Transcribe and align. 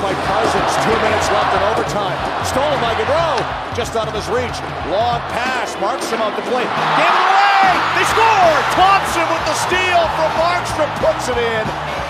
by 0.00 0.14
Cousins. 0.24 0.72
Two 0.86 0.98
minutes 1.04 1.28
left 1.28 1.52
in 1.52 1.62
overtime. 1.68 2.16
Stolen 2.46 2.78
by 2.80 2.94
Gaudreau. 2.96 3.36
Just 3.76 3.98
out 3.98 4.08
of 4.08 4.14
his 4.14 4.28
reach. 4.30 4.56
Long 4.88 5.20
pass. 5.34 5.74
Markstrom 5.82 6.22
out 6.22 6.32
the 6.38 6.46
plate. 6.48 6.70
Gave 6.96 7.12
it 7.12 7.24
away. 7.28 7.76
They 7.98 8.06
score. 8.08 8.56
Thompson 8.78 9.26
with 9.28 9.44
the 9.44 9.56
steal 9.68 10.02
from 10.16 10.30
Markstrom 10.40 10.90
puts 11.02 11.28
it 11.28 11.36
in. 11.36 11.64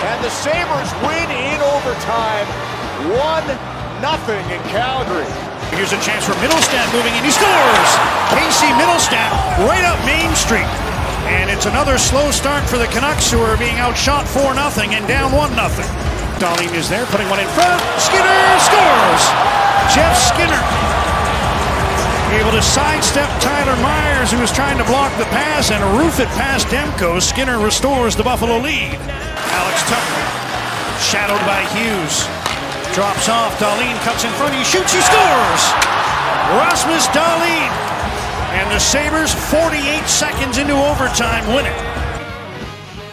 And 0.06 0.18
the 0.22 0.30
Sabres 0.30 0.90
win 1.02 1.28
in 1.32 1.58
overtime. 1.62 2.46
One 3.16 3.46
nothing 4.02 4.42
in 4.50 4.60
Calgary. 4.70 5.30
Here's 5.74 5.94
a 5.94 6.00
chance 6.04 6.26
for 6.26 6.36
Mittelstadt 6.42 6.90
moving 6.92 7.14
in. 7.16 7.24
He 7.24 7.32
scores! 7.32 7.90
Casey 8.34 8.68
Mittelstadt 8.76 9.32
right 9.64 9.86
up 9.88 9.96
Main 10.04 10.34
Street. 10.36 10.68
And 11.32 11.48
it's 11.48 11.66
another 11.66 11.96
slow 11.96 12.30
start 12.30 12.68
for 12.68 12.76
the 12.76 12.86
Canucks 12.88 13.30
who 13.30 13.40
are 13.40 13.56
being 13.56 13.78
outshot 13.78 14.26
4 14.28 14.54
0 14.54 14.90
and 14.90 15.06
down 15.08 15.32
1 15.32 16.11
0. 16.42 16.50
Dahlin 16.50 16.74
is 16.74 16.90
there, 16.90 17.06
putting 17.06 17.30
one 17.30 17.38
in 17.38 17.46
front. 17.54 17.78
Skinner 18.02 18.42
scores! 18.58 19.22
Jeff 19.94 20.18
Skinner 20.18 20.58
able 22.34 22.50
to 22.50 22.62
sidestep 22.62 23.28
Tyler 23.40 23.76
Myers, 23.82 24.32
who 24.32 24.40
was 24.40 24.50
trying 24.50 24.78
to 24.78 24.84
block 24.84 25.12
the 25.18 25.26
pass, 25.26 25.70
and 25.70 25.84
roof 25.98 26.18
it 26.18 26.28
past 26.28 26.66
Demko. 26.68 27.20
Skinner 27.20 27.60
restores 27.60 28.16
the 28.16 28.24
Buffalo 28.24 28.56
lead. 28.56 28.96
Alex 29.52 29.78
Tucker, 29.84 30.24
shadowed 30.98 31.44
by 31.44 31.60
Hughes, 31.76 32.24
drops 32.96 33.28
off. 33.28 33.52
Dahlin 33.60 33.94
cuts 34.02 34.24
in 34.24 34.30
front. 34.40 34.54
He 34.54 34.64
shoots. 34.64 34.92
He 34.92 35.00
scores. 35.00 35.62
Rasmus 36.56 37.06
Dahlin. 37.12 37.70
And 38.56 38.70
the 38.70 38.80
Sabres, 38.80 39.32
48 39.52 40.04
seconds 40.08 40.58
into 40.58 40.74
overtime, 40.74 41.46
win 41.54 41.66
it. 41.66 41.78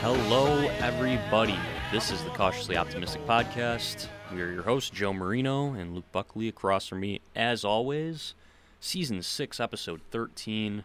Hello, 0.02 0.68
everybody. 0.80 1.60
This 1.92 2.12
is 2.12 2.24
the 2.24 2.30
Cautiously 2.30 2.78
Optimistic 2.78 3.26
Podcast. 3.26 4.08
We 4.32 4.42
are 4.42 4.52
your 4.52 4.62
hosts, 4.62 4.92
Joe 4.92 5.12
Marino 5.12 5.74
and 5.74 5.96
Luke 5.96 6.06
Buckley, 6.12 6.48
across 6.48 6.88
from 6.88 7.00
me, 7.00 7.22
as 7.36 7.66
always. 7.66 8.36
Season 8.80 9.24
6, 9.24 9.60
Episode 9.60 10.00
13, 10.12 10.84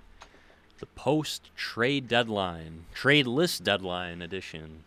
the 0.80 0.86
post 0.86 1.50
trade 1.54 2.08
deadline, 2.08 2.86
trade 2.94 3.26
list 3.26 3.62
deadline 3.64 4.22
edition 4.22 4.84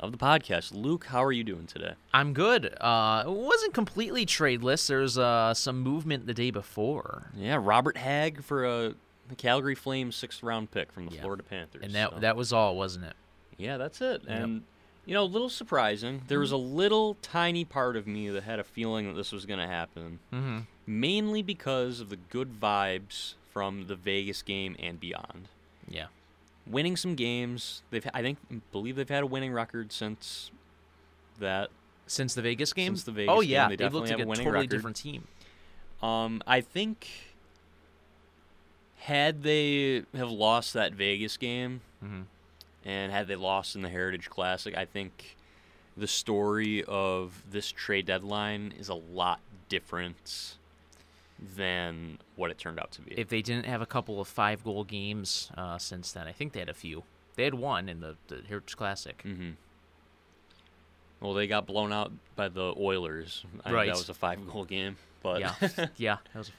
of 0.00 0.10
the 0.10 0.18
podcast. 0.18 0.74
Luke, 0.74 1.06
how 1.06 1.22
are 1.22 1.32
you 1.32 1.44
doing 1.44 1.66
today? 1.66 1.94
I'm 2.12 2.32
good. 2.34 2.74
Uh, 2.80 3.22
it 3.24 3.30
wasn't 3.30 3.74
completely 3.74 4.26
tradeless. 4.26 4.88
There's 4.88 5.16
uh, 5.16 5.54
some 5.54 5.80
movement 5.80 6.26
the 6.26 6.34
day 6.34 6.50
before, 6.50 7.30
Yeah, 7.36 7.58
Robert 7.62 7.96
Hagg 7.96 8.42
for 8.42 8.64
a 8.64 8.94
the 9.28 9.36
Calgary 9.36 9.76
Flames 9.76 10.16
sixth 10.16 10.42
round 10.42 10.72
pick 10.72 10.90
from 10.92 11.06
the 11.06 11.14
Yeah. 11.14 11.20
Florida 11.22 11.44
Panthers. 11.44 11.82
and 11.84 11.92
that 11.94 12.10
so- 12.10 12.18
that 12.18 12.36
was 12.36 12.52
all, 12.52 12.76
wasn't 12.76 13.04
it? 13.04 13.14
Yeah, 13.56 13.76
that's 13.76 14.00
it. 14.00 14.22
And 14.26 14.64
you 15.04 15.14
know, 15.14 15.22
a 15.22 15.24
little 15.24 15.48
surprising. 15.48 16.22
There 16.28 16.38
was 16.40 16.52
a 16.52 16.56
little 16.56 17.14
tiny 17.22 17.64
part 17.64 17.96
of 17.96 18.06
me 18.06 18.28
that 18.30 18.44
had 18.44 18.58
a 18.58 18.64
feeling 18.64 19.06
that 19.08 19.14
this 19.14 19.32
was 19.32 19.46
going 19.46 19.60
to 19.60 19.66
happen. 19.66 20.18
Mm-hmm. 20.32 20.58
Mainly 20.86 21.42
because 21.42 22.00
of 22.00 22.08
the 22.08 22.16
good 22.16 22.60
vibes 22.60 23.34
from 23.52 23.86
the 23.86 23.94
Vegas 23.96 24.42
game 24.42 24.76
and 24.78 24.98
beyond. 25.00 25.48
Yeah. 25.88 26.06
Winning 26.66 26.96
some 26.96 27.14
games. 27.16 27.82
They've 27.90 28.06
I 28.14 28.22
think 28.22 28.38
believe 28.70 28.96
they've 28.96 29.08
had 29.08 29.22
a 29.24 29.26
winning 29.26 29.52
record 29.52 29.92
since 29.92 30.50
that. 31.40 31.70
Since 32.06 32.34
the 32.34 32.42
Vegas 32.42 32.72
game. 32.72 32.92
Since 32.94 33.04
the 33.04 33.12
Vegas 33.12 33.32
oh 33.36 33.40
yeah, 33.40 33.68
they 33.68 33.76
they've 33.76 33.92
looked 33.92 34.06
definitely 34.06 34.10
have 34.10 34.18
like 34.20 34.26
a 34.26 34.28
winning 34.28 34.44
totally 34.44 34.62
record. 34.62 34.70
different 34.76 34.96
team. 34.96 35.26
Um, 36.02 36.42
I 36.46 36.60
think 36.60 37.08
had 38.98 39.42
they 39.42 40.04
have 40.14 40.30
lost 40.30 40.72
that 40.74 40.92
Vegas 40.94 41.36
game, 41.36 41.80
Mhm. 42.04 42.24
And 42.84 43.12
had 43.12 43.28
they 43.28 43.36
lost 43.36 43.74
in 43.76 43.82
the 43.82 43.88
Heritage 43.88 44.28
Classic, 44.30 44.76
I 44.76 44.84
think 44.84 45.36
the 45.96 46.06
story 46.06 46.82
of 46.84 47.42
this 47.50 47.70
trade 47.70 48.06
deadline 48.06 48.72
is 48.78 48.88
a 48.88 48.94
lot 48.94 49.40
different 49.68 50.56
than 51.56 52.18
what 52.36 52.50
it 52.50 52.58
turned 52.58 52.78
out 52.78 52.92
to 52.92 53.02
be. 53.02 53.12
If 53.18 53.28
they 53.28 53.42
didn't 53.42 53.66
have 53.66 53.82
a 53.82 53.86
couple 53.86 54.20
of 54.20 54.28
five 54.28 54.62
goal 54.64 54.84
games 54.84 55.50
uh, 55.56 55.78
since 55.78 56.12
then, 56.12 56.26
I 56.26 56.32
think 56.32 56.52
they 56.52 56.60
had 56.60 56.68
a 56.68 56.74
few. 56.74 57.04
They 57.36 57.44
had 57.44 57.54
one 57.54 57.88
in 57.88 58.00
the, 58.00 58.16
the 58.28 58.42
Heritage 58.48 58.76
Classic. 58.76 59.20
hmm 59.22 59.50
Well, 61.20 61.34
they 61.34 61.46
got 61.46 61.66
blown 61.66 61.92
out 61.92 62.12
by 62.36 62.48
the 62.48 62.74
Oilers. 62.78 63.44
I 63.60 63.62
think 63.64 63.74
Right. 63.74 63.86
that 63.88 63.96
was 63.96 64.08
a 64.08 64.14
five-goal 64.14 64.64
game, 64.66 64.96
but 65.22 65.40
Yeah, 65.40 65.54
yeah. 65.96 66.16
That 66.32 66.38
was. 66.38 66.48
A, 66.48 66.52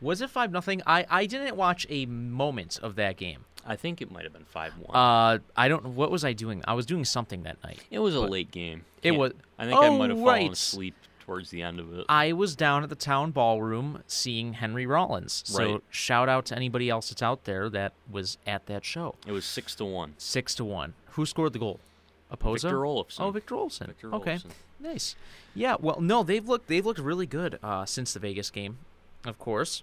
was 0.00 0.20
it 0.20 0.30
five 0.30 0.50
nothing? 0.52 0.82
I 0.86 1.06
I 1.08 1.26
didn't 1.26 1.56
watch 1.56 1.86
a 1.88 2.04
moment 2.06 2.78
of 2.82 2.96
that 2.96 3.16
game. 3.16 3.44
I 3.66 3.76
think 3.76 4.02
it 4.02 4.10
might 4.10 4.24
have 4.24 4.32
been 4.32 4.44
five-one. 4.44 4.94
Uh, 4.96 5.38
I 5.56 5.68
don't. 5.68 5.84
What 5.94 6.10
was 6.10 6.24
I 6.24 6.32
doing? 6.32 6.62
I 6.66 6.74
was 6.74 6.86
doing 6.86 7.04
something 7.04 7.42
that 7.44 7.62
night. 7.64 7.80
it 7.90 7.98
was 7.98 8.14
a 8.14 8.20
late 8.20 8.50
game. 8.50 8.84
It 9.02 9.12
was- 9.12 9.32
I 9.58 9.66
think 9.66 9.76
I 9.80 9.86
Oh, 9.88 9.98
might 9.98 10.10
have 10.10 10.18
fallen 10.18 10.52
asleep 10.52 10.94
towards 11.20 11.50
the 11.50 11.62
end 11.62 11.80
of 11.80 11.92
it. 11.98 12.04
I 12.08 12.32
was 12.32 12.54
down 12.56 12.82
at 12.82 12.88
the 12.90 12.94
town 12.94 13.30
ballroom 13.30 14.02
seeing 14.06 14.54
Henry 14.54 14.84
Rollins. 14.84 15.42
So 15.46 15.72
Right. 15.74 15.82
shout 15.90 16.28
out 16.28 16.44
to 16.46 16.56
anybody 16.56 16.90
else 16.90 17.08
that's 17.08 17.22
out 17.22 17.44
there 17.44 17.70
that 17.70 17.92
was 18.10 18.36
at 18.46 18.66
that 18.66 18.84
show. 18.84 19.14
It 19.26 19.32
was 19.32 19.44
six 19.46 19.74
to 19.76 19.84
one. 19.86 20.14
Six 20.18 20.54
to 20.56 20.64
one. 20.64 20.92
Who 21.12 21.24
scored 21.24 21.52
the 21.54 21.58
goal? 21.58 21.80
Opoza? 22.32 22.62
Victor 22.62 22.78
Olofsson. 22.82 23.20
Oh, 23.20 23.30
Victor 23.30 23.54
Olson. 23.54 23.86
Victor 23.86 24.12
okay, 24.14 24.34
Olofsson. 24.34 24.50
nice. 24.80 25.16
Yeah. 25.54 25.76
Well, 25.80 26.00
no, 26.00 26.22
they've 26.24 26.46
looked 26.46 26.66
they've 26.68 26.84
looked 26.84 26.98
really 27.00 27.26
good 27.26 27.58
uh, 27.62 27.84
since 27.86 28.12
the 28.12 28.18
Vegas 28.20 28.50
game, 28.50 28.78
of 29.24 29.38
course. 29.38 29.82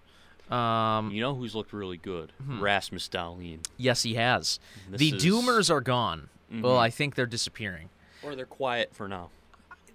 Um, 0.49 1.11
You 1.11 1.21
know 1.21 1.35
who's 1.35 1.55
looked 1.55 1.71
really 1.73 1.97
good? 1.97 2.33
Hmm. 2.43 2.61
Rasmus 2.61 3.07
Dahlin. 3.09 3.59
yes, 3.77 4.03
he 4.03 4.15
has. 4.15 4.59
This 4.89 4.99
the 4.99 5.15
is- 5.15 5.23
Doomers 5.23 5.69
are 5.69 5.81
gone. 5.81 6.29
Well, 6.51 6.75
Mhm. 6.75 6.79
I 6.79 6.89
think 6.89 7.15
they're 7.15 7.25
disappearing. 7.25 7.89
Or 8.23 8.35
they're 8.35 8.45
quiet 8.45 8.93
for 8.93 9.07
now. 9.07 9.29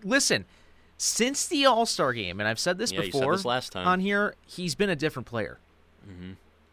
Listen, 0.02 0.46
since 0.96 1.46
the 1.46 1.66
All 1.66 1.84
Star 1.84 2.14
game, 2.14 2.40
and 2.40 2.48
I've 2.48 2.58
said 2.58 2.78
this 2.78 2.90
Yeah, 2.92 3.00
you 3.02 3.12
said 3.12 3.18
before 3.20 3.36
this 3.36 3.44
last 3.44 3.72
time. 3.72 3.86
on 3.86 4.00
here, 4.00 4.34
he's 4.46 4.74
been 4.74 4.88
a 4.90 4.96
different 4.96 5.26
player. 5.26 5.58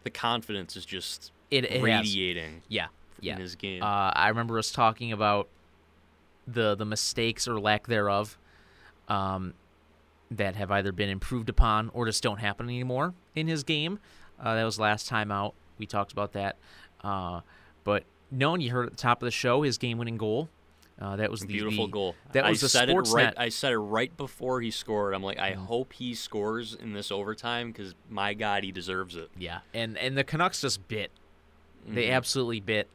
The 0.03 0.09
confidence 0.09 0.75
is 0.77 0.85
just 0.85 1.31
It, 1.51 1.65
it 1.65 1.71
has. 1.73 1.81
radiating 1.81 2.61
Yeah, 2.69 2.87
yeah. 3.19 3.33
in 3.35 3.41
his 3.41 3.55
game. 3.55 3.81
Uh, 3.83 4.11
I 4.13 4.29
remember 4.29 4.57
us 4.59 4.71
talking 4.71 5.11
about 5.11 5.47
the 6.47 6.75
the 6.75 6.85
mistakes 6.85 7.47
or 7.47 7.59
lack 7.59 7.87
thereof 7.87 8.37
um, 9.07 9.53
that 10.37 10.55
have 10.55 10.71
either 10.71 10.91
been 10.91 11.09
improved 11.09 11.49
upon 11.49 11.89
or 11.93 12.05
just 12.05 12.23
don't 12.23 12.39
happen 12.39 12.67
anymore 12.67 13.13
in 13.35 13.47
his 13.47 13.63
game. 13.63 13.99
Uh, 14.39 14.55
that 14.55 14.63
was 14.63 14.79
last 14.79 15.07
time 15.07 15.31
out. 15.31 15.53
We 15.77 15.85
talked 15.85 16.11
about 16.11 16.33
that. 16.33 16.57
Uh, 17.03 17.41
but 17.83 18.03
no, 18.31 18.53
and 18.53 18.63
you 18.63 18.71
heard 18.71 18.85
at 18.87 18.91
the 18.91 18.97
top 18.97 19.21
of 19.21 19.25
the 19.27 19.31
show 19.31 19.61
his 19.61 19.77
game-winning 19.77 20.17
goal. 20.17 20.49
Uh, 21.01 21.15
that 21.15 21.31
was 21.31 21.41
the 21.41 21.47
Beautiful 21.47 21.87
the- 21.87 21.91
goal. 21.91 22.15
That 22.33 22.45
I 22.45 22.49
was 22.51 22.61
the 22.61 22.69
said 22.69 22.89
it 22.89 22.93
right. 22.93 23.03
Sportsnet. 23.05 23.33
I 23.37 23.49
said 23.49 23.71
it 23.73 23.77
right 23.77 24.15
before 24.15 24.61
he 24.61 24.69
scored. 24.71 25.13
I'm 25.15 25.23
like, 25.23 25.39
I 25.39 25.53
hope 25.53 25.91
he 25.93 26.13
scores 26.13 26.75
in 26.75 26.93
this 26.93 27.11
overtime 27.11 27.71
because 27.71 27.95
my 28.09 28.33
God, 28.35 28.63
he 28.63 28.71
deserves 28.71 29.15
it. 29.15 29.29
Yeah, 29.37 29.59
and 29.73 29.97
and 29.97 30.15
the 30.15 30.23
Canucks 30.23 30.61
just 30.61 30.87
bit. 30.87 31.09
They 31.87 32.07
Mhm. 32.07 32.13
absolutely 32.15 32.59
bit. 32.59 32.87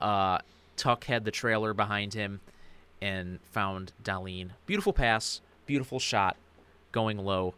Uh, 0.00 0.38
Tuch 0.76 1.04
had 1.06 1.24
the 1.24 1.30
trailer 1.30 1.72
behind 1.72 2.12
him 2.12 2.40
and 3.00 3.40
found 3.50 3.92
Dahlin. 4.04 4.50
Beautiful 4.66 4.92
pass, 4.92 5.40
beautiful 5.64 5.98
shot, 5.98 6.36
going 6.96 7.18
low. 7.18 7.54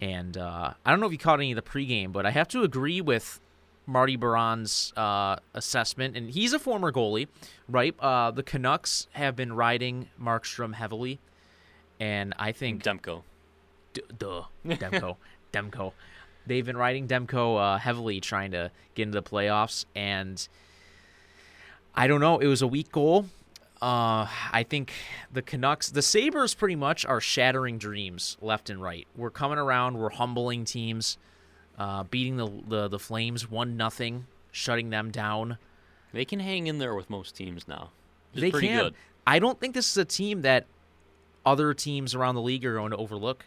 And 0.00 0.38
uh, 0.38 0.74
I 0.86 0.90
don't 0.90 1.00
know 1.00 1.06
if 1.06 1.12
you 1.12 1.18
caught 1.18 1.40
any 1.40 1.50
of 1.50 1.56
the 1.56 1.62
pregame, 1.62 2.12
but 2.12 2.24
I 2.24 2.30
have 2.30 2.46
to 2.48 2.62
agree 2.62 3.00
with 3.00 3.40
Marty 3.86 4.16
Biron's 4.16 4.92
uh, 4.96 5.36
assessment, 5.52 6.16
and 6.16 6.30
he's 6.30 6.52
a 6.52 6.60
former 6.60 6.92
goalie, 6.92 7.26
right? 7.68 7.92
Uh, 7.98 8.30
the 8.30 8.44
Canucks 8.44 9.08
have 9.14 9.34
been 9.34 9.52
riding 9.54 10.08
Markstrom 10.20 10.74
heavily, 10.74 11.18
and 11.98 12.34
I 12.38 12.52
think 12.52 12.84
Demko. 12.84 13.22
D- 13.94 14.02
duh, 14.16 14.44
Demko, 14.64 15.16
Demko. 15.52 15.92
They've 16.46 16.64
been 16.64 16.76
riding 16.76 17.08
Demko 17.08 17.74
uh, 17.74 17.78
heavily, 17.78 18.20
trying 18.20 18.52
to 18.52 18.70
get 18.94 19.02
into 19.02 19.20
the 19.20 19.28
playoffs, 19.28 19.86
and 19.96 20.46
I 21.96 22.06
don't 22.06 22.20
know. 22.20 22.38
It 22.38 22.46
was 22.46 22.62
a 22.62 22.68
weak 22.68 22.92
goal. 22.92 23.26
Uh, 23.82 24.28
I 24.52 24.62
think 24.62 24.92
the 25.32 25.42
Canucks, 25.42 25.90
the 25.90 26.02
Sabres, 26.02 26.54
pretty 26.54 26.76
much 26.76 27.04
are 27.04 27.20
shattering 27.20 27.78
dreams 27.78 28.36
left 28.40 28.70
and 28.70 28.80
right. 28.80 29.08
We're 29.16 29.30
coming 29.30 29.58
around. 29.58 29.98
We're 29.98 30.10
humbling 30.10 30.64
teams, 30.64 31.18
uh, 31.76 32.04
beating 32.04 32.36
the 32.36 32.48
the, 32.68 32.86
the 32.88 32.98
Flames 33.00 33.50
one 33.50 33.76
nothing, 33.76 34.26
shutting 34.52 34.90
them 34.90 35.10
down. 35.10 35.58
They 36.12 36.24
can 36.24 36.38
hang 36.38 36.68
in 36.68 36.78
there 36.78 36.94
with 36.94 37.10
most 37.10 37.34
teams 37.34 37.66
now. 37.66 37.90
It's 38.32 38.40
they 38.42 38.50
can. 38.52 38.60
good. 38.84 38.94
I 39.26 39.40
don't 39.40 39.58
think 39.58 39.74
this 39.74 39.90
is 39.90 39.96
a 39.96 40.04
team 40.04 40.42
that 40.42 40.66
other 41.44 41.74
teams 41.74 42.14
around 42.14 42.36
the 42.36 42.42
league 42.42 42.64
are 42.64 42.74
going 42.74 42.92
to 42.92 42.96
overlook 42.96 43.46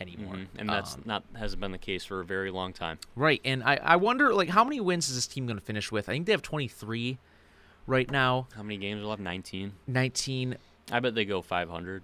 anymore. 0.00 0.36
Mhm. 0.36 0.46
And 0.56 0.68
that's 0.70 0.94
Um, 0.94 1.02
not 1.04 1.24
hasn't 1.36 1.60
been 1.60 1.72
the 1.72 1.78
case 1.78 2.04
for 2.06 2.20
a 2.20 2.24
very 2.24 2.50
long 2.50 2.72
time. 2.72 2.98
Right, 3.16 3.40
and 3.44 3.62
I, 3.62 3.76
I 3.82 3.96
wonder 3.96 4.32
like 4.32 4.48
how 4.48 4.64
many 4.64 4.80
wins 4.80 5.10
is 5.10 5.14
this 5.16 5.26
team 5.26 5.44
going 5.46 5.58
to 5.58 5.64
finish 5.64 5.92
with? 5.92 6.08
I 6.08 6.12
think 6.12 6.24
they 6.24 6.32
have 6.32 6.40
23 6.42 7.18
right 7.86 8.10
now. 8.10 8.48
How 8.54 8.62
many 8.62 8.76
games 8.76 9.02
will 9.02 9.10
have? 9.10 9.20
19. 9.20 9.72
19. 9.86 10.56
I 10.92 11.00
bet 11.00 11.14
they 11.14 11.24
go 11.24 11.42
500. 11.42 12.02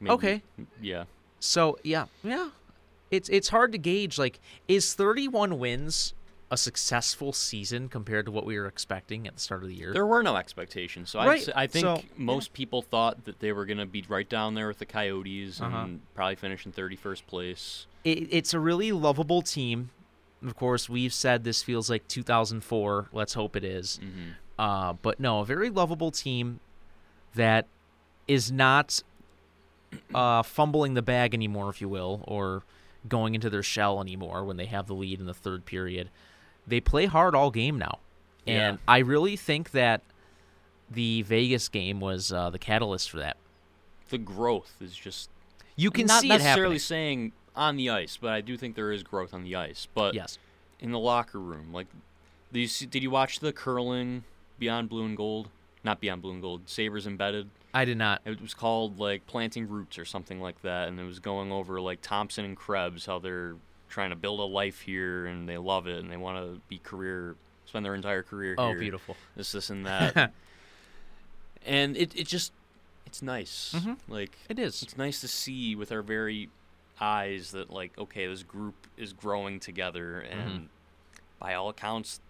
Maybe. 0.00 0.12
Okay. 0.14 0.42
Yeah. 0.80 1.04
So 1.40 1.78
yeah, 1.82 2.06
yeah. 2.22 2.50
It's 3.10 3.28
it's 3.28 3.48
hard 3.50 3.72
to 3.72 3.78
gauge. 3.78 4.18
Like, 4.18 4.40
is 4.68 4.94
31 4.94 5.58
wins 5.58 6.14
a 6.50 6.56
successful 6.56 7.32
season 7.32 7.88
compared 7.88 8.26
to 8.26 8.30
what 8.32 8.44
we 8.44 8.58
were 8.58 8.66
expecting 8.66 9.26
at 9.26 9.34
the 9.34 9.40
start 9.40 9.62
of 9.62 9.68
the 9.70 9.74
year. 9.74 9.92
There 9.94 10.06
were 10.06 10.22
no 10.22 10.36
expectations, 10.36 11.08
so 11.08 11.18
Right, 11.18 11.48
I 11.56 11.66
think 11.66 11.84
so, 11.84 12.02
most 12.18 12.52
people 12.52 12.82
thought 12.82 13.24
that 13.24 13.40
they 13.40 13.52
were 13.52 13.64
going 13.64 13.78
to 13.78 13.86
be 13.86 14.04
right 14.06 14.28
down 14.28 14.52
there 14.54 14.68
with 14.68 14.78
the 14.78 14.84
Coyotes 14.84 15.60
and 15.60 15.74
Uh-huh. 15.74 15.86
probably 16.14 16.34
finish 16.36 16.66
in 16.66 16.72
31st 16.72 17.26
place. 17.26 17.86
it, 18.04 18.28
it's 18.30 18.52
a 18.52 18.60
really 18.60 18.92
lovable 18.92 19.40
team. 19.40 19.88
Of 20.44 20.56
course, 20.56 20.88
we've 20.88 21.12
said 21.12 21.44
this 21.44 21.62
feels 21.62 21.88
like 21.88 22.06
2004. 22.08 23.08
Let's 23.12 23.34
hope 23.34 23.54
it 23.56 23.64
is. 23.64 24.00
Uh, 24.58 24.94
but 24.94 25.18
no, 25.20 25.40
a 25.40 25.44
very 25.44 25.70
lovable 25.70 26.10
team 26.10 26.60
that 27.34 27.66
is 28.28 28.50
not 28.52 29.02
uh, 30.14 30.42
fumbling 30.42 30.94
the 30.94 31.02
bag 31.02 31.34
anymore, 31.34 31.68
if 31.70 31.80
you 31.80 31.88
will, 31.88 32.24
or 32.26 32.62
going 33.08 33.34
into 33.34 33.50
their 33.50 33.62
shell 33.62 34.00
anymore 34.00 34.44
when 34.44 34.56
they 34.56 34.66
have 34.66 34.86
the 34.86 34.94
lead 34.94 35.20
in 35.20 35.26
the 35.26 35.34
third 35.34 35.64
period. 35.64 36.08
They 36.66 36.80
play 36.80 37.06
hard 37.06 37.34
all 37.34 37.50
game 37.50 37.78
now, 37.78 37.98
and 38.46 38.76
Yeah. 38.78 38.82
I 38.86 38.98
really 38.98 39.36
think 39.36 39.72
that 39.72 40.02
the 40.90 41.22
Vegas 41.22 41.68
game 41.68 41.98
was 42.00 42.32
uh, 42.32 42.50
the 42.50 42.58
catalyst 42.58 43.10
for 43.10 43.18
that. 43.18 43.36
The 44.10 44.18
growth 44.18 44.76
is 44.80 44.94
just 44.94 45.30
You 45.76 45.90
can 45.90 46.06
not 46.06 46.20
see 46.20 46.28
it 46.28 46.38
necessarily 46.38 46.78
saying 46.78 47.32
on 47.56 47.76
the 47.76 47.90
ice, 47.90 48.16
but 48.20 48.30
I 48.30 48.40
do 48.40 48.56
think 48.56 48.74
there 48.76 48.92
is 48.92 49.02
growth 49.02 49.32
on 49.34 49.44
the 49.44 49.54
ice. 49.56 49.86
But 49.94 50.14
Yes. 50.14 50.38
in 50.80 50.90
the 50.92 50.98
locker 50.98 51.38
room, 51.40 51.72
like, 51.72 51.86
did 52.52 52.60
you, 52.60 52.66
see, 52.68 52.86
did 52.86 53.02
you 53.02 53.10
watch 53.10 53.40
the 53.40 53.52
curling 53.52 54.24
Beyond 54.58 54.88
Blue 54.88 55.04
and 55.04 55.16
Gold? 55.16 55.48
Not 55.84 56.00
Beyond 56.00 56.22
Blue 56.22 56.32
and 56.32 56.42
Gold, 56.42 56.62
Sabres 56.66 57.06
Embedded. 57.06 57.48
I 57.74 57.84
did 57.84 57.96
not. 57.96 58.20
It 58.24 58.40
was 58.40 58.54
called 58.54 58.98
like 58.98 59.26
planting 59.26 59.68
roots 59.68 59.98
or 59.98 60.04
something 60.04 60.40
like 60.40 60.60
that, 60.62 60.88
and 60.88 61.00
it 61.00 61.04
was 61.04 61.18
going 61.18 61.50
over 61.50 61.80
like 61.80 62.00
Thompson 62.02 62.44
and 62.44 62.56
Krebs, 62.56 63.06
how 63.06 63.18
they're 63.18 63.54
trying 63.88 64.10
to 64.10 64.16
build 64.16 64.40
a 64.40 64.44
life 64.44 64.80
here 64.82 65.26
and 65.26 65.48
they 65.48 65.58
love 65.58 65.86
it 65.86 65.98
and 66.02 66.10
they 66.10 66.16
want 66.16 66.38
to 66.38 66.60
be 66.68 66.78
career, 66.78 67.34
spend 67.66 67.84
their 67.84 67.94
entire 67.94 68.22
career 68.22 68.54
Oh, 68.58 68.68
here. 68.68 68.78
beautiful. 68.78 69.16
This, 69.36 69.52
this, 69.52 69.70
and 69.70 69.84
that. 69.86 70.32
and 71.64 71.96
it 71.96 72.14
it 72.16 72.26
just 72.26 72.52
it's 73.06 73.22
nice. 73.22 73.74
Mhm. 73.76 73.96
Like 74.08 74.36
It 74.48 74.58
is. 74.58 74.82
it's 74.82 74.96
nice 74.96 75.20
to 75.20 75.28
see 75.28 75.74
with 75.74 75.90
our 75.92 76.02
very 76.02 76.48
eyes 77.02 77.50
that 77.50 77.70
like 77.70 77.92
okay, 77.98 78.26
this 78.26 78.42
group 78.42 78.86
is 78.96 79.12
growing 79.12 79.58
together 79.60 80.20
and 80.20 80.68
by 81.38 81.54
all 81.54 81.68
accounts, 81.68 82.20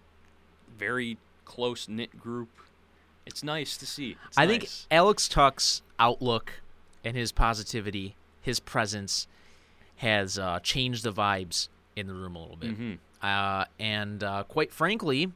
very 0.78 1.18
close 1.44 1.88
knit 1.88 2.18
group. 2.18 2.48
It's 3.26 3.44
nice 3.44 3.76
to 3.76 3.86
see. 3.86 4.16
It's 4.26 4.38
I 4.38 4.46
think. 4.46 4.68
Alex 4.90 5.28
Tuch's 5.28 5.82
outlook 5.98 6.62
and 7.04 7.16
his 7.16 7.30
positivity, 7.30 8.16
his 8.40 8.58
presence, 8.58 9.28
has 9.96 10.38
uh, 10.38 10.58
changed 10.60 11.04
the 11.04 11.12
vibes 11.12 11.68
in 11.94 12.06
the 12.06 12.14
room 12.14 12.34
a 12.34 12.40
little 12.40 12.56
bit. 12.56 12.78
Mhm. 12.78 12.98
Uh, 13.22 13.66
and 13.78 14.24
uh, 14.24 14.42
quite 14.44 14.72
frankly, 14.72 15.30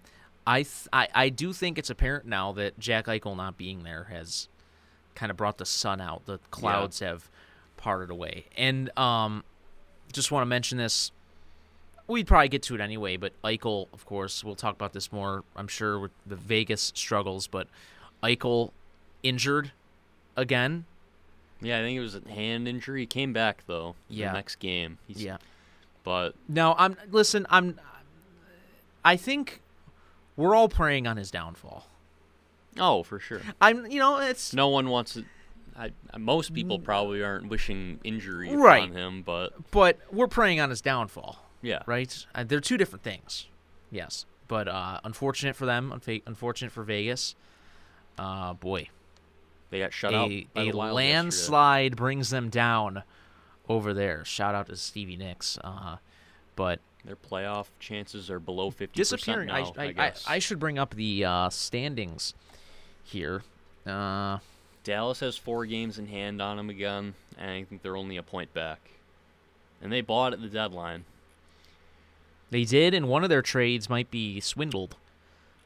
I, 0.47 0.63
th- 0.63 0.89
I 0.93 1.09
I 1.15 1.29
do 1.29 1.53
think 1.53 1.79
it's 1.79 1.91
apparent 1.91 2.25
now 2.27 2.53
that 2.53 2.79
Jack 2.79 3.07
Eichel 3.07 3.37
not 3.37 3.57
being 3.57 3.85
there 3.85 4.05
has 4.05 4.49
kind 5.15 5.31
of 5.31 5.37
brought 5.37 5.59
the 5.59 5.67
sun 5.67 6.01
out. 6.01 6.25
The 6.27 6.39
clouds 6.51 7.01
have 7.01 7.31
parted 7.77 8.11
away. 8.11 8.47
And 8.57 8.97
um, 8.99 9.45
just 10.13 10.31
want 10.31 10.43
to 10.43 10.47
mention 10.47 10.79
this. 10.79 11.13
We'd 12.09 12.27
probably 12.27 12.49
get 12.49 12.63
to 12.65 12.75
it 12.75 12.81
anyway, 12.81 13.17
but 13.17 13.33
Eichel, 13.43 13.89
of 13.93 14.07
course, 14.07 14.45
we'll 14.45 14.55
talk 14.55 14.75
about 14.75 14.93
this 14.93 15.11
more, 15.11 15.43
I'm 15.57 15.67
sure, 15.67 15.99
with 15.99 16.13
the 16.25 16.37
Vegas 16.37 16.93
struggles. 16.95 17.49
But 17.49 17.67
Eichel 18.23 18.71
injured 19.23 19.73
again. 20.37 20.85
Yeah, 21.61 21.79
I 21.79 21.83
think 21.83 21.97
it 21.97 22.01
was 22.01 22.15
a 22.15 22.29
hand 22.29 22.69
injury. 22.69 23.01
He 23.01 23.07
came 23.07 23.33
back 23.33 23.65
though. 23.67 23.97
Yeah. 24.09 24.29
The 24.29 24.35
next 24.35 24.57
game. 24.57 24.99
He's, 25.07 25.23
Yeah. 25.23 25.39
But 26.05 26.35
No, 26.49 26.75
I'm 26.79 26.97
listen. 27.11 27.47
I'm. 27.51 27.81
I 29.05 29.17
think 29.17 29.61
we're 30.37 30.55
all 30.55 30.69
praying 30.69 31.07
on 31.07 31.17
his 31.17 31.31
downfall. 31.31 31.87
oh, 32.79 33.03
for 33.03 33.19
sure. 33.19 33.41
I'm. 33.61 33.91
You 33.91 33.99
know, 33.99 34.19
it's 34.19 34.53
No 34.55 34.69
one 34.69 34.89
wants 34.89 35.17
it. 35.17 35.25
I, 35.79 36.19
most 36.19 36.55
people 36.55 36.79
probably 36.79 37.23
aren't 37.23 37.49
wishing 37.49 38.01
injury 38.03 38.55
Right. 38.55 38.83
on 38.83 38.93
him, 38.93 39.23
but 39.23 39.53
but 39.71 39.99
we're 40.11 40.27
praying 40.27 40.59
on 40.61 40.71
his 40.71 40.81
downfall, 40.81 41.39
yeah, 41.63 41.83
right? 41.87 42.27
Uh, 42.35 42.45
they're 42.45 42.61
two 42.61 42.77
different 42.77 43.03
things. 43.03 43.47
Yes, 43.91 44.25
but 44.49 44.69
uh, 44.69 45.01
unfortunate 45.05 45.55
for 45.55 45.67
them. 45.67 45.93
Unfa- 45.95 46.23
unfortunate 46.27 46.73
for 46.73 46.83
Vegas. 46.83 47.35
Uh, 48.19 48.55
boy, 48.55 48.89
they 49.71 49.79
got 49.81 49.93
shut 49.93 50.15
out 50.15 50.31
a, 50.31 50.47
by 50.55 50.63
a 50.65 50.73
landslide 50.73 51.95
brings 51.97 52.31
them 52.31 52.49
down 52.49 53.03
over 53.69 53.93
there. 53.93 54.25
Shout 54.25 54.55
out 54.55 54.69
to 54.69 54.77
Stevie 54.77 55.17
Nicks. 55.17 55.59
Uh, 55.63 55.97
but. 56.55 56.81
Their 57.05 57.15
playoff 57.15 57.67
chances 57.79 58.31
are 58.33 58.41
below 58.41 58.71
fifty 58.73 58.97
disappearing. 58.97 59.47
Now, 59.47 59.73
I, 59.77 59.85
I, 59.85 59.85
I, 59.85 59.95
I. 59.99 60.13
I 60.27 60.39
should 60.41 60.59
bring 60.59 60.77
up 60.77 60.95
the 60.97 61.25
uh, 61.25 61.51
standings 61.51 62.35
here. 63.05 63.43
Uh, 63.87 64.39
Dallas 64.87 65.19
has 65.19 65.37
four 65.37 65.67
games 65.67 65.99
in 65.99 66.07
hand 66.07 66.41
on 66.41 66.57
them 66.57 66.71
again, 66.71 67.15
and 67.37 67.51
I 67.51 67.65
think 67.65 67.83
they're 67.83 67.97
only 67.97 68.17
a 68.17 68.23
point 68.23 68.55
back. 68.55 68.79
And 69.83 69.93
they 69.93 70.01
bought 70.01 70.33
at 70.33 70.41
the 70.41 70.49
deadline. 70.49 71.05
they 72.51 72.63
did, 72.65 72.95
and 72.95 73.09
one 73.09 73.25
of 73.25 73.29
their 73.29 73.43
trades 73.43 73.91
might 73.91 74.13
be 74.13 74.39
swindled. 74.39 74.95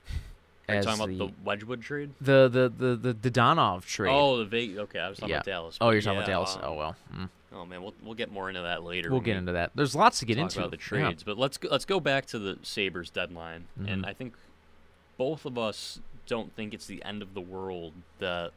Are 0.71 0.77
you 0.77 0.83
talking 0.83 1.19
the, 1.19 1.25
about 1.25 1.37
the 1.37 1.45
Wedgewood 1.45 1.83
trade? 1.83 2.13
the 2.19 2.49
the 2.49 2.73
the 2.75 2.97
the, 2.97 3.13
the 3.13 3.31
Donov 3.31 3.85
trade. 3.85 4.11
Oh, 4.11 4.39
the 4.39 4.47
Vegas. 4.47 4.79
Okay, 4.79 4.99
I 4.99 5.11
was 5.11 5.19
talking 5.19 5.31
yeah. 5.31 5.37
about 5.37 5.45
Dallas. 5.47 5.79
Oh, 5.83 5.91
you're 5.91 6.01
talking 6.01 6.19
about 6.21 6.27
Dallas. 6.27 6.57
um, 6.57 6.63
oh 6.65 6.75
well. 6.75 6.97
Mm. 7.15 7.29
Oh 7.53 7.67
man, 7.67 7.83
we'll 7.83 7.95
we'll 8.03 8.15
get 8.15 8.33
more 8.33 8.49
into 8.49 8.63
that 8.63 8.85
later. 8.85 9.11
We'll 9.11 9.21
get 9.21 9.37
into 9.37 9.53
that. 9.53 9.73
There's 9.75 9.95
lots 9.95 10.21
to 10.21 10.25
get 10.25 10.37
talk 10.37 10.45
into. 10.45 10.61
about 10.61 10.71
the 10.71 10.79
Yeah. 10.79 11.03
trades, 11.05 11.23
but 11.25 11.37
let's 11.37 11.59
go, 11.59 11.69
let's 11.71 11.85
go 11.85 12.01
back 12.01 12.25
to 12.27 12.39
the 12.39 12.59
Sabres 12.63 13.11
deadline, 13.11 13.67
and 13.77 14.03
Mhm. 14.03 14.09
I 14.09 14.15
think 14.15 14.33
both 15.19 15.45
of 15.45 15.59
us 15.59 16.01
don't 16.27 16.57
think 16.57 16.73
it's 16.73 16.87
the 16.87 17.05
end 17.05 17.21
of 17.21 17.35
the 17.35 17.43
world 17.43 17.93
that. 18.19 18.53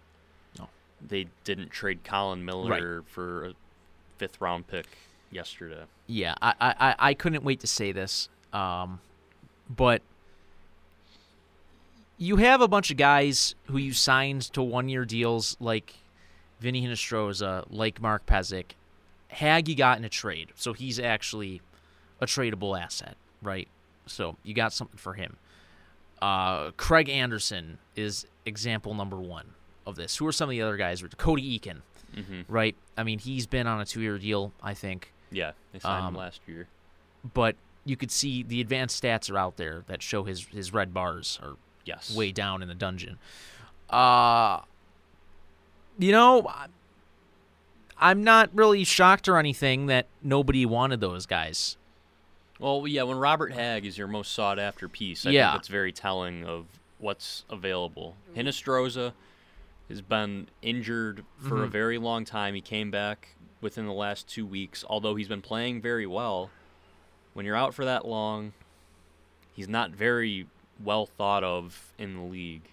They 1.07 1.27
didn't 1.43 1.69
trade 1.71 2.03
Colin 2.03 2.45
Miller 2.45 3.03
for 3.07 3.45
a 3.47 3.53
fifth 4.17 4.39
round 4.41 4.67
pick 4.67 4.85
yesterday. 5.31 5.83
Yeah, 6.07 6.35
I, 6.41 6.53
I, 6.59 6.95
I- 6.99 7.13
couldn't 7.13 7.43
wait 7.43 7.59
to 7.61 7.67
say 7.67 7.91
this. 7.91 8.29
Um, 8.51 8.99
but 9.69 10.01
you 12.17 12.37
have 12.37 12.61
a 12.61 12.67
bunch 12.67 12.91
of 12.91 12.97
guys 12.97 13.55
who 13.65 13.77
you 13.77 13.93
signed 13.93 14.43
to 14.53 14.61
one 14.61 14.87
year 14.89 15.05
deals 15.05 15.57
like 15.59 15.95
Vinny 16.59 16.85
Hinostroza, 16.85 17.65
like 17.69 18.01
Mark 18.01 18.25
Pysyk. 18.25 18.71
Hagg 19.29 19.67
you 19.67 19.75
got 19.75 19.97
in 19.97 20.05
a 20.05 20.09
trade, 20.09 20.49
so 20.55 20.73
he's 20.73 20.99
actually 20.99 21.61
a 22.21 22.25
tradable 22.27 22.79
asset, 22.79 23.17
right? 23.41 23.67
So 24.05 24.37
you 24.43 24.53
got 24.53 24.71
something 24.73 24.97
for 24.97 25.15
him. 25.15 25.37
Uh, 26.21 26.71
Craig 26.77 27.09
Anderson 27.09 27.79
is 27.95 28.25
example 28.45 28.93
number 28.93 29.17
one 29.17 29.53
of 29.85 29.95
this. 29.95 30.17
Who 30.17 30.27
are 30.27 30.31
some 30.31 30.49
of 30.49 30.51
the 30.51 30.61
other 30.61 30.77
guys? 30.77 31.03
Cody 31.17 31.59
Eakin, 31.59 31.81
hmm 32.15 32.41
right? 32.47 32.75
I 32.97 33.03
mean, 33.03 33.19
he's 33.19 33.45
been 33.47 33.67
on 33.67 33.79
a 33.81 33.85
two 33.85 34.01
year 34.01 34.17
deal, 34.17 34.51
I 34.61 34.73
think 34.73 35.11
Yeah, 35.31 35.51
they 35.71 35.79
signed 35.79 36.05
Um, 36.05 36.13
him 36.13 36.19
last 36.19 36.41
year. 36.47 36.67
but 37.33 37.55
you 37.85 37.95
could 37.97 38.11
see 38.11 38.43
the 38.43 38.61
advanced 38.61 39.01
stats 39.03 39.29
are 39.31 39.37
out 39.37 39.57
there 39.57 39.83
that 39.87 40.01
show 40.01 40.23
his 40.23 40.45
his 40.45 40.71
red 40.73 40.93
bars 40.93 41.39
are 41.43 41.55
Yes, 41.85 42.15
way 42.15 42.31
down 42.31 42.61
in 42.61 42.67
the 42.69 42.75
dungeon. 42.75 43.17
Uh 43.89 44.61
you 45.99 46.11
know, 46.11 46.49
I'm 47.97 48.23
not 48.23 48.49
really 48.53 48.83
shocked 48.83 49.27
or 49.27 49.37
anything 49.37 49.85
that 49.87 50.07
nobody 50.23 50.65
wanted 50.65 50.99
those 51.01 51.25
guys. 51.25 51.77
Well, 52.59 52.87
yeah, 52.87 53.03
when 53.03 53.17
Robert 53.17 53.51
Hagg 53.53 53.85
is 53.85 53.97
your 53.97 54.07
most 54.07 54.31
sought 54.33 54.57
after 54.59 54.87
piece, 54.87 55.25
I 55.25 55.31
Yeah. 55.31 55.51
think 55.51 55.59
that's 55.61 55.67
very 55.67 55.91
telling 55.91 56.45
of 56.45 56.65
what's 56.99 57.43
available. 57.49 58.15
Hinostroza 58.35 59.13
has 59.93 60.01
been 60.01 60.47
injured 60.61 61.23
for 61.37 61.55
Mm-hmm. 61.55 61.63
a 61.63 61.67
very 61.67 61.97
long 61.97 62.25
time. 62.25 62.53
He 62.55 62.61
came 62.61 62.91
back 62.91 63.35
within 63.61 63.85
the 63.85 63.93
last 63.93 64.27
two 64.27 64.45
weeks, 64.45 64.83
although 64.89 65.15
he's 65.15 65.27
been 65.27 65.41
playing 65.41 65.81
very 65.81 66.05
well. 66.07 66.49
When 67.33 67.45
you're 67.45 67.55
out 67.55 67.73
for 67.73 67.85
that 67.85 68.05
long, 68.05 68.53
he's 69.53 69.67
not 69.69 69.91
very 69.91 70.47
well 70.83 71.05
thought 71.05 71.43
of 71.43 71.93
in 71.97 72.15
the 72.15 72.21
league, 72.23 72.63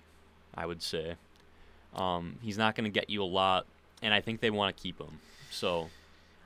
I 0.55 0.67
would 0.67 0.83
say. 0.83 1.15
Um, 1.95 2.37
he's 2.43 2.59
not 2.59 2.75
going 2.75 2.85
to 2.85 2.91
get 2.91 3.11
you 3.11 3.23
a 3.23 3.25
lot, 3.25 3.67
and 4.03 4.13
I 4.15 4.21
think 4.21 4.41
they 4.41 4.51
want 4.51 4.77
to 4.77 4.83
keep 4.83 4.99
him. 4.99 5.19
So 5.51 5.89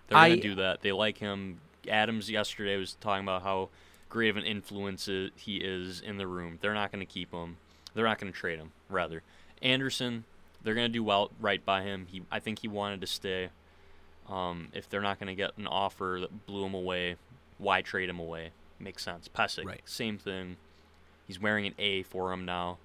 they're 0.09 0.19
going 0.31 0.41
to 0.41 0.49
do 0.49 0.55
that. 0.57 0.83
They 0.83 0.93
like 0.93 1.19
him. 1.19 1.61
Adams 1.89 2.31
yesterday 2.31 2.77
was 2.77 2.97
talking 3.01 3.25
about 3.25 3.43
how 3.43 3.69
great 4.09 4.29
of 4.31 4.37
an 4.37 4.45
influence 4.45 5.07
he 5.37 5.57
is 5.57 6.01
in 6.01 6.17
the 6.19 6.27
room. 6.27 6.59
They're 6.61 6.75
not 6.75 6.91
going 6.93 7.05
to 7.05 7.13
keep 7.13 7.33
him. 7.33 7.57
They're 7.95 8.07
not 8.07 8.19
going 8.19 8.33
to 8.33 8.39
trade 8.39 8.59
him. 8.59 8.73
Rather, 8.89 9.23
Anderson, 9.63 10.25
they're 10.65 10.75
going 10.75 10.87
to 10.89 10.93
do 10.93 11.05
well 11.05 11.31
right 11.41 11.65
by 11.65 11.83
him. 11.83 12.07
He, 12.11 12.23
I 12.33 12.41
think 12.41 12.59
he 12.61 12.69
wanted 12.69 13.01
to 13.03 13.07
stay. 13.07 13.51
Um, 14.29 14.69
if 14.73 14.89
they're 14.89 15.03
not 15.03 15.19
going 15.21 15.29
to 15.29 15.35
get 15.35 15.57
an 15.59 15.67
offer 15.67 16.19
that 16.23 16.47
blew 16.47 16.65
him 16.65 16.75
away, 16.75 17.17
why 17.59 17.83
trade 17.83 18.09
him 18.09 18.19
away? 18.19 18.51
Makes 18.81 19.05
sense. 19.05 19.29
Pysyk, 19.29 19.65
Right. 19.67 19.81
same 19.85 20.19
thing. 20.19 20.57
He's 21.27 21.39
wearing 21.41 21.67
an 21.67 21.75
A 21.79 22.03
for 22.03 22.33
him 22.33 22.45
now. 22.45 22.79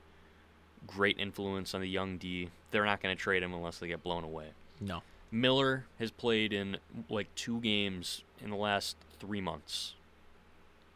Great 0.85 1.17
influence 1.19 1.73
on 1.73 1.81
the 1.81 1.89
young 1.89 2.17
D. 2.17 2.49
They're 2.71 2.85
not 2.85 3.01
going 3.01 3.15
to 3.15 3.21
trade 3.21 3.41
him 3.43 3.53
unless 3.53 3.79
they 3.79 3.87
get 3.87 4.03
blown 4.03 4.23
away. 4.23 4.49
No. 4.79 5.01
Miller 5.31 5.85
has 5.99 6.11
played 6.11 6.51
in 6.53 6.77
like 7.09 7.33
two 7.35 7.59
games 7.61 8.23
in 8.43 8.49
the 8.49 8.55
last 8.55 8.95
three 9.19 9.41
months. 9.41 9.93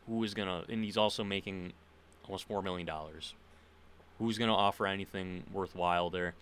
who 0.08 0.22
is 0.24 0.34
gonna, 0.34 0.64
and 0.68 0.84
he's 0.84 0.98
also 0.98 1.24
making 1.24 1.72
almost 2.26 2.46
four 2.46 2.62
million 2.62 2.86
dollars. 2.86 3.34
Who's 4.20 4.38
gonna 4.38 4.54
offer 4.56 4.86
anything 4.86 5.44
worthwhile 5.54 6.10
there? 6.10 6.34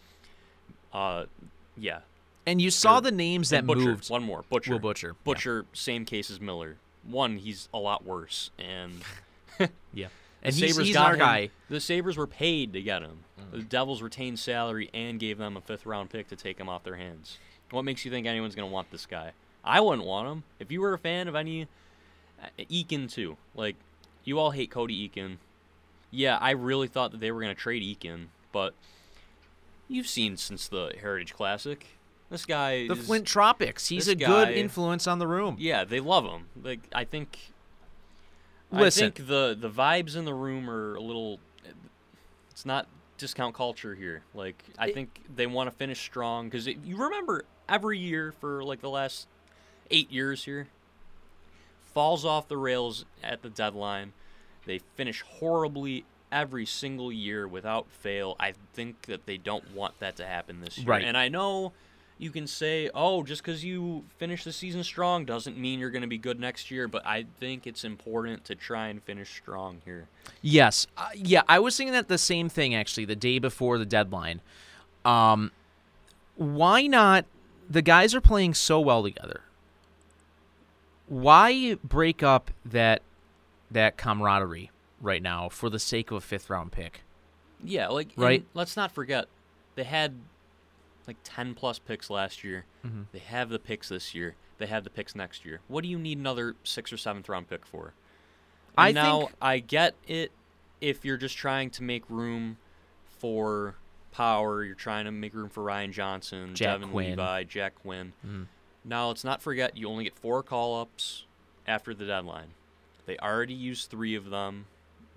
Uh, 0.94 1.26
yeah. 1.78 2.00
And 2.46 2.62
you 2.62 2.72
saw 2.72 2.98
Or- 2.98 3.02
the 3.02 3.12
names 3.12 3.50
that 3.50 3.66
Butcher, 3.66 3.82
moved. 3.82 4.10
One 4.10 4.24
more, 4.24 4.44
Butcher. 4.50 4.72
Will 4.74 4.80
Butcher, 4.80 5.08
yeah. 5.10 5.24
Butcher, 5.24 5.66
same 5.74 6.06
case 6.06 6.30
as 6.32 6.40
Miller. 6.42 6.78
One, 7.04 7.38
he's 7.38 7.70
a 7.74 7.78
lot 7.80 8.04
worse, 8.06 8.52
and 8.60 9.02
Yeah. 9.94 10.08
the 10.42 10.48
And 10.48 10.56
he's, 10.56 10.72
Sabres 10.74 10.88
he's 10.88 10.96
got 10.96 11.08
our 11.08 11.14
him- 11.14 11.20
guy. 11.20 11.46
Mm. 11.46 11.50
The 11.70 11.80
Sabres 11.80 12.18
were 12.18 12.28
paid 12.28 12.74
to 12.74 12.82
get 12.82 13.02
him. 13.02 13.20
The 13.52 13.64
Devils 13.64 14.02
retained 14.02 14.40
salary 14.40 14.90
and 14.94 15.20
gave 15.20 15.38
them 15.38 15.58
a 15.58 15.62
fifth 15.62 15.86
round 15.86 16.10
pick 16.10 16.28
to 16.30 16.36
take 16.36 16.60
him 16.60 16.70
off 16.70 16.84
their 16.84 16.96
hands. 16.96 17.38
What 17.72 17.84
makes 17.86 18.06
you 18.06 18.12
think 18.12 18.26
anyone's 18.28 18.56
going 18.56 18.68
to 18.70 18.74
want 18.74 18.92
this 18.92 19.06
guy? 19.06 19.32
I 19.64 19.80
wouldn't 19.82 20.08
want 20.08 20.28
him. 20.28 20.44
If 20.60 20.72
you 20.72 20.82
were 20.82 20.94
a 20.94 20.98
fan 20.98 21.28
of 21.28 21.36
any 21.36 21.64
uh, 22.42 22.48
Eakin 22.60 23.12
too, 23.12 23.38
like 23.56 23.76
you 24.24 24.40
all 24.40 24.52
hate 24.52 24.72
Cody 24.72 25.08
Eakin. 25.10 25.38
Yeah, 26.12 26.38
I 26.38 26.52
really 26.52 26.88
thought 26.88 27.12
that 27.12 27.20
they 27.20 27.32
were 27.32 27.40
going 27.42 27.54
to 27.56 27.60
trade 27.60 27.82
Eakin, 27.84 28.26
but 28.52 28.74
you've 29.92 30.08
seen 30.08 30.38
since 30.38 30.68
the 30.68 30.94
Heritage 31.00 31.34
Classic, 31.34 31.86
this 32.30 32.46
guy 32.46 32.88
The 32.88 32.94
is, 32.94 33.06
Flint 33.06 33.28
Tropics. 33.28 33.88
He's 33.88 34.08
a 34.08 34.16
good 34.16 34.50
influence 34.50 35.06
on 35.06 35.20
the 35.20 35.28
room. 35.28 35.58
Yeah, 35.60 35.84
they 35.84 36.00
love 36.00 36.26
him. 36.26 36.48
Like 36.64 36.80
I 36.94 37.04
think. 37.04 37.38
Listen. 38.72 39.04
I 39.04 39.10
think 39.12 39.28
the 39.28 39.58
the 39.60 39.70
vibes 39.70 40.16
in 40.16 40.26
the 40.26 40.34
room 40.34 40.70
are 40.70 40.96
a 40.96 41.02
little. 41.02 41.40
It's 42.52 42.66
not 42.66 42.88
discount 43.18 43.54
culture 43.54 43.94
here. 43.94 44.24
Like 44.34 44.64
I 44.80 44.92
think 44.92 45.22
they 45.36 45.46
want 45.46 45.70
to 45.70 45.76
finish 45.76 46.00
strong 46.00 46.48
because 46.48 46.68
you 46.68 46.98
remember 46.98 47.44
every 47.68 48.00
year 48.00 48.34
for 48.40 48.64
like 48.64 48.82
the 48.82 48.90
last 48.90 49.28
eight 49.92 50.10
years 50.12 50.46
here, 50.46 50.68
falls 51.94 52.24
off 52.24 52.48
the 52.48 52.58
rails 52.58 53.06
at 53.24 53.42
the 53.42 53.50
deadline. 53.50 54.14
They 54.66 54.80
finish 54.96 55.22
horribly 55.22 56.06
every 56.32 56.66
single 56.66 57.12
year 57.12 57.48
without 57.48 57.90
fail. 57.90 58.36
I 58.40 58.54
think 58.74 59.04
that 59.04 59.26
they 59.26 59.38
don't 59.38 59.74
want 59.74 60.00
that 60.00 60.16
to 60.18 60.26
happen 60.26 60.62
this 60.62 60.78
year. 60.78 60.88
Right. 60.88 61.04
And 61.04 61.18
I 61.18 61.28
know 61.28 61.74
you 62.18 62.30
can 62.30 62.46
say, 62.46 62.90
oh, 62.94 63.24
just 63.24 63.44
because 63.44 63.66
you 63.66 64.04
finish 64.18 64.44
the 64.44 64.54
season 64.54 64.84
strong 64.84 65.26
doesn't 65.26 65.58
mean 65.58 65.80
you're 65.80 65.90
going 65.90 66.04
to 66.04 66.08
be 66.08 66.20
good 66.20 66.40
next 66.40 66.70
year, 66.70 66.88
but 66.88 67.06
I 67.06 67.26
think 67.40 67.66
it's 67.66 67.84
important 67.84 68.46
to 68.46 68.56
try 68.56 68.88
and 68.88 69.02
finish 69.02 69.36
strong 69.36 69.82
here. 69.86 70.08
Yes. 70.42 70.86
Uh, 70.96 71.08
yeah, 71.16 71.42
I 71.48 71.60
was 71.60 71.76
thinking 71.76 71.94
that 71.94 72.08
the 72.08 72.20
same 72.20 72.48
thing 72.48 72.76
actually 72.76 73.06
the 73.06 73.16
day 73.16 73.40
before 73.40 73.78
the 73.78 73.86
deadline. 73.86 74.42
Um 75.04 75.52
why 76.36 76.88
not 76.88 77.26
the 77.70 77.82
guys 77.82 78.16
are 78.16 78.22
playing 78.22 78.54
so 78.54 78.80
well 78.80 79.04
together. 79.04 79.42
Why 81.08 81.76
break 81.84 82.24
up 82.24 82.52
that 82.66 83.02
that 83.70 83.98
camaraderie 83.98 84.72
right 85.02 85.22
now 85.22 85.50
for 85.50 85.70
the 85.70 85.80
sake 85.80 86.12
of 86.12 86.18
a 86.18 86.22
fifth 86.22 86.50
round 86.50 86.72
pick? 86.72 87.02
Yeah, 87.64 87.88
like 87.90 88.10
Right. 88.16 88.46
let's 88.54 88.76
not 88.78 88.92
forget 88.92 89.28
they 89.76 89.84
had 89.84 90.16
like 91.08 91.18
10 91.24 91.54
plus 91.56 91.80
picks 91.80 92.10
last 92.10 92.44
year. 92.44 92.66
Mm-hmm. 92.86 93.04
They 93.12 93.20
have 93.20 93.50
the 93.50 93.60
picks 93.60 93.90
this 93.90 94.14
year. 94.16 94.36
They 94.60 94.68
have 94.68 94.84
the 94.84 94.90
picks 94.90 95.16
next 95.16 95.44
year. 95.46 95.60
What 95.68 95.82
do 95.84 95.90
you 95.90 95.98
need 95.98 96.18
another 96.20 96.56
6th 96.64 96.94
or 96.94 96.98
7th 96.98 97.28
round 97.30 97.50
pick 97.50 97.66
for? 97.66 97.94
I 98.78 98.92
now 98.92 99.20
think- 99.22 99.32
I 99.42 99.60
get 99.60 99.96
it 100.08 100.32
if 100.80 101.04
you're 101.06 101.18
just 101.18 101.36
trying 101.38 101.70
to 101.72 101.84
make 101.84 102.04
room 102.10 102.58
for 103.20 103.76
power, 104.12 104.64
you're 104.64 104.76
trying 104.76 105.06
to 105.06 105.12
make 105.12 105.34
room 105.34 105.50
for 105.50 105.64
Ryan 105.64 105.92
Johnson, 105.92 106.54
Jack 106.56 106.76
Devin 106.80 106.90
Quinn. 106.90 107.10
Levi, 107.12 107.44
Jack 107.44 107.76
Quinn. 107.76 108.14
Mhm. 108.26 108.48
Now 108.84 109.08
let's 109.08 109.24
not 109.24 109.42
forget 109.42 109.78
you 109.78 109.88
only 109.88 110.04
get 110.06 110.16
four 110.18 110.42
call 110.44 110.80
ups 110.82 111.26
after 111.68 111.94
the 111.94 112.06
deadline. 112.06 112.54
They 113.06 113.18
already 113.18 113.54
used 113.54 113.90
three 113.90 114.16
of 114.16 114.30
them 114.30 114.66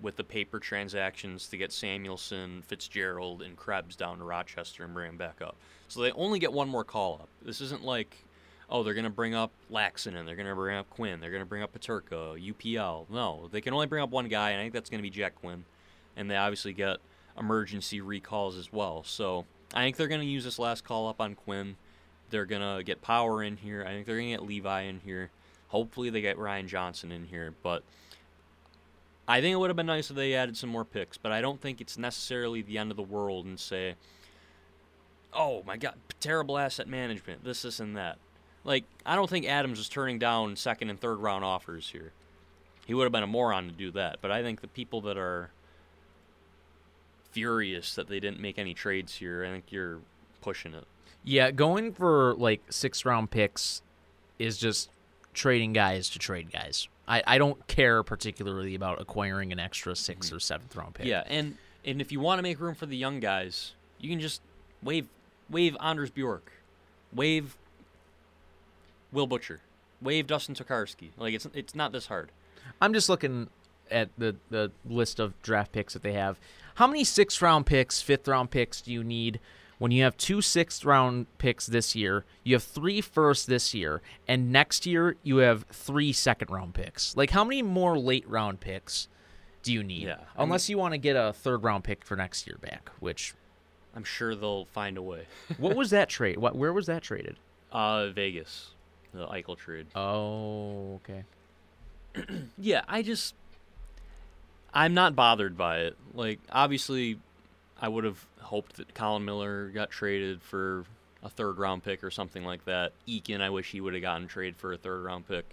with 0.01 0.15
the 0.15 0.23
paper 0.23 0.59
transactions 0.59 1.47
to 1.47 1.57
get 1.57 1.71
Samuelsson, 1.71 2.63
Fitzgerald, 2.63 3.41
and 3.41 3.55
Krebs 3.55 3.95
down 3.95 4.17
to 4.17 4.23
Rochester 4.23 4.83
and 4.83 4.93
bring 4.93 5.07
them 5.07 5.17
back 5.17 5.41
up. 5.41 5.55
So 5.87 6.01
they 6.01 6.11
only 6.11 6.39
get 6.39 6.51
one 6.51 6.69
more 6.69 6.83
call 6.83 7.15
up. 7.15 7.29
This 7.41 7.61
isn't 7.61 7.83
like, 7.83 8.17
oh, 8.69 8.83
they're 8.83 8.93
going 8.93 9.05
to 9.05 9.09
bring 9.09 9.35
up 9.35 9.51
Laxon 9.71 10.15
and 10.15 10.27
they're 10.27 10.35
going 10.35 10.47
to 10.47 10.55
bring 10.55 10.75
up 10.75 10.89
Quinn, 10.89 11.19
they're 11.19 11.31
going 11.31 11.41
to 11.41 11.47
bring 11.47 11.63
up 11.63 11.73
Peterka, 11.73 12.37
UPL. 12.53 13.09
No, 13.09 13.47
they 13.51 13.61
can 13.61 13.73
only 13.73 13.87
bring 13.87 14.03
up 14.03 14.09
one 14.09 14.27
guy, 14.27 14.51
and 14.51 14.59
I 14.59 14.63
think 14.63 14.73
that's 14.73 14.89
going 14.89 14.99
to 14.99 15.03
be 15.03 15.09
Jack 15.09 15.35
Quinn. 15.35 15.65
And 16.17 16.29
they 16.29 16.35
obviously 16.35 16.73
get 16.73 16.97
emergency 17.37 18.01
recalls 18.01 18.57
as 18.57 18.71
well. 18.71 19.03
So 19.03 19.45
I 19.73 19.83
think 19.83 19.97
they're 19.97 20.07
going 20.07 20.21
to 20.21 20.27
use 20.27 20.43
this 20.43 20.59
last 20.59 20.83
call 20.83 21.07
up 21.07 21.19
on 21.19 21.35
Quinn. 21.35 21.75
They're 22.29 22.45
going 22.45 22.61
to 22.61 22.83
get 22.83 23.01
Power 23.01 23.43
in 23.43 23.57
here. 23.57 23.83
I 23.83 23.91
think 23.91 24.05
they're 24.05 24.15
going 24.15 24.31
to 24.31 24.37
get 24.37 24.47
Levi 24.47 24.81
in 24.83 24.99
here. 24.99 25.29
Hopefully 25.67 26.09
they 26.09 26.21
get 26.21 26.37
Ryan 26.37 26.67
Johnson 26.67 27.11
in 27.11 27.25
here. 27.25 27.53
But 27.61 27.83
I 29.27 29.41
think 29.41 29.53
it 29.53 29.57
would 29.57 29.69
have 29.69 29.77
been 29.77 29.87
nice 29.87 30.09
if 30.09 30.15
they 30.15 30.35
added 30.35 30.55
some 30.55 30.69
more 30.69 30.85
picks, 30.85 31.17
but 31.17 31.31
I 31.31 31.41
don't 31.41 31.59
think 31.59 31.81
it's 31.81 31.97
necessarily 31.97 32.61
the 32.61 32.77
end 32.77 32.91
of 32.91 32.97
the 32.97 33.03
world 33.03 33.45
and 33.45 33.59
say, 33.59 33.95
oh 35.33 35.63
my 35.65 35.77
God, 35.77 35.95
terrible 36.19 36.57
asset 36.57 36.87
management, 36.87 37.43
this, 37.43 37.63
this, 37.63 37.79
and 37.79 37.97
that. 37.97 38.17
Like, 38.63 38.83
I 39.05 39.15
don't 39.15 39.29
think 39.29 39.47
Adams 39.47 39.79
is 39.79 39.89
turning 39.89 40.19
down 40.19 40.55
second 40.55 40.89
and 40.89 40.99
third 40.99 41.17
round 41.17 41.43
offers 41.43 41.89
here. 41.89 42.11
He 42.85 42.93
would 42.93 43.03
have 43.03 43.11
been 43.11 43.23
a 43.23 43.27
moron 43.27 43.67
to 43.67 43.71
do 43.71 43.91
that, 43.91 44.19
but 44.21 44.31
I 44.31 44.43
think 44.43 44.61
the 44.61 44.67
people 44.67 45.01
that 45.01 45.17
are 45.17 45.49
furious 47.31 47.95
that 47.95 48.07
they 48.07 48.19
didn't 48.19 48.39
make 48.39 48.59
any 48.59 48.73
trades 48.73 49.15
here, 49.15 49.43
I 49.43 49.49
think 49.49 49.71
you're 49.71 49.99
pushing 50.41 50.73
it. 50.73 50.85
Yeah, 51.23 51.49
going 51.49 51.91
for 51.93 52.35
like 52.35 52.61
six 52.69 53.03
round 53.03 53.31
picks 53.31 53.81
is 54.37 54.57
just 54.57 54.89
trading 55.33 55.73
guys 55.73 56.09
to 56.11 56.19
trade 56.19 56.51
guys. 56.51 56.87
I, 57.07 57.23
I 57.25 57.37
don't 57.37 57.65
care 57.67 58.03
particularly 58.03 58.75
about 58.75 59.01
acquiring 59.01 59.51
an 59.51 59.59
extra 59.59 59.93
6th 59.93 60.17
mm-hmm. 60.17 60.35
or 60.35 60.39
seventh 60.39 60.75
round 60.75 60.95
pick. 60.95 61.05
Yeah, 61.05 61.23
and 61.27 61.57
and 61.83 62.01
if 62.01 62.11
you 62.11 62.19
want 62.19 62.39
to 62.39 62.43
make 62.43 62.59
room 62.59 62.75
for 62.75 62.85
the 62.85 62.97
young 62.97 63.19
guys, 63.19 63.73
you 63.99 64.09
can 64.09 64.19
just 64.19 64.41
wave 64.81 65.07
wave 65.49 65.77
Anders 65.81 66.09
Bjork, 66.09 66.51
wave 67.13 67.55
Will 69.11 69.27
Butcher, 69.27 69.61
wave 70.01 70.27
Dustin 70.27 70.55
Tokarski. 70.55 71.09
Like 71.17 71.33
it's 71.33 71.47
it's 71.53 71.75
not 71.75 71.91
this 71.91 72.07
hard. 72.07 72.31
I'm 72.81 72.93
just 72.93 73.09
looking 73.09 73.49
at 73.91 74.09
the, 74.17 74.35
the 74.49 74.71
list 74.85 75.19
of 75.19 75.39
draft 75.43 75.71
picks 75.71 75.93
that 75.93 76.01
they 76.01 76.13
have. 76.13 76.39
How 76.75 76.87
many 76.87 77.03
sixth 77.03 77.41
round 77.41 77.65
picks, 77.65 78.01
fifth 78.01 78.27
round 78.27 78.51
picks 78.51 78.81
do 78.81 78.91
you 78.91 79.03
need 79.03 79.39
when 79.77 79.91
you 79.91 80.03
have 80.03 80.15
two 80.17 80.41
sixth 80.41 80.85
round 80.85 81.25
picks 81.37 81.65
this 81.67 81.95
year? 81.95 82.25
You 82.43 82.55
have 82.55 82.63
three 82.63 83.01
first 83.01 83.47
this 83.47 83.73
year, 83.73 84.01
and 84.27 84.51
next 84.51 84.85
year 84.85 85.15
you 85.23 85.37
have 85.37 85.63
three 85.71 86.13
second 86.13 86.49
round 86.49 86.73
picks. 86.73 87.15
Like, 87.17 87.31
how 87.31 87.43
many 87.43 87.61
more 87.61 87.97
late 87.97 88.27
round 88.29 88.59
picks 88.59 89.07
do 89.63 89.73
you 89.73 89.83
need? 89.83 90.03
Yeah, 90.03 90.17
I 90.37 90.43
Unless 90.43 90.69
you 90.69 90.77
want 90.77 90.93
to 90.93 90.97
get 90.97 91.15
a 91.15 91.33
third 91.33 91.63
round 91.63 91.83
pick 91.83 92.05
for 92.05 92.15
next 92.15 92.47
year 92.47 92.57
back, 92.61 92.89
which. 92.99 93.33
I'm 93.95 94.03
sure 94.03 94.35
they'll 94.35 94.65
find 94.65 94.97
a 94.97 95.01
way. 95.01 95.25
What 95.57 95.75
was 95.77 95.89
that 95.91 96.09
trade? 96.09 96.37
What? 96.37 96.55
Where 96.55 96.73
was 96.73 96.85
that 96.87 97.01
traded? 97.01 97.37
uh, 97.71 98.07
Vegas, 98.09 98.71
the 99.13 99.25
Eichel 99.27 99.57
trade. 99.57 99.87
Oh, 99.95 100.95
okay. 101.03 101.23
Yeah, 102.57 102.81
I 102.87 103.01
just 103.01 103.35
I'm 104.73 104.93
not 104.93 105.15
bothered 105.15 105.57
by 105.57 105.79
it. 105.79 105.95
Like 106.13 106.39
obviously 106.51 107.19
I 107.81 107.87
would 107.89 108.03
have 108.03 108.25
hoped 108.41 108.77
that 108.77 108.93
Colin 108.93 109.25
Miller 109.25 109.69
got 109.69 109.89
traded 109.89 110.41
for 110.41 110.85
a 111.23 111.29
third 111.29 111.57
round 111.57 111.83
pick 111.83 112.03
or 112.03 112.11
something 112.11 112.43
like 112.43 112.65
that. 112.65 112.93
Eakin, 113.07 113.41
I 113.41 113.49
wish 113.49 113.71
he 113.71 113.81
would 113.81 113.93
have 113.93 114.01
gotten 114.01 114.27
traded 114.27 114.55
for 114.55 114.73
a 114.73 114.77
third 114.77 115.03
round 115.03 115.27
pick. 115.27 115.45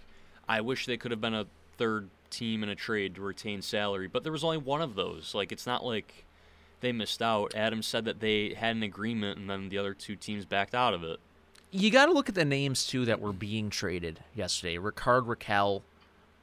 I 0.47 0.61
wish 0.61 0.85
they 0.85 0.97
could 0.97 1.11
have 1.11 1.21
been 1.21 1.33
a 1.33 1.47
third 1.77 2.09
team 2.29 2.63
in 2.63 2.69
a 2.69 2.75
trade 2.75 3.15
to 3.15 3.21
retain 3.21 3.61
salary, 3.61 4.07
but 4.07 4.23
there 4.23 4.31
was 4.31 4.43
only 4.43 4.57
one 4.57 4.81
of 4.81 4.95
those. 4.95 5.33
Like 5.35 5.51
it's 5.51 5.65
not 5.65 5.83
like 5.85 6.25
they 6.81 6.91
missed 6.91 7.21
out. 7.21 7.53
Adams 7.55 7.87
said 7.87 8.05
that 8.05 8.19
they 8.19 8.53
had 8.53 8.75
an 8.75 8.83
agreement 8.83 9.39
and 9.39 9.49
then 9.49 9.69
the 9.69 9.77
other 9.77 9.93
two 9.93 10.15
teams 10.15 10.45
backed 10.45 10.75
out 10.75 10.93
of 10.93 11.03
it. 11.03 11.19
you 11.71 11.89
got 11.89 12.05
to 12.05 12.11
look 12.11 12.29
at 12.29 12.35
the 12.35 12.45
names 12.45 12.85
too 12.85 13.05
that 13.05 13.19
were 13.19 13.33
being 13.33 13.69
traded 13.69 14.19
yesterday. 14.35 14.77
Rickard 14.77 15.25
Rakell. 15.25 15.81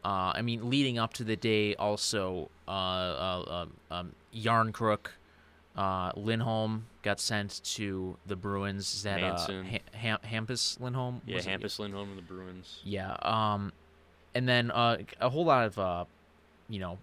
Uh, 0.02 0.32
I 0.34 0.40
mean, 0.42 0.70
leading 0.70 0.98
up 0.98 1.12
to 1.14 1.24
the 1.24 1.36
day, 1.36 1.74
also 1.74 2.48
uh, 2.66 2.70
uh, 2.70 3.44
um, 3.50 3.72
um, 3.90 4.12
uh, 5.76 6.12
Lindholm 6.16 6.86
got 7.02 7.20
sent 7.20 7.62
to 7.64 8.16
the 8.26 8.36
Bruins. 8.36 8.94
Is 8.94 9.02
that 9.04 9.22
uh, 9.22 9.28
Manson. 9.28 9.64
ha- 9.66 9.78
Ham- 9.98 10.18
Hampus 10.46 10.78
Lindholm? 10.80 11.22
Yeah, 11.26 11.36
Was 11.36 11.46
it? 11.46 11.50
Hampus 11.60 11.78
Lindholm 11.78 12.08
and 12.10 12.18
the 12.18 12.22
Bruins. 12.22 12.80
Yeah. 12.84 13.16
Um, 13.22 13.72
and 14.34 14.48
then 14.48 14.70
uh, 14.70 14.98
a 15.20 15.28
whole 15.30 15.44
lot 15.44 15.66
of 15.66 15.78
uh, 15.78 16.04
you 16.68 16.78
know, 16.80 16.98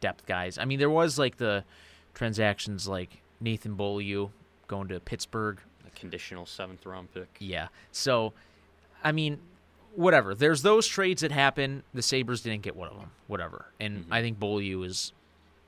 depth 0.00 0.26
guys. 0.26 0.58
I 0.58 0.64
mean, 0.64 0.78
there 0.78 0.90
was 0.90 1.18
like 1.18 1.36
the 1.38 1.64
transactions 2.14 2.86
like 2.88 3.20
Nathan 3.40 3.74
Beaulieu 3.74 4.28
going 4.66 4.88
to 4.88 5.00
Pittsburgh. 5.00 5.58
A 5.86 5.90
conditional 5.98 6.46
seventh 6.46 6.84
round 6.86 7.12
pick. 7.12 7.28
Yeah. 7.38 7.68
So, 7.92 8.32
I 9.02 9.12
mean, 9.12 9.38
whatever. 9.94 10.34
There's 10.34 10.62
those 10.62 10.86
trades 10.86 11.22
that 11.22 11.32
happen. 11.32 11.82
The 11.94 12.02
Sabres 12.02 12.42
didn't 12.42 12.62
get 12.62 12.76
one 12.76 12.88
of 12.88 12.96
them. 12.98 13.10
Whatever. 13.26 13.66
And 13.80 14.00
Mm-hmm. 14.04 14.12
I 14.12 14.20
think 14.22 14.38
Beaulieu 14.38 14.82
is 14.82 15.12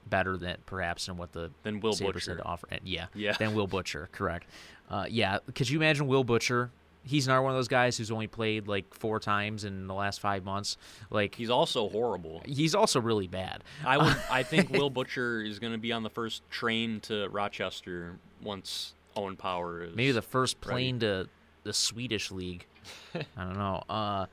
better 0.08 0.36
than 0.36 0.56
perhaps 0.66 1.06
than 1.06 1.16
what 1.16 1.32
the 1.32 1.50
Then 1.62 1.80
Will 1.80 1.92
Sabres 1.92 2.24
Butcher. 2.24 2.30
had 2.32 2.38
to 2.38 2.44
offer. 2.44 2.68
And 2.70 2.80
yeah. 2.84 3.06
Yeah. 3.14 3.32
Than 3.32 3.54
Will 3.54 3.66
Butcher. 3.66 4.08
Correct. 4.12 4.46
Uh, 4.90 5.06
yeah. 5.08 5.38
Could 5.54 5.70
you 5.70 5.78
imagine 5.78 6.06
Will 6.06 6.24
Butcher 6.24 6.70
He's 7.04 7.26
not 7.26 7.42
one 7.42 7.50
of 7.50 7.58
those 7.58 7.68
guys 7.68 7.98
who's 7.98 8.10
only 8.10 8.28
played 8.28 8.68
like 8.68 8.94
four 8.94 9.18
times 9.18 9.64
in 9.64 9.86
the 9.88 9.94
last 9.94 10.20
five 10.20 10.44
months. 10.44 10.76
Like 11.10 11.34
He's 11.34 11.50
also 11.50 11.88
horrible. 11.88 12.42
he's 12.44 12.74
also 12.74 13.00
really 13.00 13.26
bad. 13.26 13.64
I 13.84 13.98
would. 13.98 14.16
I 14.30 14.42
think 14.44 14.70
Will 14.70 14.90
Butcher 14.90 15.42
is 15.42 15.58
going 15.58 15.72
to 15.72 15.78
be 15.78 15.92
on 15.92 16.02
the 16.04 16.10
first 16.10 16.48
train 16.50 17.00
to 17.00 17.28
Rochester 17.28 18.18
once 18.40 18.94
Owen 19.16 19.36
Power 19.36 19.82
is. 19.82 19.96
Maybe 19.96 20.12
the 20.12 20.22
first 20.22 20.56
ready. 20.64 20.72
plane 20.74 21.00
to 21.00 21.28
the 21.64 21.72
Swedish 21.72 22.30
league. 22.30 22.66
I 23.14 23.44
don't 23.44 23.58
know. 23.58 23.82
Uh, 23.88 24.26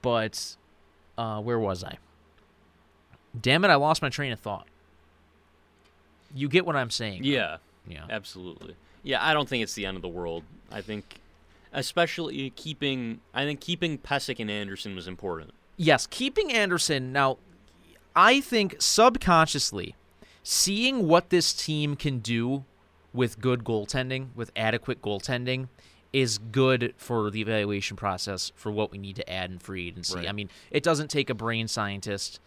but 0.00 0.56
uh, 1.18 1.40
where 1.40 1.58
was 1.58 1.84
I? 1.84 1.98
Damn 3.40 3.64
it! 3.64 3.68
I 3.68 3.74
lost 3.76 4.02
my 4.02 4.08
train 4.08 4.32
of 4.32 4.40
thought. 4.40 4.66
You 6.34 6.48
get 6.48 6.64
what 6.66 6.76
I'm 6.76 6.90
saying? 6.90 7.24
Yeah, 7.24 7.58
Yeah. 7.86 8.04
absolutely. 8.08 8.74
Yeah, 9.02 9.24
I 9.24 9.34
don't 9.34 9.48
think 9.48 9.62
it's 9.62 9.74
the 9.74 9.84
end 9.86 9.96
of 9.96 10.02
the 10.02 10.08
world. 10.08 10.44
I 10.70 10.80
think, 10.80 11.16
especially 11.72 12.50
keeping. 12.50 13.20
I 13.34 13.44
think 13.44 13.60
keeping 13.60 13.98
Pysyk 13.98 14.38
and 14.40 14.50
Anderson 14.50 14.94
was 14.94 15.06
important. 15.08 15.50
Yes, 15.76 16.06
keeping 16.06 16.52
Anderson 16.52 17.12
now. 17.12 17.38
I 18.14 18.40
think 18.40 18.76
subconsciously, 18.78 19.94
seeing 20.42 21.08
what 21.08 21.30
this 21.30 21.52
team 21.52 21.96
can 21.96 22.18
do 22.18 22.64
with 23.14 23.40
good 23.40 23.64
goaltending, 23.64 24.28
with 24.34 24.50
adequate 24.54 25.00
goaltending, 25.02 25.68
is 26.12 26.36
good 26.38 26.94
for 26.98 27.30
the 27.30 27.40
evaluation 27.40 27.96
process 27.96 28.52
for 28.54 28.70
what 28.70 28.90
we 28.90 28.98
need 28.98 29.16
to 29.16 29.30
add 29.30 29.50
in 29.50 29.58
free 29.58 29.88
agency. 29.88 30.16
Right. 30.16 30.28
I 30.28 30.32
mean, 30.32 30.50
it 30.70 30.82
doesn't 30.82 31.08
take 31.08 31.30
a 31.30 31.34
brain 31.34 31.68
scientist 31.68 32.38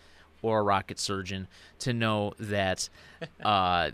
or 0.45 0.59
a 0.59 0.63
rocket 0.63 0.99
surgeon 0.99 1.47
to 1.79 1.91
know 1.91 2.33
that 2.39 2.87
uh, 3.43 3.89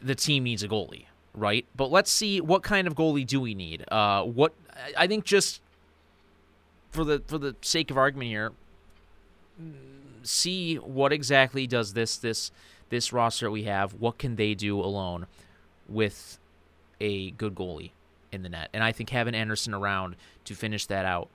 the 0.00 0.14
team 0.14 0.44
needs 0.44 0.62
a 0.62 0.68
goalie, 0.68 1.06
right? 1.34 1.66
But 1.76 1.90
let's 1.90 2.10
see 2.10 2.40
what 2.40 2.62
kind 2.62 2.86
of 2.86 2.94
goalie 2.94 3.26
do 3.26 3.40
we 3.40 3.54
need. 3.54 3.84
Uh, 3.90 4.22
what 4.22 4.52
I 4.96 5.08
think 5.08 5.24
just 5.24 5.60
for 6.90 7.04
the 7.04 7.22
for 7.26 7.36
the 7.36 7.56
sake 7.62 7.90
of 7.90 7.98
argument 7.98 8.28
here, 8.28 8.52
see 10.22 10.76
what 10.76 11.12
exactly 11.12 11.66
does 11.66 11.94
this 11.94 12.16
this 12.16 12.52
this 12.90 13.12
roster 13.12 13.50
we 13.50 13.64
have. 13.64 13.94
What 13.94 14.18
can 14.18 14.36
they 14.36 14.54
do 14.54 14.80
alone 14.80 15.26
with 15.88 16.38
a 17.00 17.32
good 17.32 17.56
goalie 17.56 17.90
in 18.30 18.44
the 18.44 18.48
net? 18.48 18.68
And 18.72 18.84
I 18.84 18.92
think 18.92 19.10
having 19.10 19.34
Anderson 19.34 19.74
around 19.74 20.14
to 20.44 20.54
finish 20.54 20.86
that 20.86 21.04
out 21.04 21.28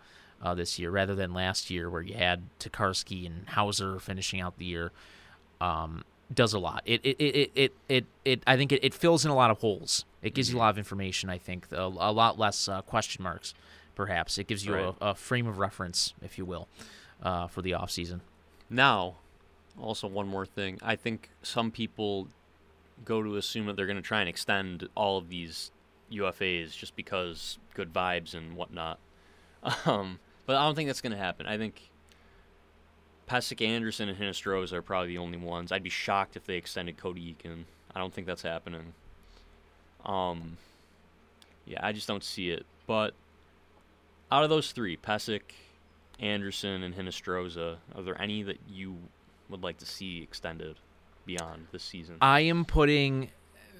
uh, 0.43 0.53
this 0.53 0.77
year, 0.77 0.91
rather 0.91 1.15
than 1.15 1.33
last 1.33 1.71
year 1.71 1.89
where 1.89 2.01
you 2.03 2.13
had 2.13 2.43
Tokarski 2.59 3.25
and 3.25 3.47
Houser 3.49 3.99
finishing 3.99 4.41
out 4.41 4.57
the 4.59 4.65
year, 4.65 4.91
um, 5.61 6.03
does 6.33 6.53
a 6.53 6.59
lot. 6.59 6.83
It 6.85 7.01
it 7.03 7.15
it 7.19 7.51
it 7.55 7.73
it, 7.89 8.05
it, 8.25 8.43
I 8.45 8.57
think 8.57 8.71
it, 8.71 8.83
it 8.83 8.93
fills 8.93 9.23
in 9.25 9.31
a 9.31 9.35
lot 9.35 9.49
of 9.49 9.59
holes. 9.59 10.05
It 10.21 10.33
gives 10.33 10.51
you 10.51 10.57
a 10.57 10.59
lot 10.59 10.69
of 10.69 10.77
information. 10.77 11.29
I 11.29 11.37
think 11.37 11.67
a, 11.71 11.81
a 11.83 12.11
lot 12.11 12.37
less 12.37 12.67
uh, 12.67 12.81
question 12.81 13.23
marks. 13.23 13.53
Perhaps 13.95 14.37
it 14.37 14.47
gives 14.47 14.65
you 14.65 14.73
Right. 14.73 14.95
a, 15.01 15.09
a 15.11 15.15
frame 15.15 15.47
of 15.47 15.59
reference, 15.59 16.13
if 16.21 16.37
you 16.37 16.45
will, 16.45 16.67
uh, 17.21 17.47
for 17.47 17.61
the 17.61 17.71
offseason. 17.71 18.21
Now, 18.69 19.15
also 19.79 20.07
one 20.07 20.27
more 20.27 20.45
thing. 20.45 20.79
I 20.81 20.95
think 20.95 21.29
some 21.43 21.71
people 21.71 22.27
go 23.05 23.21
to 23.21 23.37
assume 23.37 23.65
that 23.67 23.75
they're 23.75 23.85
going 23.85 23.97
to 23.97 24.01
try 24.01 24.19
and 24.19 24.29
extend 24.29 24.87
all 24.95 25.17
of 25.17 25.29
these 25.29 25.71
UFAs 26.11 26.75
just 26.75 26.95
because 26.95 27.59
good 27.75 27.93
vibes 27.93 28.33
and 28.33 28.55
whatnot. 28.55 28.99
Um, 29.85 30.19
but 30.45 30.55
I 30.55 30.65
don't 30.65 30.75
think 30.75 30.87
that's 30.87 31.01
going 31.01 31.11
to 31.11 31.17
happen. 31.17 31.45
I 31.47 31.57
think 31.57 31.89
Pysyk 33.29 33.65
Anderson 33.65 34.09
and 34.09 34.17
Hinostroza 34.17 34.73
are 34.73 34.81
probably 34.81 35.09
the 35.09 35.17
only 35.17 35.37
ones. 35.37 35.71
I'd 35.71 35.83
be 35.83 35.89
shocked 35.89 36.35
if 36.35 36.45
they 36.45 36.55
extended 36.55 36.97
Cody 36.97 37.35
Eakin. 37.35 37.63
I 37.95 37.99
don't 37.99 38.13
think 38.13 38.27
that's 38.27 38.41
happening. 38.41 38.93
Um, 40.05 40.57
yeah, 41.65 41.79
I 41.81 41.91
just 41.91 42.07
don't 42.07 42.23
see 42.23 42.49
it. 42.49 42.65
But 42.87 43.13
out 44.31 44.43
of 44.43 44.49
those 44.49 44.71
three, 44.71 44.97
Pysyk, 44.97 45.41
Anderson, 46.19 46.83
and 46.83 46.95
Hinostroza, 46.95 47.77
are 47.95 48.03
there 48.03 48.21
any 48.21 48.43
that 48.43 48.57
you 48.69 48.97
would 49.49 49.63
like 49.63 49.77
to 49.77 49.85
see 49.85 50.21
extended 50.21 50.77
beyond 51.25 51.67
this 51.71 51.83
season? 51.83 52.17
I 52.21 52.41
am 52.41 52.65
putting 52.65 53.29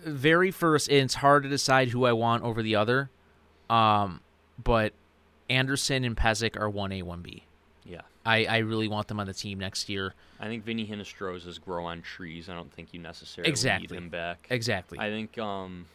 very 0.06 0.52
first. 0.52 0.90
And 0.90 1.00
it's 1.00 1.16
hard 1.16 1.44
to 1.44 1.50
decide 1.50 1.90
who 1.90 2.06
I 2.06 2.14
want 2.14 2.44
over 2.44 2.62
the 2.62 2.76
other, 2.76 3.10
um, 3.70 4.22
but 4.64 4.94
Anderson 5.54 6.04
and 6.04 6.16
Pysyk 6.18 6.58
are 6.60 6.70
one 6.70 6.92
A, 6.92 7.02
one 7.02 7.22
B. 7.22 7.44
yeah. 7.86 8.02
I, 8.26 8.46
I 8.46 8.58
really 8.60 8.88
want 8.88 9.10
them 9.10 9.20
on 9.20 9.28
the 9.28 9.34
team 9.34 9.60
next 9.60 9.90
year. 9.90 10.14
I 10.40 10.46
think 10.48 10.64
Vinny 10.64 10.88
Hinostroza's 10.88 11.60
grow 11.60 11.84
on 11.86 12.02
trees. 12.02 12.48
I 12.48 12.54
don't 12.54 12.72
think 12.72 12.94
you 12.94 13.00
necessarily 13.02 13.50
Exactly. 13.50 13.88
need 13.88 13.98
him 14.04 14.10
back. 14.10 14.48
Exactly. 14.50 14.98
I 14.98 15.10
think 15.10 15.38
um, 15.38 15.86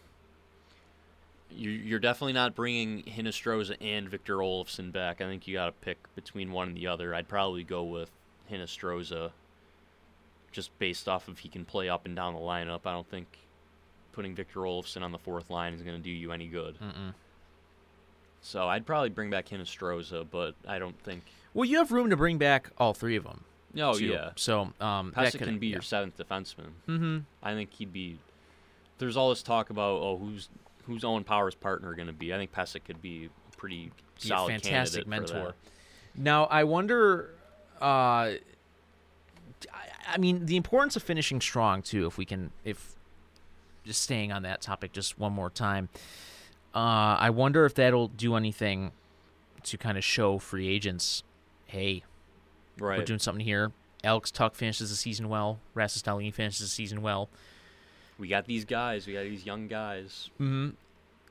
you, 1.51 1.71
you're 1.71 1.99
definitely 1.99 2.35
not 2.35 2.55
bringing 2.55 3.03
Hinostroza 3.05 3.77
and 3.81 4.09
Victor 4.11 4.37
Olofsson 4.37 4.92
back. 4.92 5.23
I 5.23 5.25
think 5.25 5.47
you 5.49 5.55
got 5.55 5.66
to 5.66 5.73
pick 5.73 5.97
between 6.14 6.53
one 6.53 6.68
and 6.68 6.77
the 6.77 6.87
other. 6.87 7.14
I'd 7.14 7.29
probably 7.29 7.64
go 7.64 7.83
with 7.83 8.11
Hinostroza 8.53 9.31
just 10.53 10.77
based 10.79 11.09
off 11.09 11.29
of 11.29 11.38
he 11.38 11.49
can 11.49 11.64
play 11.64 11.88
up 11.88 12.05
and 12.05 12.14
down 12.14 12.35
the 12.35 12.40
lineup. 12.40 12.81
I 12.85 12.92
don't 12.92 13.09
think 13.09 13.27
putting 14.12 14.35
Victor 14.35 14.61
Olofsson 14.61 15.01
on 15.03 15.12
the 15.12 15.18
fourth 15.18 15.49
line 15.49 15.73
is 15.73 15.81
going 15.83 15.97
to 15.97 16.03
do 16.03 16.11
you 16.11 16.33
any 16.33 16.47
good. 16.49 16.77
Mm-mm. 16.81 17.14
So 18.40 18.68
I'd 18.68 18.87
probably 18.87 19.11
bring 19.11 19.31
back 19.31 19.48
Hinostroza, 19.48 20.27
but 20.31 20.55
I 20.66 20.79
don't 20.79 20.98
think. 21.03 21.24
well, 21.55 21.64
you 21.64 21.79
have 21.79 21.92
room 21.92 22.11
to 22.11 22.16
bring 22.16 22.38
back 22.38 22.70
all 22.79 22.94
three 22.94 23.16
of 23.16 23.24
them. 23.24 23.44
Oh 23.77 23.98
too. 23.98 24.07
yeah, 24.07 24.31
So 24.37 24.72
um, 24.81 25.12
Pysyk 25.12 25.38
can 25.38 25.59
be 25.59 25.68
yeah. 25.68 25.74
your 25.74 25.83
seventh 25.83 26.16
defenseman. 26.16 26.70
Mm-hmm. 26.88 27.18
I 27.42 27.55
think 27.55 27.72
he'd 27.74 27.92
be. 27.92 28.18
There's 28.98 29.16
all 29.16 29.29
this 29.31 29.42
talk 29.42 29.70
about 29.70 30.01
oh 30.01 30.18
who's 30.18 30.48
who's 30.85 31.05
Owen 31.05 31.24
Power's 31.24 31.55
partner 31.55 31.94
going 31.94 32.07
to 32.07 32.14
be. 32.14 32.33
I 32.33 32.38
think 32.38 32.53
Pysyk 32.53 32.85
could 32.85 33.03
be 33.03 33.27
a 33.27 33.57
pretty 33.57 33.87
Be 33.87 33.92
a 34.24 34.27
solid 34.27 34.51
fantastic 34.51 35.05
candidate 35.05 35.29
for 35.29 35.35
mentor. 35.37 35.55
Now 36.16 36.44
I 36.46 36.64
wonder. 36.64 37.31
Uh, 37.81 37.85
I, 37.85 38.38
I 40.14 40.18
mean, 40.18 40.46
the 40.46 40.57
importance 40.57 40.96
of 40.96 41.03
finishing 41.03 41.40
strong 41.40 41.83
too. 41.83 42.07
If 42.07 42.16
we 42.16 42.24
can, 42.24 42.51
if 42.64 42.94
just 43.85 44.03
staying 44.03 44.33
on 44.33 44.42
that 44.42 44.61
topic 44.61 44.92
just 44.92 45.18
one 45.18 45.33
more 45.33 45.51
time, 45.51 45.88
uh, 46.75 47.17
I 47.19 47.31
wonder 47.31 47.65
if 47.65 47.75
that'll 47.75 48.09
do 48.09 48.37
anything 48.37 48.93
to 49.65 49.79
kind 49.79 49.99
of 49.99 50.05
show 50.05 50.39
free 50.39 50.69
agents, 50.69 51.23
hey, 51.67 52.03
we're 52.79 53.05
doing 53.05 53.19
something 53.19 53.45
here. 53.45 53.73
Alex 54.05 54.31
Tuch 54.31 54.55
finishes 54.55 54.91
the 54.91 54.97
season 54.97 55.29
well. 55.29 55.59
Rasmus 55.75 56.03
Dahlin 56.03 56.33
finishes 56.33 56.61
the 56.61 56.69
season 56.69 57.03
well. 57.03 57.29
We 58.19 58.29
got 58.29 58.47
these 58.47 58.65
guys. 58.65 59.07
We 59.07 59.15
got 59.15 59.25
these 59.25 59.45
young 59.45 59.69
guys. 59.69 60.31
Mm-hmm. 60.35 60.71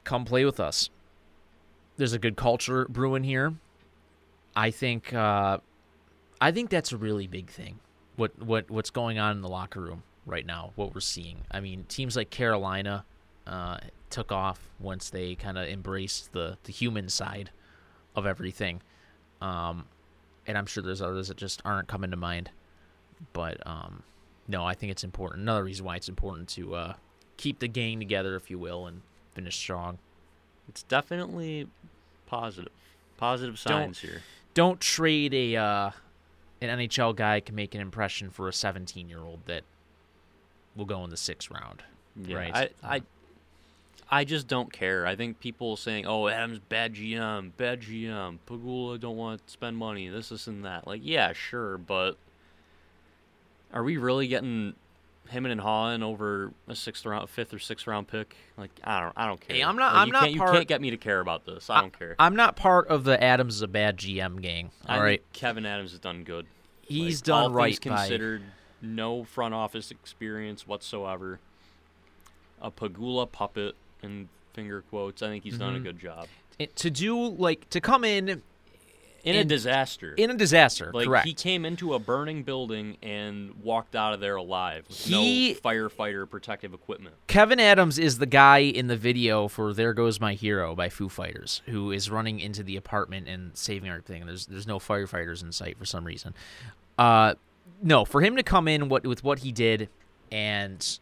Come 0.04 0.26
play 0.26 0.46
with 0.46 0.60
us. 0.60 0.90
There's 1.98 2.14
a 2.14 2.20
good 2.20 2.36
culture 2.36 2.86
brewing 2.90 3.24
here. 3.24 3.54
I 4.56 4.72
think. 4.72 5.14
Uh, 5.14 5.60
I 6.40 6.52
think 6.52 6.70
that's 6.70 6.92
a 6.92 6.98
really 6.98 7.28
big 7.28 7.50
thing. 7.50 7.80
What 8.16 8.38
what 8.42 8.70
what's 8.70 8.90
going 8.90 9.20
on 9.20 9.36
in 9.36 9.42
the 9.42 9.50
locker 9.50 9.82
room 9.82 10.04
right 10.26 10.46
now? 10.46 10.72
What 10.76 10.94
we're 10.94 11.02
seeing. 11.02 11.42
I 11.52 11.60
mean, 11.60 11.86
teams 11.88 12.16
like 12.16 12.30
Carolina 12.30 13.06
uh, 13.48 13.78
took 14.10 14.32
off 14.32 14.60
once 14.80 15.10
they 15.10 15.36
kind 15.36 15.58
of 15.58 15.68
embraced 15.68 16.34
the 16.34 16.58
the 16.64 16.72
human 16.72 17.10
side 17.10 17.50
of 18.16 18.26
everything. 18.26 18.82
Um, 19.42 19.86
and 20.46 20.58
I'm 20.58 20.66
sure 20.66 20.82
there's 20.82 21.02
others 21.02 21.28
that 21.28 21.38
just 21.38 21.62
aren't 21.66 21.88
coming 21.88 22.12
to 22.12 22.18
mind. 22.18 22.50
But 23.34 23.66
um, 23.66 24.04
no, 24.48 24.66
I 24.66 24.74
think 24.74 24.92
it's 24.92 25.04
important. 25.04 25.42
Another 25.42 25.64
reason 25.64 25.86
why 25.86 25.96
it's 25.96 26.10
important 26.10 26.48
to 26.50 26.76
uh, 26.76 26.94
keep 27.38 27.60
the 27.60 27.68
gang 27.68 28.00
together, 28.00 28.36
if 28.36 28.50
you 28.50 28.58
will, 28.58 28.88
and 28.88 29.02
finish 29.34 29.56
strong. 29.56 30.00
It's 30.70 30.84
definitely 30.84 31.68
positive. 32.26 32.72
Positive 33.18 33.58
signs 33.58 34.00
here. 34.00 34.22
Don't 34.54 34.80
trade 34.80 35.34
a 35.34 35.56
uh, 35.56 35.92
an 36.62 36.80
NHL 36.80 37.16
guy 37.16 37.40
can 37.40 37.56
make 37.56 37.76
an 37.76 37.82
impression 37.82 38.30
for 38.30 38.48
a 38.48 38.54
17 38.54 39.10
year 39.10 39.20
old 39.20 39.40
that 39.46 39.64
will 40.76 40.86
go 40.86 41.04
in 41.04 41.10
the 41.10 41.18
sixth 41.18 41.50
round. 41.52 41.84
Yeah, 42.16 42.38
Right. 42.38 42.56
I, 42.56 42.96
I, 42.96 43.02
I 44.10 44.24
just 44.24 44.48
don't 44.48 44.72
care. 44.72 45.06
I 45.06 45.16
think 45.16 45.40
people 45.40 45.76
saying, 45.76 46.06
"Oh, 46.08 46.28
Adams 46.28 46.60
bad 46.60 46.94
GM, 46.94 47.52
bad 47.58 47.82
GM, 47.82 48.40
Pegula 48.48 49.00
don't 49.00 49.18
want 49.18 49.46
to 49.46 49.52
spend 49.52 49.76
money, 49.78 50.08
this, 50.08 50.30
this, 50.30 50.48
and 50.48 50.64
that." 50.64 50.88
Like, 50.88 51.02
yeah, 51.04 51.34
sure, 51.34 51.78
but 51.78 52.18
are 53.74 53.84
we 53.84 53.98
really 53.98 54.28
getting 54.28 54.76
him 55.30 55.46
and 55.46 55.60
Holland 55.60 56.06
over 56.06 56.54
a 56.70 56.76
sixth 56.76 57.06
round, 57.06 57.30
fifth 57.30 57.54
or 57.54 57.60
sixth 57.60 57.86
round 57.86 58.08
pick? 58.08 58.36
Like, 58.56 58.72
I 58.84 59.02
don't, 59.02 59.14
I 59.18 59.26
don't 59.26 59.42
care. 59.42 59.58
Hey, 59.58 59.62
I'm 59.64 59.76
not- 59.76 59.92
Like, 59.94 60.02
I'm 60.04 60.08
you 60.08 60.14
not 60.14 60.24
Can't, 60.24 60.38
part- 60.38 60.54
You 60.54 60.60
can't 60.60 60.68
get 60.70 60.80
me 60.82 60.90
to 60.92 60.98
care 60.98 61.20
about 61.20 61.46
this. 61.46 61.70
I 61.70 61.82
don't 61.82 61.98
care. 61.98 62.16
I'm 62.18 62.36
not 62.36 62.56
part 62.56 62.88
of 62.88 63.04
the 63.04 63.22
Adams 63.22 63.56
is 63.56 63.62
a 63.62 63.68
bad 63.68 63.98
GM 63.98 64.42
gang. 64.42 64.72
I 64.86 64.98
All 64.98 65.04
think 65.04 65.22
Kevin 65.34 65.66
Adams 65.66 65.92
has 65.92 66.00
done 66.00 66.24
good. 66.24 66.46
he's 66.82 67.20
Like, 67.20 67.26
done 67.26 67.44
all 67.44 67.50
right 67.52 67.78
things 67.78 67.94
by. 67.94 67.98
considered, 68.04 68.44
no 68.82 69.26
front 69.26 69.54
office 69.54 69.92
experience 69.92 70.66
whatsoever. 70.66 71.40
A 72.62 72.72
Pegula 72.72 73.30
puppet 73.30 73.76
in 74.04 74.30
finger 74.54 74.82
quotes. 74.90 75.22
I 75.22 75.28
think 75.28 75.44
he's 75.44 75.58
done 75.58 75.76
a 75.76 75.80
Mhm. 75.80 75.84
good 75.84 76.00
job. 76.00 76.28
it- 76.60 76.76
to 76.78 76.90
do 76.90 77.16
like 77.16 77.70
to 77.70 77.80
come 77.80 78.04
in 78.04 78.42
in 79.24 79.36
a 79.36 79.40
and- 79.42 79.50
disaster. 79.50 80.14
in 80.16 80.32
a 80.32 80.34
disaster. 80.36 80.90
like 80.92 81.06
correct. 81.06 81.28
he 81.28 81.34
came 81.36 81.66
into 81.66 81.94
a 81.94 82.00
burning 82.00 82.42
building 82.42 82.98
and 83.04 83.54
walked 83.62 83.96
out 83.96 84.14
of 84.14 84.20
there 84.22 84.38
alive 84.38 84.84
with 84.88 84.98
He- 85.06 85.54
no 85.54 85.60
firefighter 85.60 86.28
protective 86.28 86.74
equipment. 86.74 87.14
Kevin 87.28 87.60
Adams 87.60 88.00
is 88.00 88.18
the 88.18 88.26
guy 88.26 88.60
in 88.60 88.88
the 88.88 88.98
video 88.98 89.48
for 89.48 89.72
"There 89.74 89.94
Goes 89.94 90.20
My 90.20 90.34
Hero" 90.34 90.74
by 90.74 90.90
Foo 90.90 91.10
Fighters, 91.10 91.62
who 91.68 91.92
is 91.92 92.10
running 92.10 92.40
into 92.40 92.64
the 92.64 92.76
apartment 92.76 93.28
and 93.28 93.56
saving 93.56 93.90
everything. 93.90 94.26
There's 94.26 94.48
there's 94.48 94.66
no 94.66 94.80
firefighters 94.80 95.44
in 95.44 95.52
sight 95.52 95.78
for 95.78 95.86
some 95.86 96.06
reason. 96.06 96.34
Uh, 96.98 97.36
no, 97.84 98.04
for 98.06 98.22
him 98.22 98.36
to 98.36 98.42
come 98.44 98.68
in 98.68 98.90
what 98.90 99.06
with 99.06 99.24
what 99.24 99.40
he 99.40 99.52
did 99.52 99.90
and 100.32 100.98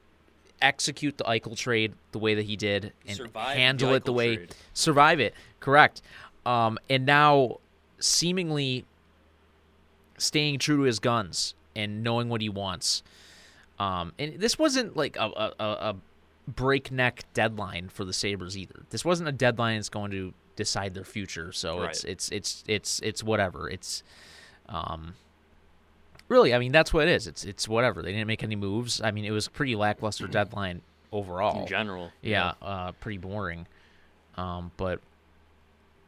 execute 0.61 1.17
the 1.17 1.23
Eichel 1.25 1.57
trade 1.57 1.93
the 2.11 2.19
way 2.19 2.35
that 2.35 2.45
he 2.45 2.55
did 2.55 2.93
and 3.07 3.17
Survive 3.17 3.55
the 3.55 3.61
handle 3.61 3.93
it 3.93 4.05
the 4.05 4.13
way 4.13 4.35
trade. 4.37 4.55
survive 4.73 5.19
it, 5.19 5.33
correct. 5.59 6.01
Um, 6.45 6.77
and 6.89 7.05
now 7.05 7.59
seemingly 7.99 8.85
staying 10.17 10.59
true 10.59 10.77
to 10.77 10.83
his 10.83 10.99
guns 10.99 11.55
and 11.75 12.03
knowing 12.03 12.29
what 12.29 12.41
he 12.41 12.49
wants. 12.49 13.03
Um, 13.79 14.13
and 14.17 14.39
this 14.39 14.57
wasn't 14.57 14.95
like 14.95 15.17
a, 15.17 15.25
a, 15.25 15.53
a, 15.59 15.95
breakneck 16.47 17.23
deadline 17.33 17.89
for 17.89 18.05
the 18.05 18.13
Sabres 18.13 18.55
either. 18.55 18.83
This 18.91 19.03
wasn't 19.03 19.27
a 19.27 19.31
deadline 19.31 19.77
that's 19.77 19.89
going 19.89 20.11
to 20.11 20.33
decide 20.55 20.93
their 20.93 21.03
future. 21.03 21.51
So 21.51 21.81
it's 21.83 22.03
it's 22.03 22.29
it's 22.29 22.63
it's 22.67 22.99
it's 22.99 23.23
whatever. 23.23 23.69
It's 23.69 24.03
um 24.69 25.15
really, 26.27 26.53
I 26.53 26.59
mean 26.59 26.71
that's 26.71 26.93
what 26.93 27.07
it 27.07 27.11
is. 27.11 27.27
It's 27.27 27.43
it's 27.45 27.67
whatever. 27.67 28.01
They 28.01 28.11
didn't 28.11 28.27
make 28.27 28.43
any 28.43 28.55
moves. 28.55 29.01
I 29.01 29.11
mean 29.11 29.25
it 29.25 29.31
was 29.31 29.47
a 29.47 29.51
pretty 29.51 29.75
lackluster 29.75 30.27
deadline 30.27 30.81
overall. 31.11 31.61
In 31.61 31.67
general, 31.67 32.11
Yeah, 32.21 32.53
uh, 32.61 32.91
pretty 32.93 33.17
boring. 33.17 33.67
Um, 34.37 34.71
but 34.77 34.99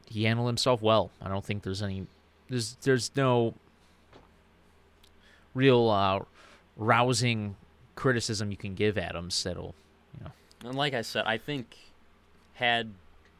he 0.06 0.24
handled 0.24 0.48
himself 0.48 0.82
well. 0.82 1.10
I 1.20 1.28
don't 1.28 1.44
think 1.44 1.62
there's 1.62 1.82
any 1.82 2.06
there's 2.48 2.76
there's 2.82 3.10
no 3.16 3.54
real 5.54 5.88
uh, 5.88 6.20
rousing 6.76 7.56
criticism 7.94 8.50
you 8.50 8.56
can 8.56 8.74
give 8.74 8.96
Adams 8.96 9.42
that'll 9.42 9.74
you 10.18 10.24
know 10.24 10.68
And 10.68 10.78
like 10.78 10.94
I 10.94 11.02
said, 11.02 11.24
I 11.26 11.38
think 11.38 11.76
had 12.54 12.90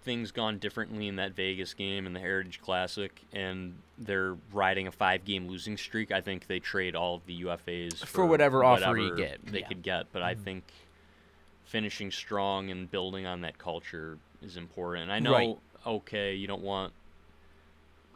things 0.09 0.33
gone 0.33 0.57
differently 0.57 1.07
in 1.07 1.17
that 1.17 1.35
Vegas 1.37 1.75
game 1.75 2.07
and 2.07 2.17
the 2.17 2.21
Heritage 2.21 2.63
Classic, 2.63 3.13
and 3.35 3.75
they're 3.99 4.39
riding 4.55 4.87
a 4.87 4.91
five-game 4.91 5.47
losing 5.49 5.77
streak, 5.77 6.11
I 6.11 6.23
think 6.23 6.47
they 6.47 6.61
trade 6.61 6.97
all 6.97 7.17
of 7.17 7.27
the 7.27 7.43
UFAs 7.43 8.07
For 8.07 8.25
whatever 8.25 8.65
offer 8.65 8.97
you 8.97 9.15
get, 9.15 9.45
They 9.45 9.59
yeah. 9.59 9.65
Mm-hmm. 9.65 9.69
could 9.69 9.83
get, 9.83 10.07
but 10.11 10.23
I 10.23 10.35
think 10.35 10.65
finishing 11.67 12.11
strong 12.11 12.71
and 12.71 12.91
building 12.91 13.27
on 13.27 13.43
that 13.43 13.59
culture 13.59 14.17
is 14.41 14.57
important. 14.57 15.11
I 15.11 15.19
know, 15.19 15.33
Right. 15.33 15.59
okay, 15.87 16.35
you 16.35 16.47
don't 16.47 16.63
want 16.63 16.95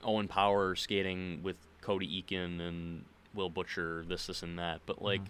Owen 0.03 0.29
Power 0.29 0.75
skating 0.75 1.43
with 1.43 1.57
Cody 1.83 2.09
Eakin 2.23 2.59
and 2.67 3.05
Will 3.35 3.51
Butcher, 3.51 4.03
this, 4.09 4.29
this, 4.29 4.43
and 4.43 4.59
that, 4.59 4.81
but 4.87 5.03
like 5.03 5.21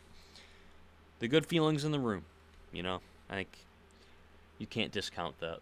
the 1.19 1.27
good 1.27 1.45
feelings 1.45 1.85
in 1.85 1.91
the 1.91 1.99
room, 1.99 2.25
you 2.73 2.85
know. 2.85 3.01
I 3.29 3.35
think 3.35 3.49
you 4.59 4.69
can't 4.69 4.93
discount 4.93 5.41
that. 5.41 5.59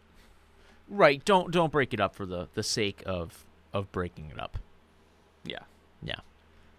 Right 0.91 1.25
don't 1.25 1.51
don't 1.53 1.73
break 1.73 1.95
it 1.95 2.01
up 2.01 2.15
for 2.15 2.27
the 2.27 2.49
the 2.55 2.63
sake 2.63 3.03
of 3.07 3.47
of 3.73 3.91
breaking 3.93 4.29
it 4.31 4.39
up 4.39 4.59
Yeah. 5.45 5.61
yeah 6.03 6.17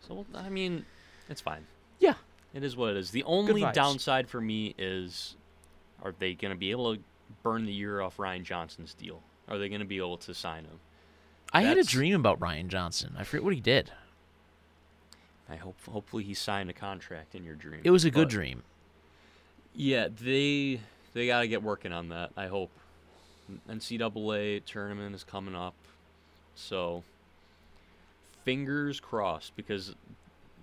So 0.07 0.25
I 0.35 0.49
mean, 0.49 0.85
it's 1.29 1.41
fine. 1.41 1.65
yeah 1.99 2.15
It 2.53 2.63
is 2.63 2.75
what 2.75 2.91
it 2.91 2.97
is. 2.97 3.11
The 3.11 3.23
only 3.23 3.61
downside 3.73 4.27
for 4.27 4.41
me 4.41 4.75
is, 4.77 5.35
are 6.03 6.13
they 6.19 6.33
going 6.33 6.51
to 6.53 6.57
be 6.57 6.71
able 6.71 6.95
to 6.95 7.01
burn 7.43 7.65
the 7.65 7.71
year 7.71 8.01
off 8.01 8.19
Ryan 8.19 8.43
Johnson's 8.43 8.93
deal? 8.93 9.21
Are 9.47 9.57
they 9.57 9.69
going 9.69 9.79
to 9.79 9.87
be 9.87 9.97
able 9.97 10.17
to 10.17 10.33
sign 10.33 10.65
him? 10.65 10.79
I 11.53 11.61
had 11.61 11.77
a 11.77 11.83
dream 11.83 12.15
about 12.15 12.39
Ryan 12.41 12.67
Johnson 12.69 13.15
I 13.17 13.23
forget 13.23 13.43
what 13.45 13.53
he 13.53 13.61
did 13.61 13.91
I 15.49 15.55
hope. 15.57 15.75
Hopefully, 15.89 16.23
he 16.23 16.33
signed 16.33 16.69
a 16.69 16.73
contract 16.73 17.35
in 17.35 17.43
your 17.43 17.55
dream. 17.55 17.81
it 17.83 17.91
was 17.91 18.05
a 18.05 18.11
good 18.11 18.29
dream 18.29 18.63
Yeah, 19.73 20.07
they 20.09 20.79
they 21.13 21.27
got 21.27 21.41
to 21.41 21.47
get 21.47 21.61
working 21.63 21.91
on 21.93 22.09
that. 22.09 22.31
I 22.37 22.47
hope. 22.47 22.71
NCAA 23.69 24.63
tournament 24.65 25.15
is 25.15 25.23
coming 25.23 25.55
up, 25.55 25.73
so 26.55 27.03
fingers 28.43 28.99
crossed 28.99 29.55
because 29.55 29.95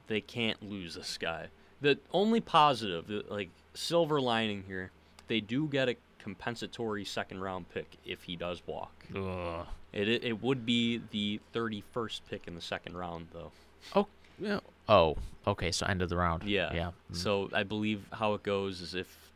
they 0.06 0.20
can't 0.20 0.68
lose 0.68 0.94
this 0.94 1.18
guy. 1.18 1.46
The 1.80 1.98
only 2.12 2.40
positive, 2.40 3.08
like 3.28 3.50
silver 3.74 4.20
lining 4.20 4.64
here, 4.66 4.90
they 5.28 5.40
do 5.40 5.66
get 5.68 5.88
a 5.88 5.96
compensatory 6.18 7.04
second 7.04 7.40
round 7.40 7.68
pick 7.72 7.86
if 8.04 8.24
he 8.24 8.36
does 8.36 8.60
walk. 8.66 8.92
Ugh. 9.14 9.66
It 9.92 10.08
it, 10.08 10.24
it 10.24 10.42
would 10.42 10.66
be 10.66 11.00
the 11.12 11.40
31st 11.54 12.20
pick 12.28 12.46
in 12.48 12.54
the 12.54 12.60
second 12.60 12.96
round 12.96 13.28
though. 13.32 13.52
oh 13.94 14.06
yeah. 14.38 14.60
oh 14.88 15.16
okay 15.46 15.72
so 15.72 15.86
end 15.86 16.02
of 16.02 16.08
the 16.10 16.16
round 16.16 16.44
Yeah. 16.44 16.72
yeah 16.74 16.90
mm. 17.10 17.16
So 17.16 17.48
I 17.52 17.62
believe 17.62 18.02
how 18.12 18.34
it 18.34 18.42
goes 18.42 18.80
is 18.80 18.94
if 18.94 19.30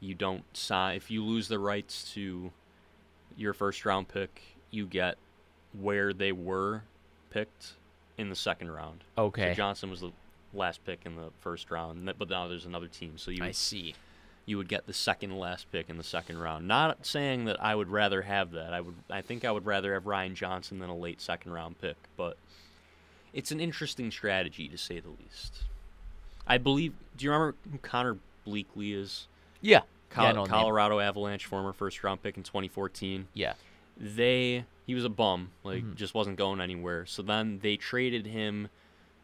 you 0.00 0.14
don't 0.14 0.44
sign, 0.56 0.96
if 0.96 1.10
you 1.10 1.24
lose 1.24 1.48
the 1.48 1.58
rights 1.58 2.12
to 2.14 2.50
your 3.36 3.52
first 3.52 3.84
round 3.84 4.08
pick, 4.08 4.42
you 4.70 4.86
get 4.86 5.16
where 5.78 6.12
they 6.12 6.32
were 6.32 6.82
picked 7.30 7.74
in 8.18 8.28
the 8.28 8.36
second 8.36 8.70
round. 8.70 9.04
okay 9.16 9.50
So 9.50 9.54
Johnson 9.54 9.90
was 9.90 10.00
the 10.00 10.12
last 10.54 10.84
pick 10.84 11.00
in 11.04 11.16
the 11.16 11.30
first 11.40 11.70
round, 11.70 12.12
but 12.18 12.28
now 12.28 12.48
there's 12.48 12.64
another 12.64 12.88
team, 12.88 13.18
so 13.18 13.30
you 13.30 13.44
I 13.44 13.50
see 13.50 13.94
you 14.46 14.56
would 14.56 14.68
get 14.68 14.86
the 14.86 14.94
second 14.94 15.36
last 15.36 15.70
pick 15.72 15.90
in 15.90 15.98
the 15.98 16.04
second 16.04 16.38
round. 16.38 16.68
Not 16.68 17.04
saying 17.04 17.46
that 17.46 17.60
I 17.60 17.74
would 17.74 17.88
rather 17.88 18.22
have 18.22 18.52
that. 18.52 18.72
I 18.72 18.80
would 18.80 18.94
I 19.10 19.20
think 19.20 19.44
I 19.44 19.50
would 19.50 19.66
rather 19.66 19.92
have 19.94 20.06
Ryan 20.06 20.34
Johnson 20.34 20.78
than 20.78 20.88
a 20.88 20.96
late 20.96 21.20
second 21.20 21.52
round 21.52 21.80
pick, 21.80 21.96
but 22.16 22.36
it's 23.34 23.50
an 23.50 23.60
interesting 23.60 24.10
strategy 24.10 24.68
to 24.68 24.78
say 24.78 25.00
the 25.00 25.10
least. 25.10 25.64
I 26.46 26.58
believe 26.58 26.94
do 27.16 27.24
you 27.24 27.32
remember 27.32 27.56
who 27.70 27.78
Connor 27.78 28.16
Bleackley 28.46 28.94
is? 28.94 29.26
yeah 29.60 29.80
Col- 30.10 30.24
yeah, 30.24 30.32
know 30.32 30.42
name. 30.44 30.50
Colorado 30.50 31.00
Avalanche 31.00 31.46
former 31.46 31.72
first 31.72 32.02
round 32.04 32.22
pick 32.22 32.36
in 32.36 32.42
2014 32.42 33.28
yeah 33.34 33.54
they 33.98 34.64
he 34.86 34.94
was 34.94 35.04
a 35.04 35.08
bum 35.08 35.50
like 35.64 35.82
Mm-hmm. 35.82 35.94
just 35.96 36.14
wasn't 36.14 36.36
going 36.36 36.60
anywhere 36.60 37.06
so 37.06 37.22
then 37.22 37.58
they 37.62 37.76
traded 37.76 38.26
him 38.26 38.68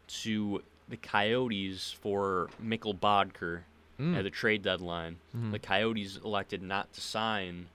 to 0.07 0.61
the 0.89 0.97
coyotes 0.97 1.91
for 1.91 2.49
Mikkel 2.63 2.97
Boedker 2.99 3.61
Mm. 3.99 4.17
at 4.17 4.23
the 4.23 4.31
trade 4.31 4.63
deadline 4.63 5.17
Mm-hmm. 5.37 5.51
the 5.51 5.59
coyotes 5.59 6.17
elected 6.25 6.63
not 6.63 6.91
to 6.93 7.01
sign 7.01 7.67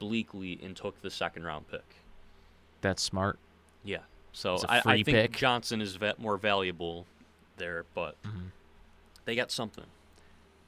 Bleackley 0.00 0.62
and 0.64 0.74
took 0.76 1.00
the 1.02 1.10
second 1.10 1.44
round 1.44 1.70
pick 1.70 1.84
that's 2.80 3.00
smart 3.02 3.38
yeah 3.84 3.98
so 4.32 4.58
I, 4.68 4.78
I, 4.84 5.02
think 5.04 5.06
pick. 5.06 5.32
johnson 5.36 5.80
is 5.80 5.98
more 6.18 6.36
valuable 6.36 7.06
there 7.58 7.84
but 7.94 8.20
Mm-hmm. 8.24 8.46
they 9.24 9.36
got 9.36 9.52
something 9.52 9.84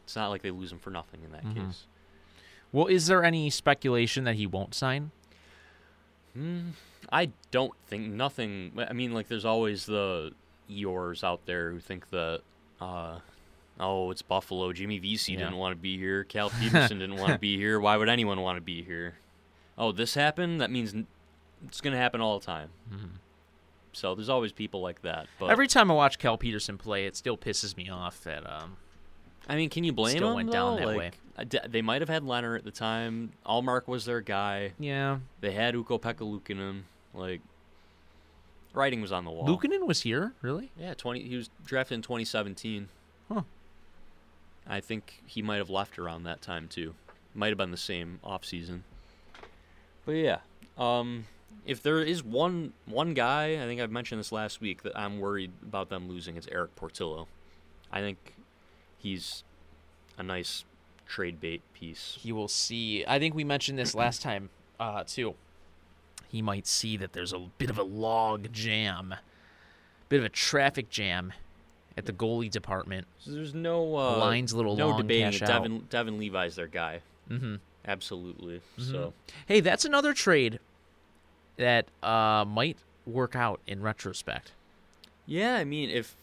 it's 0.04 0.14
not 0.16 0.28
like 0.28 0.42
they 0.42 0.50
lose 0.52 0.70
him 0.70 0.78
for 0.78 0.90
nothing 0.90 1.20
in 1.24 1.32
that 1.32 1.44
Mm-hmm. 1.44 1.66
case 1.66 1.86
Well, 2.72 2.86
is 2.86 3.06
there 3.08 3.24
any 3.24 3.50
speculation 3.50 4.24
that 4.24 4.36
he 4.36 4.46
won't 4.46 4.74
sign? 4.74 5.10
I 7.12 7.30
don't 7.50 7.72
think 7.86 8.08
nothing. 8.12 8.72
I 8.88 8.92
mean, 8.92 9.12
like 9.12 9.28
there's 9.28 9.44
always 9.44 9.86
the 9.86 10.32
Eeyores 10.70 11.22
out 11.22 11.46
there 11.46 11.70
who 11.70 11.78
think 11.78 12.10
that, 12.10 12.40
uh, 12.80 13.18
oh, 13.78 14.10
it's 14.10 14.22
Buffalo. 14.22 14.72
Jimmy 14.72 14.98
Vesey 14.98 15.32
Yeah. 15.34 15.40
didn't 15.40 15.56
want 15.56 15.72
to 15.76 15.80
be 15.80 15.96
here. 15.96 16.24
Cal 16.24 16.50
Peterson 16.60 16.98
didn't 16.98 17.16
want 17.16 17.32
to 17.34 17.38
be 17.38 17.56
here. 17.56 17.78
Why 17.78 17.96
would 17.96 18.08
anyone 18.08 18.40
want 18.40 18.56
to 18.56 18.62
be 18.62 18.82
here? 18.82 19.14
Oh, 19.78 19.92
this 19.92 20.14
happened. 20.14 20.60
That 20.60 20.70
means 20.70 20.94
it's 21.66 21.80
gonna 21.80 21.96
happen 21.96 22.20
all 22.20 22.38
the 22.40 22.46
time. 22.46 22.70
So 23.92 24.16
there's 24.16 24.28
always 24.28 24.50
people 24.50 24.80
like 24.80 25.02
that. 25.02 25.28
But 25.38 25.50
Every 25.50 25.68
time 25.68 25.88
I 25.90 25.94
watch 25.94 26.18
Cal 26.18 26.36
Petersen 26.36 26.78
play, 26.78 27.06
it 27.06 27.14
still 27.14 27.36
pisses 27.36 27.76
me 27.76 27.88
off 27.88 28.22
that 28.24 28.44
um 28.50 28.76
I 29.48 29.56
mean, 29.56 29.68
can 29.70 29.84
you 29.84 29.92
blame 29.92 30.16
Still 30.16 30.28
them? 30.28 30.36
went 30.36 30.52
down 30.52 30.74
though? 30.76 30.80
that 30.80 30.86
like, 30.86 30.96
way. 30.98 31.10
D- 31.48 31.58
They 31.68 31.82
might 31.82 32.00
have 32.00 32.08
had 32.08 32.24
Leonard 32.24 32.58
at 32.58 32.64
the 32.64 32.70
time. 32.70 33.32
Ullmark 33.44 33.86
was 33.88 34.04
their 34.04 34.20
guy. 34.20 34.72
yeah. 34.78 35.18
They 35.40 35.52
had 35.52 35.74
Ukko-Pekka 35.76 36.82
Like, 37.12 37.40
writing 38.72 39.00
was 39.00 39.12
on 39.12 39.24
the 39.24 39.30
wall. 39.30 39.46
Luukkonen 39.46 39.86
was 39.86 40.02
here, 40.02 40.32
really? 40.42 40.70
Yeah, 40.78 40.94
twenty. 40.94 41.22
He 41.28 41.36
was 41.36 41.50
drafted 41.64 41.96
in 41.96 42.02
2017. 42.02 42.88
Huh. 43.32 43.42
I 44.66 44.80
think 44.80 45.22
he 45.26 45.42
might 45.42 45.56
have 45.56 45.70
left 45.70 45.98
around 45.98 46.22
that 46.24 46.40
time 46.40 46.68
too. 46.68 46.94
Might 47.34 47.48
have 47.48 47.58
been 47.58 47.70
the 47.70 47.76
same 47.76 48.20
off 48.24 48.44
season. 48.44 48.84
But 50.06 50.12
yeah, 50.12 50.38
um, 50.78 51.26
if 51.66 51.82
there 51.82 52.00
is 52.00 52.22
one 52.22 52.72
one 52.86 53.12
guy, 53.14 53.54
I 53.62 53.66
think 53.66 53.80
I've 53.80 53.90
mentioned 53.90 54.20
this 54.20 54.32
last 54.32 54.60
week 54.60 54.82
that 54.84 54.96
I'm 54.98 55.18
worried 55.18 55.50
about 55.62 55.88
them 55.90 56.08
losing. 56.08 56.36
It's 56.36 56.46
Erik 56.48 56.74
Portillo. 56.76 57.26
I 57.92 58.00
think 58.00 58.34
he's 59.04 59.44
a 60.18 60.22
nice 60.24 60.64
trade 61.06 61.40
bait 61.40 61.62
piece. 61.74 62.18
He 62.20 62.32
will 62.32 62.48
see. 62.48 63.04
I 63.06 63.20
think 63.20 63.34
we 63.36 63.44
mentioned 63.44 63.78
this 63.78 63.94
last 63.94 64.22
time 64.28 64.50
uh 64.80 65.04
too. 65.04 65.34
He 66.28 66.42
might 66.42 66.66
see 66.66 66.96
that 66.96 67.12
there's 67.12 67.32
a 67.32 67.38
bit 67.58 67.70
of 67.70 67.78
a 67.78 67.84
log 67.84 68.52
jam, 68.52 69.14
bit 70.08 70.18
of 70.18 70.24
a 70.24 70.28
traffic 70.28 70.90
jam 70.90 71.32
at 71.96 72.06
the 72.06 72.12
goalie 72.12 72.50
department. 72.50 73.06
So 73.20 73.30
there's 73.30 73.54
no 73.54 73.96
uh, 73.96 74.18
line's 74.18 74.50
a 74.50 74.56
little 74.56 74.74
no 74.74 74.88
long, 74.88 75.02
debating 75.02 75.26
cash 75.26 75.42
it. 75.42 75.42
out. 75.42 75.62
Devin 75.62 75.86
Devin 75.90 76.18
Levi's 76.18 76.56
their 76.56 76.66
guy. 76.66 77.02
Mm-hmm. 77.30 77.56
Absolutely. 77.86 78.62
So 78.78 79.12
Hey, 79.46 79.60
that's 79.60 79.84
another 79.84 80.12
trade 80.14 80.58
that 81.56 81.86
uh 82.02 82.44
might 82.48 82.78
work 83.06 83.36
out 83.36 83.60
in 83.66 83.82
retrospect. 83.82 84.52
Yeah, 85.26 85.54
I 85.54 85.64
mean, 85.64 85.88
if 85.90 86.16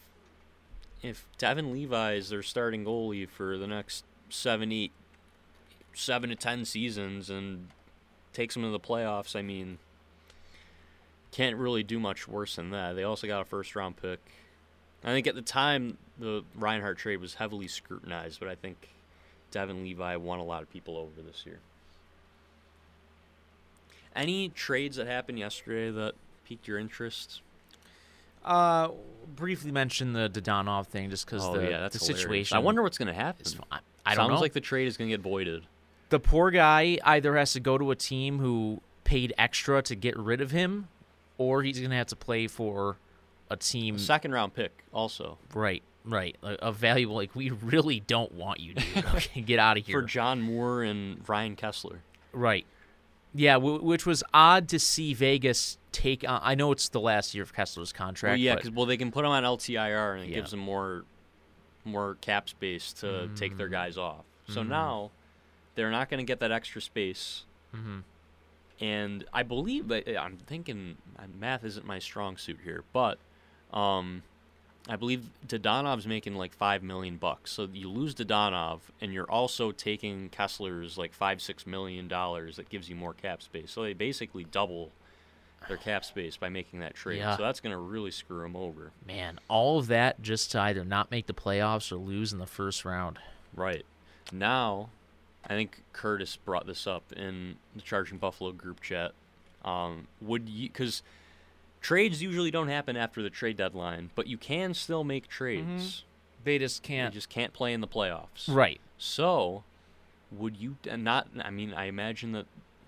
if 1.02 1.26
Devin 1.36 1.72
Levi 1.72 2.14
is 2.14 2.28
their 2.28 2.42
starting 2.42 2.84
goalie 2.84 3.28
for 3.28 3.58
the 3.58 3.66
next 3.66 4.04
seven, 4.30 4.70
eight, 4.70 4.92
seven 5.92 6.30
to 6.30 6.36
ten 6.36 6.64
seasons 6.64 7.28
and 7.28 7.68
takes 8.32 8.54
them 8.54 8.62
to 8.62 8.70
the 8.70 8.80
playoffs, 8.80 9.34
I 9.34 9.42
mean, 9.42 9.78
can't 11.32 11.56
really 11.56 11.82
do 11.82 11.98
much 11.98 12.28
worse 12.28 12.56
than 12.56 12.70
that. 12.70 12.94
They 12.94 13.02
also 13.02 13.26
got 13.26 13.42
a 13.42 13.44
first 13.44 13.74
round 13.74 13.96
pick. 13.96 14.20
I 15.04 15.08
think 15.08 15.26
at 15.26 15.34
the 15.34 15.42
time 15.42 15.98
the 16.18 16.44
Reinhart 16.54 16.98
trade 16.98 17.16
was 17.16 17.34
heavily 17.34 17.66
scrutinized, 17.66 18.38
but 18.38 18.48
I 18.48 18.54
think 18.54 18.88
Devin 19.50 19.82
Levi 19.82 20.16
won 20.16 20.38
a 20.38 20.44
lot 20.44 20.62
of 20.62 20.72
people 20.72 20.96
over 20.96 21.20
this 21.20 21.44
year. 21.44 21.58
Any 24.14 24.50
trades 24.50 24.96
that 24.96 25.06
happened 25.06 25.38
yesterday 25.38 25.90
that 25.90 26.14
piqued 26.46 26.68
your 26.68 26.78
interest? 26.78 27.40
Uh, 28.44 28.88
briefly 29.36 29.70
mention 29.72 30.12
the 30.12 30.28
Dadonov 30.28 30.86
thing 30.86 31.10
just 31.10 31.26
because 31.26 31.44
oh 31.44 31.56
the, 31.58 31.70
yeah, 31.70 31.80
that's 31.80 31.98
the 31.98 32.04
situation. 32.04 32.56
I 32.56 32.60
wonder 32.60 32.82
what's 32.82 32.98
going 32.98 33.08
to 33.08 33.14
happen. 33.14 33.44
is 33.46 33.54
fine. 33.54 33.80
I 34.04 34.14
don't 34.14 34.24
Sounds 34.26 34.36
know. 34.36 34.40
like 34.40 34.52
the 34.52 34.60
trade 34.60 34.88
is 34.88 34.96
going 34.96 35.10
to 35.10 35.16
get 35.16 35.22
voided. 35.22 35.64
the 36.10 36.18
poor 36.20 36.50
guy 36.50 36.98
either 37.04 37.36
has 37.36 37.52
to 37.54 37.60
go 37.60 37.78
to 37.78 37.90
a 37.92 37.96
team 37.96 38.38
who 38.38 38.80
paid 39.04 39.32
extra 39.38 39.80
to 39.82 39.94
get 39.94 40.16
rid 40.18 40.40
of 40.40 40.50
him, 40.50 40.88
or 41.38 41.62
he's 41.62 41.78
gonna 41.80 41.96
have 41.96 42.06
to 42.08 42.16
play 42.16 42.46
for 42.46 42.96
a 43.50 43.56
team. 43.56 43.98
Second 43.98 44.32
round 44.32 44.54
pick, 44.54 44.84
also 44.92 45.38
Right, 45.54 45.82
right. 46.04 46.36
A, 46.42 46.54
a 46.68 46.72
valuable. 46.72 47.14
Like 47.16 47.34
we 47.34 47.50
really 47.50 48.00
don't 48.00 48.32
want 48.32 48.60
you, 48.60 48.74
dude. 48.74 49.04
Okay, 49.14 49.40
get 49.40 49.58
out 49.58 49.76
of 49.78 49.86
here. 49.86 50.00
for 50.00 50.06
John 50.06 50.40
Moore 50.40 50.82
and 50.82 51.26
Ryan 51.28 51.56
Kesler. 51.56 51.98
Right. 52.32 52.64
Yeah, 53.34 53.54
w- 53.54 53.82
which 53.82 54.04
was 54.06 54.22
odd 54.34 54.68
to 54.68 54.78
see 54.78 55.14
Vegas 55.14 55.78
take 55.92 56.28
on. 56.28 56.40
I 56.42 56.54
know 56.54 56.72
it's 56.72 56.88
the 56.88 57.00
last 57.00 57.34
year 57.34 57.42
of 57.42 57.54
Kesler's 57.54 57.92
contract. 57.92 58.32
Well, 58.32 58.38
yeah, 58.38 58.54
because 58.56 58.70
well, 58.70 58.86
they 58.86 58.96
can 58.96 59.12
put 59.12 59.24
him 59.24 59.30
on 59.30 59.42
LTIR 59.44 60.14
and 60.14 60.24
it 60.24 60.28
Yeah. 60.30 60.36
gives 60.36 60.50
them 60.50 60.60
more 60.60 61.04
more 61.84 62.16
cap 62.20 62.48
space 62.48 62.92
to 62.92 63.28
take 63.34 63.54
Mm. 63.54 63.58
their 63.58 63.68
guys 63.68 63.98
off. 63.98 64.24
So 64.48 64.60
Mm-hmm. 64.60 64.68
now 64.70 65.10
they're 65.74 65.90
not 65.90 66.08
going 66.08 66.18
to 66.18 66.24
get 66.30 66.38
that 66.40 66.52
extra 66.52 66.80
space. 66.80 67.44
Mm-hmm. 67.74 68.00
And 68.80 69.24
I 69.32 69.42
believe 69.42 69.88
that 69.88 70.16
I'm 70.20 70.36
thinking 70.38 70.96
uh, 71.18 71.22
math 71.38 71.64
isn't 71.64 71.84
my 71.86 71.98
strong 71.98 72.36
suit 72.36 72.60
here, 72.64 72.84
but 72.92 73.18
um, 73.72 74.22
I 74.88 74.96
believe 74.96 75.30
Dadonov's 75.46 76.06
making 76.06 76.34
like 76.36 76.52
five 76.52 76.82
million 76.82 77.16
bucks. 77.16 77.50
So 77.52 77.68
you 77.72 77.88
lose 77.88 78.14
Dadonov, 78.14 78.80
and 79.00 79.12
you're 79.12 79.30
also 79.30 79.72
taking 79.72 80.30
Kesler's 80.30 80.96
like 80.98 81.12
five 81.12 81.40
six 81.42 81.66
million 81.66 82.06
dollars. 82.08 82.56
That 82.56 82.68
gives 82.68 82.88
you 82.88 82.94
more 82.96 83.12
cap 83.14 83.42
space. 83.42 83.70
So 83.72 83.82
they 83.82 83.92
basically 83.92 84.44
double 84.44 84.90
their 85.68 85.76
cap 85.76 86.04
space 86.04 86.36
by 86.36 86.48
making 86.48 86.80
that 86.80 86.94
trade. 86.94 87.18
Yeah. 87.18 87.36
So 87.36 87.42
that's 87.42 87.60
going 87.60 87.72
to 87.72 87.78
really 87.78 88.10
screw 88.10 88.42
them 88.42 88.56
over. 88.56 88.92
man, 89.06 89.38
all 89.48 89.78
of 89.78 89.86
that 89.88 90.22
just 90.22 90.50
to 90.52 90.60
either 90.60 90.84
not 90.84 91.10
make 91.10 91.26
the 91.26 91.34
playoffs 91.34 91.90
or 91.92 91.96
lose 91.96 92.32
in 92.32 92.38
the 92.38 92.46
first 92.46 92.84
round. 92.84 93.18
Right. 93.54 93.84
Now, 94.32 94.90
I 95.44 95.54
think 95.54 95.82
Curtis 95.92 96.36
brought 96.36 96.66
this 96.66 96.86
up 96.86 97.12
in 97.12 97.56
the 97.74 97.82
Charging 97.82 98.18
Buffalo 98.18 98.52
group 98.52 98.80
chat. 98.80 99.12
Um, 99.64 100.06
would 100.20 100.48
you, 100.48 100.68
because 100.68 101.02
trades 101.80 102.22
usually 102.22 102.50
don't 102.50 102.68
happen 102.68 102.96
after 102.96 103.22
the 103.22 103.30
trade 103.30 103.56
deadline, 103.56 104.10
but 104.14 104.26
you 104.26 104.38
can 104.38 104.74
still 104.74 105.04
make 105.04 105.28
trades. 105.28 106.04
They 106.44 106.58
just 106.58 106.82
can't. 106.82 107.14
just 107.14 107.28
can't 107.28 107.52
play 107.52 107.72
in 107.72 107.80
the 107.80 107.86
playoffs. 107.88 108.48
Right. 108.48 108.80
So, 108.98 109.62
would 110.32 110.56
you 110.56 110.76
and 110.88 111.04
not? 111.04 111.28
I 111.40 111.50
mean, 111.50 111.72
I 111.74 111.84
imagine 111.84 112.32
that 112.32 112.46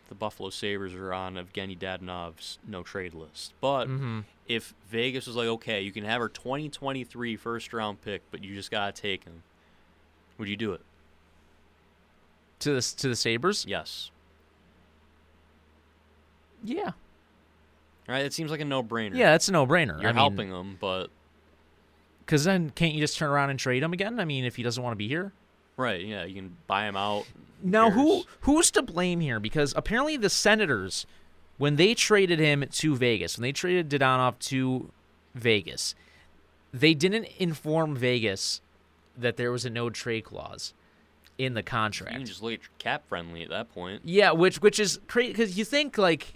the 0.08 0.14
Buffalo 0.14 0.50
Sabres 0.50 0.94
are 0.94 1.12
on 1.12 1.34
Evgeny 1.34 1.78
Dadonov's 1.78 2.58
no 2.66 2.82
trade 2.82 3.14
list. 3.14 3.52
But 3.60 3.86
Mm-hmm. 3.88 4.20
if 4.46 4.74
Vegas 4.88 5.26
was 5.26 5.36
like, 5.36 5.48
okay, 5.48 5.80
you 5.80 5.92
can 5.92 6.04
have 6.04 6.20
our 6.20 6.28
2023 6.28 7.36
first 7.36 7.72
round 7.72 8.00
pick, 8.02 8.22
but 8.30 8.42
you 8.44 8.54
just 8.54 8.70
gotta 8.70 8.92
take 8.92 9.24
him, 9.24 9.42
would 10.38 10.48
you 10.48 10.56
do 10.56 10.72
it? 10.72 10.80
To 12.60 12.74
the 12.74 12.80
to 12.98 13.08
the 13.08 13.16
Sabres. 13.16 13.64
Yes. 13.68 14.10
Yeah. 16.62 16.92
All 18.06 18.14
right, 18.14 18.24
it 18.24 18.32
seems 18.32 18.50
like 18.50 18.60
a 18.60 18.64
no-brainer. 18.64 19.14
Yeah, 19.16 19.30
that's 19.32 19.48
a 19.48 19.52
no-brainer. 19.52 20.00
you're 20.00 20.10
I 20.10 20.14
helping 20.14 20.50
him, 20.50 20.76
but 20.80 21.08
Because 22.24 22.44
then 22.44 22.70
can't 22.70 22.92
you 22.94 23.00
just 23.00 23.16
turn 23.16 23.30
around 23.30 23.50
and 23.50 23.58
trade 23.58 23.82
him 23.82 23.92
again? 23.92 24.20
I 24.20 24.24
mean, 24.24 24.44
if 24.44 24.56
he 24.56 24.62
doesn't 24.62 24.82
want 24.82 24.92
to 24.92 24.96
be 24.98 25.08
here. 25.08 25.32
Right, 25.76 26.04
yeah, 26.04 26.24
you 26.24 26.34
can 26.36 26.56
buy 26.66 26.86
him 26.88 26.96
out. 26.96 27.24
Now, 27.62 27.90
who 27.90 28.24
who's 28.42 28.70
to 28.72 28.82
blame 28.82 29.20
here? 29.20 29.40
Because 29.40 29.72
apparently 29.76 30.16
the 30.16 30.30
Senators, 30.30 31.06
when 31.58 31.76
they 31.76 31.94
traded 31.94 32.38
him 32.38 32.64
to 32.70 32.96
Vegas, 32.96 33.36
when 33.38 33.42
they 33.42 33.52
traded 33.52 33.88
Dadonov 33.88 34.38
to 34.40 34.90
Vegas, 35.34 35.94
they 36.72 36.94
didn't 36.94 37.26
inform 37.38 37.96
Vegas 37.96 38.60
that 39.16 39.36
there 39.36 39.50
was 39.50 39.64
a 39.64 39.70
no 39.70 39.90
trade 39.90 40.24
clause 40.24 40.74
in 41.38 41.54
the 41.54 41.60
You 41.60 41.64
contract. 41.64 42.12
can 42.12 42.26
just 42.26 42.42
look 42.42 42.52
at 42.52 42.60
your 42.60 42.70
cap 42.78 43.08
friendly 43.08 43.42
at 43.42 43.48
that 43.50 43.72
point. 43.72 44.02
yeah, 44.04 44.30
which 44.32 44.60
which 44.60 44.78
is 44.78 45.00
crazy 45.08 45.32
because 45.32 45.56
you 45.58 45.64
think 45.64 45.96
like, 45.98 46.34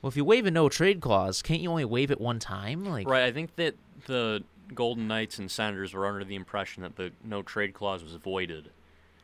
well, 0.00 0.08
if 0.08 0.16
you 0.16 0.24
waive 0.24 0.46
a 0.46 0.50
no 0.50 0.68
trade 0.68 1.00
clause, 1.00 1.42
can't 1.42 1.60
you 1.60 1.70
only 1.70 1.84
waive 1.84 2.10
it 2.10 2.20
one 2.20 2.38
time? 2.38 2.84
Like, 2.84 3.08
Right, 3.08 3.24
I 3.24 3.32
think 3.32 3.56
that 3.56 3.74
the 4.06 4.44
Golden 4.74 5.06
Knights 5.08 5.38
and 5.38 5.50
Senators 5.50 5.94
were 5.94 6.06
under 6.06 6.24
the 6.24 6.34
impression 6.34 6.82
that 6.82 6.96
the 6.96 7.12
no 7.24 7.42
trade 7.42 7.72
clause 7.74 8.02
was 8.02 8.14
voided. 8.14 8.70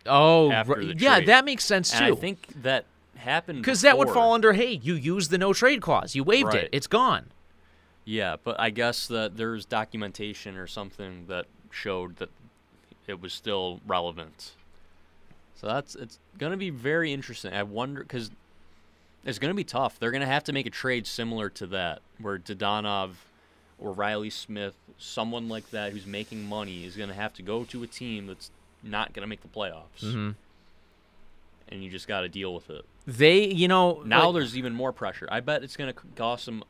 oh, 0.07 0.51
After 0.51 0.75
right- 0.75 0.87
the 0.99 1.03
yeah, 1.05 1.21
that 1.21 1.45
makes 1.45 1.65
sense 1.65 1.93
And 1.93 2.07
too. 2.07 2.13
I 2.13 2.17
think 2.21 2.63
that 2.63 2.85
happened 3.17 3.61
because 3.61 3.83
that 3.83 3.99
would 3.99 4.09
fall 4.11 4.33
under 4.35 4.53
hey, 4.53 4.73
you 4.83 4.95
used 4.95 5.31
the 5.31 5.39
no 5.39 5.53
trade 5.53 5.81
clause, 5.83 6.15
you 6.15 6.25
waived 6.25 6.49
Right. 6.55 6.65
it, 6.65 6.71
it's 6.73 6.87
gone. 6.87 7.27
Yeah, 8.05 8.37
but 8.43 8.59
I 8.59 8.71
guess 8.71 9.07
that 9.09 9.37
there's 9.37 9.65
documentation 9.65 10.57
or 10.57 10.67
something 10.67 11.27
that 11.29 11.47
showed 11.71 12.17
that 12.17 12.31
it 13.07 13.21
was 13.21 13.33
still 13.33 13.81
relevant. 13.87 14.53
So 15.55 15.67
that's 15.69 15.95
it's 15.95 16.19
gonna 16.39 16.57
be 16.57 16.71
very 16.71 17.13
interesting. 17.13 17.53
I 17.53 17.63
wonder 17.63 18.01
because 18.03 18.31
it's 19.25 19.39
gonna 19.39 19.55
be 19.55 19.63
tough. 19.65 19.99
They're 20.01 20.11
gonna 20.11 20.27
have 20.27 20.43
to 20.45 20.53
make 20.53 20.67
a 20.67 20.71
trade 20.71 21.07
similar 21.07 21.49
to 21.51 21.67
that, 21.69 22.01
where 22.19 22.39
Dadonov 22.39 23.11
or 23.83 23.93
Reilly 23.93 24.31
Smith, 24.31 24.75
someone 24.99 25.49
like 25.49 25.71
that 25.71 25.93
who's 25.93 26.07
making 26.07 26.49
money, 26.49 26.85
is 26.85 26.97
gonna 26.97 27.15
have 27.15 27.33
to 27.35 27.43
go 27.43 27.65
to 27.65 27.83
a 27.83 27.87
team 27.87 28.27
that's 28.27 28.51
not 28.83 29.13
gonna 29.13 29.27
make 29.27 29.43
the 29.43 29.49
playoffs, 29.49 30.01
Mhm. 30.03 30.35
and 31.69 31.83
you 31.85 31.91
just 31.91 32.07
got 32.09 32.21
to 32.23 32.29
deal 32.29 32.53
with 32.55 32.69
it. 32.71 32.85
They, 33.07 33.47
you 33.47 33.67
know, 33.69 34.03
Now 34.05 34.27
like- 34.27 34.35
there's 34.35 34.57
even 34.57 34.75
more 34.75 34.93
pressure. 34.93 35.27
I 35.31 35.41
bet 35.41 35.63
it's 35.65 35.77
going 35.77 35.93
to 35.93 36.01
cost 36.17 36.47
them 36.47 36.63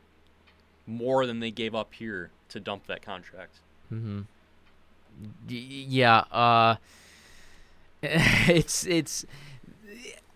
more 0.87 1.25
than 1.25 1.39
they 1.39 1.51
gave 1.51 1.75
up 1.75 1.93
here 1.93 2.31
to 2.49 2.59
dump 2.59 2.87
that 2.87 3.01
contract. 3.01 3.59
Y- 3.91 4.25
yeah 5.47 6.17
uh 6.31 6.75
it's 8.01 8.85
it's 8.85 9.25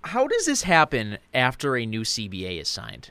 how 0.04 0.28
does 0.28 0.46
this 0.46 0.64
happen 0.64 1.18
after 1.34 1.76
a 1.76 1.86
new 1.86 2.02
cba 2.02 2.62
is 2.62 2.68
signed 2.70 3.10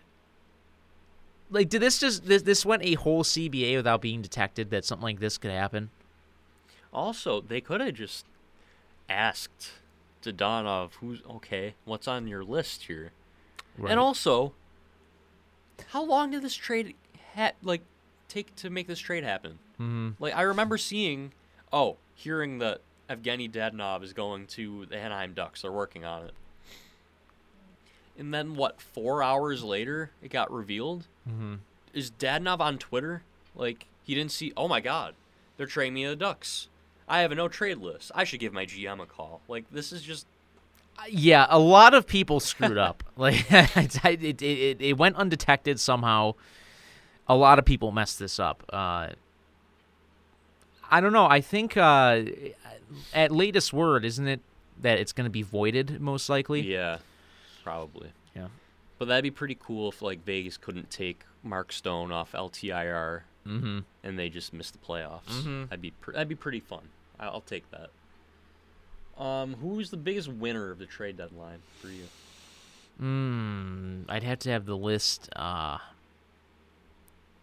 like 1.51 1.69
did 1.69 1.81
this 1.81 1.99
just 1.99 2.27
this, 2.27 2.43
this 2.43 2.65
went 2.67 2.83
a 2.85 2.95
whole 2.95 3.23
cba 3.23 3.77
without 3.77 4.01
being 4.01 4.21
detected 4.23 4.71
that 4.71 4.85
something 4.85 5.05
like 5.05 5.21
this 5.21 5.39
could 5.39 5.51
happen 5.51 5.91
Also, 6.93 7.41
they 7.41 7.61
could 7.61 7.81
have 7.81 7.95
just 7.95 8.25
asked 9.09 9.73
Dadonov, 10.25 10.93
who's 11.01 11.23
okay, 11.31 11.75
what's 11.85 12.09
on 12.09 12.27
your 12.27 12.43
list 12.43 12.85
here? 12.85 13.13
And 13.87 14.01
also, 14.01 14.55
how 15.89 16.03
long 16.05 16.31
did 16.31 16.43
this 16.43 16.55
trade 16.55 16.95
ha- 17.35 17.53
like 17.63 17.83
take 18.29 18.55
to 18.57 18.71
make 18.71 18.87
this 18.87 18.99
trade 18.99 19.23
happen? 19.25 19.59
mm-hmm. 19.75 20.11
Like 20.19 20.35
I 20.35 20.43
remember 20.43 20.79
seeing, 20.79 21.33
oh, 21.73 21.97
hearing 22.15 22.59
that 22.59 22.81
Evgeny 23.09 23.51
Dadonov 23.51 24.03
is 24.03 24.13
going 24.13 24.47
to 24.49 24.87
the 24.87 24.97
Anaheim 24.97 25.35
Ducks. 25.35 25.63
They're 25.63 25.71
working 25.71 26.05
on 26.05 26.25
it. 26.25 26.33
And 28.19 28.33
then 28.33 28.55
what? 28.55 28.81
Four 28.81 29.23
hours 29.23 29.63
later, 29.63 30.11
it 30.23 30.31
got 30.31 30.51
revealed. 30.53 31.07
Mhm. 31.29 31.59
Is 31.93 32.11
Dadonov 32.11 32.61
on 32.61 32.79
Twitter? 32.79 33.23
Like 33.55 33.87
he 34.05 34.15
didn't 34.15 34.33
see? 34.33 34.53
Oh 34.57 34.69
my 34.69 34.81
God, 34.81 35.15
they're 35.57 35.67
trading 35.67 35.95
me 35.95 36.07
the 36.07 36.17
Ducks. 36.17 36.69
I 37.09 37.21
have 37.21 37.31
a 37.33 37.35
no 37.35 37.49
trade 37.49 37.79
list. 37.79 38.11
I 38.15 38.25
should 38.25 38.41
give 38.41 38.53
my 38.53 38.67
GM 38.67 39.01
a 39.01 39.07
call. 39.07 39.41
Like 39.49 39.65
this 39.71 39.93
is 39.93 40.03
just 40.03 40.27
yeah 41.11 41.47
a 41.51 41.59
lot 41.59 41.93
of 41.93 42.07
people 42.07 42.41
screwed 42.41 42.79
up 42.79 43.05
like 43.17 43.45
it, 43.53 44.23
it, 44.23 44.43
it, 44.43 44.81
it 44.81 44.97
went 44.97 45.15
undetected 45.17 45.79
somehow 45.79 46.33
a 47.29 47.37
lot 47.37 47.59
of 47.59 47.67
people 47.67 47.93
messed 47.93 48.19
this 48.19 48.41
up 48.41 48.63
uh 48.73 49.09
i 50.91 51.01
don't 51.01 51.13
know 51.13 51.27
i 51.27 51.39
think 51.41 51.77
uh 51.77 52.23
at 53.13 53.31
latest 53.31 53.75
word 53.75 54.07
isn't 54.07 54.27
it 54.27 54.41
that 54.81 54.99
it's 54.99 55.13
going 55.13 55.25
to 55.27 55.31
be 55.31 55.43
voided 55.43 56.01
most 56.01 56.29
likely 56.31 56.61
yeah, 56.63 56.97
probably. 57.67 58.13
Yeah. 58.35 58.47
But 58.99 59.09
that'd 59.09 59.25
be 59.25 59.31
pretty 59.33 59.57
cool 59.61 59.89
if 59.89 60.01
like 60.03 60.25
Vegas 60.25 60.57
couldn't 60.57 60.89
take 60.89 61.25
Mark 61.43 61.73
Stone 61.73 62.13
off 62.13 62.31
LTIR 62.33 63.23
mm-hmm 63.47 63.81
and 64.05 64.19
they 64.19 64.29
just 64.29 64.53
missed 64.53 64.73
the 64.73 64.79
playoffs. 64.79 65.27
Mhm. 65.43 65.69
That'd 65.69 65.83
be 65.83 65.91
pr- 65.91 66.13
that'd 66.13 66.29
be 66.29 66.35
pretty 66.37 66.61
fun. 66.61 66.89
I- 67.19 67.27
I'll 67.27 67.41
take 67.41 67.65
that. 67.73 67.91
Um, 69.21 69.55
who's 69.55 69.91
the 69.91 69.97
biggest 69.97 70.29
winner 70.29 70.71
of 70.71 70.79
the 70.79 70.87
trade 70.87 71.17
deadline 71.17 71.61
for 71.81 71.89
you? 71.89 72.05
Mm, 73.03 74.05
I'd 74.09 74.23
have 74.23 74.39
to 74.41 74.51
have 74.51 74.65
the 74.67 74.77
list. 74.77 75.29
Uh, 75.35 75.79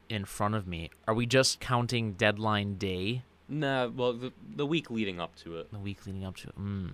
in 0.10 0.26
front 0.26 0.54
of 0.56 0.68
me. 0.68 0.90
Are 1.08 1.14
we 1.14 1.26
just 1.26 1.60
counting 1.60 2.14
deadline 2.14 2.76
day? 2.78 3.24
Nah, 3.50 3.88
well, 3.88 4.14
the 4.14 4.32
the 4.56 4.66
week 4.66 4.90
leading 4.92 5.20
up 5.20 5.36
to 5.38 5.58
it. 5.58 5.72
The 5.72 5.80
week 5.80 6.06
leading 6.06 6.24
up 6.24 6.36
to 6.38 6.50
it. 6.50 6.60
Mm. 6.60 6.92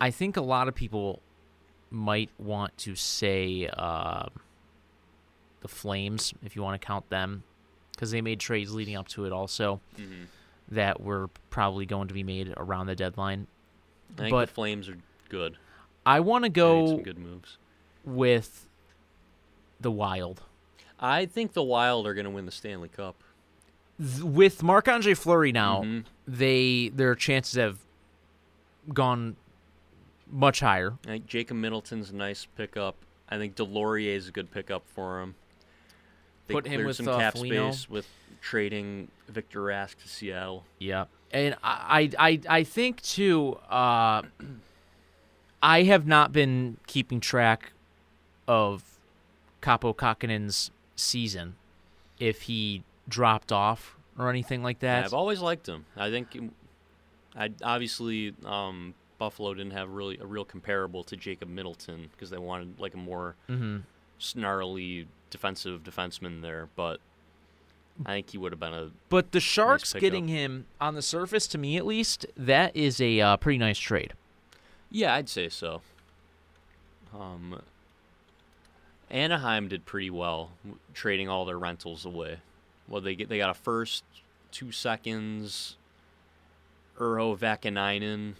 I 0.00 0.10
think 0.10 0.36
a 0.36 0.40
lot 0.42 0.68
of 0.68 0.74
people 0.74 1.20
might 1.90 2.30
want 2.38 2.76
to 2.78 2.94
say 2.94 3.68
uh, 3.76 4.26
the 5.60 5.68
Flames, 5.68 6.34
if 6.44 6.56
you 6.56 6.62
want 6.62 6.80
to 6.80 6.84
count 6.86 7.08
them, 7.10 7.42
because 7.92 8.10
they 8.10 8.20
made 8.20 8.40
trades 8.40 8.72
leading 8.74 8.96
up 8.96 9.08
to 9.08 9.24
it 9.24 9.32
also 9.32 9.80
Mm-hmm. 9.98 10.24
that 10.72 11.00
were 11.00 11.28
probably 11.50 11.86
going 11.86 12.08
to 12.08 12.14
be 12.14 12.22
made 12.22 12.52
around 12.56 12.86
the 12.86 12.96
deadline. 12.96 13.46
I 14.16 14.22
think 14.22 14.30
But- 14.32 14.48
the 14.48 14.54
Flames 14.54 14.88
are 14.88 14.98
good. 15.28 15.56
I 16.04 16.20
want 16.20 16.44
to 16.44 16.48
go 16.50 16.98
good 16.98 17.18
moves. 17.18 17.58
with 18.04 18.66
the 19.80 19.90
Wild. 19.90 20.42
I 21.00 21.26
think 21.26 21.52
the 21.52 21.62
Wild 21.62 22.06
are 22.06 22.14
going 22.14 22.24
to 22.24 22.30
win 22.30 22.46
the 22.46 22.52
Stanley 22.52 22.88
Cup. 22.88 23.16
With 24.22 24.62
Marc 24.62 24.86
Andre 24.88 25.14
Fleury 25.14 25.52
now, 25.52 25.82
Mhm. 25.82 26.04
they 26.28 26.90
their 26.90 27.14
chances 27.14 27.54
have 27.54 27.78
gone 28.92 29.36
much 30.30 30.60
higher. 30.60 30.94
I 31.04 31.08
think 31.10 31.26
Jacob 31.26 31.56
Middleton's 31.56 32.10
a 32.10 32.14
nice 32.16 32.46
pickup. 32.56 32.96
I 33.28 33.38
think 33.38 33.56
Deslauriers 33.56 34.16
is 34.16 34.28
a 34.28 34.32
good 34.32 34.50
pickup 34.50 34.84
for 34.86 35.20
him. 35.20 35.34
They 36.46 36.54
Put 36.54 36.66
him 36.66 36.84
with, 36.84 36.96
some 36.96 37.08
uh, 37.08 37.18
cap 37.18 37.34
Foligno. 37.34 37.72
space 37.72 37.90
with 37.90 38.06
trading 38.40 39.08
Victor 39.28 39.60
Rask 39.62 39.96
to 40.02 40.08
Seattle. 40.08 40.64
Yeah, 40.78 41.06
and 41.32 41.56
I 41.62 42.10
I 42.18 42.40
I, 42.48 42.62
think 42.64 43.02
too. 43.02 43.54
Uh, 43.68 44.22
I 45.62 45.82
have 45.84 46.06
not 46.06 46.32
been 46.32 46.76
keeping 46.86 47.18
track 47.18 47.72
of 48.46 48.84
Kaapo 49.60 49.96
Kahkonen's 49.96 50.70
season, 50.94 51.56
if 52.20 52.42
he 52.42 52.84
dropped 53.08 53.50
off 53.50 53.96
or 54.16 54.30
anything 54.30 54.62
like 54.62 54.80
Yeah, 54.80 55.00
that. 55.00 55.06
I've 55.06 55.14
always 55.14 55.40
liked 55.40 55.66
him. 55.68 55.86
I 55.96 56.10
think 56.10 56.52
I 57.34 57.50
obviously 57.62 58.34
um, 58.44 58.94
Buffalo 59.18 59.54
didn't 59.54 59.72
have 59.72 59.90
really 59.90 60.18
a 60.18 60.26
real 60.26 60.44
comparable 60.44 61.02
to 61.04 61.16
Jacob 61.16 61.48
Middleton 61.48 62.08
because 62.12 62.30
they 62.30 62.38
wanted 62.38 62.78
like 62.80 62.94
a 62.94 62.98
more 62.98 63.34
hmm 63.46 63.78
snarly 64.18 65.06
defensive 65.30 65.82
defenseman 65.82 66.40
there, 66.40 66.68
but 66.74 67.00
I 68.06 68.12
think 68.14 68.30
he 68.30 68.38
would 68.38 68.52
have 68.52 68.60
been 68.60 68.72
a 68.72 68.90
But 69.10 69.32
the 69.32 69.40
Sharks 69.40 69.92
pickup. 69.92 70.00
getting 70.00 70.28
him 70.28 70.66
on 70.80 70.94
the 70.94 71.02
surface, 71.02 71.46
to 71.48 71.58
me 71.58 71.76
at 71.76 71.84
least, 71.84 72.24
that 72.36 72.74
is 72.74 73.00
a 73.00 73.20
uh, 73.20 73.36
pretty 73.36 73.58
nice 73.58 73.78
trade. 73.78 74.12
yeah, 74.90 75.14
I'd 75.14 75.28
say 75.28 75.48
so. 75.50 75.82
Um, 77.14 77.60
Anaheim 79.10 79.68
did 79.68 79.84
pretty 79.86 80.10
well 80.10 80.50
trading 80.94 81.28
all 81.28 81.44
their 81.44 81.58
rentals 81.58 82.04
away. 82.04 82.38
Well, 82.88 83.00
they 83.00 83.14
get 83.14 83.28
they 83.28 83.38
got 83.38 83.50
a 83.50 83.54
first, 83.54 84.04
two 84.50 84.72
seconds, 84.72 85.76
Urho 86.98 87.36
Vaakanainen 87.38 88.34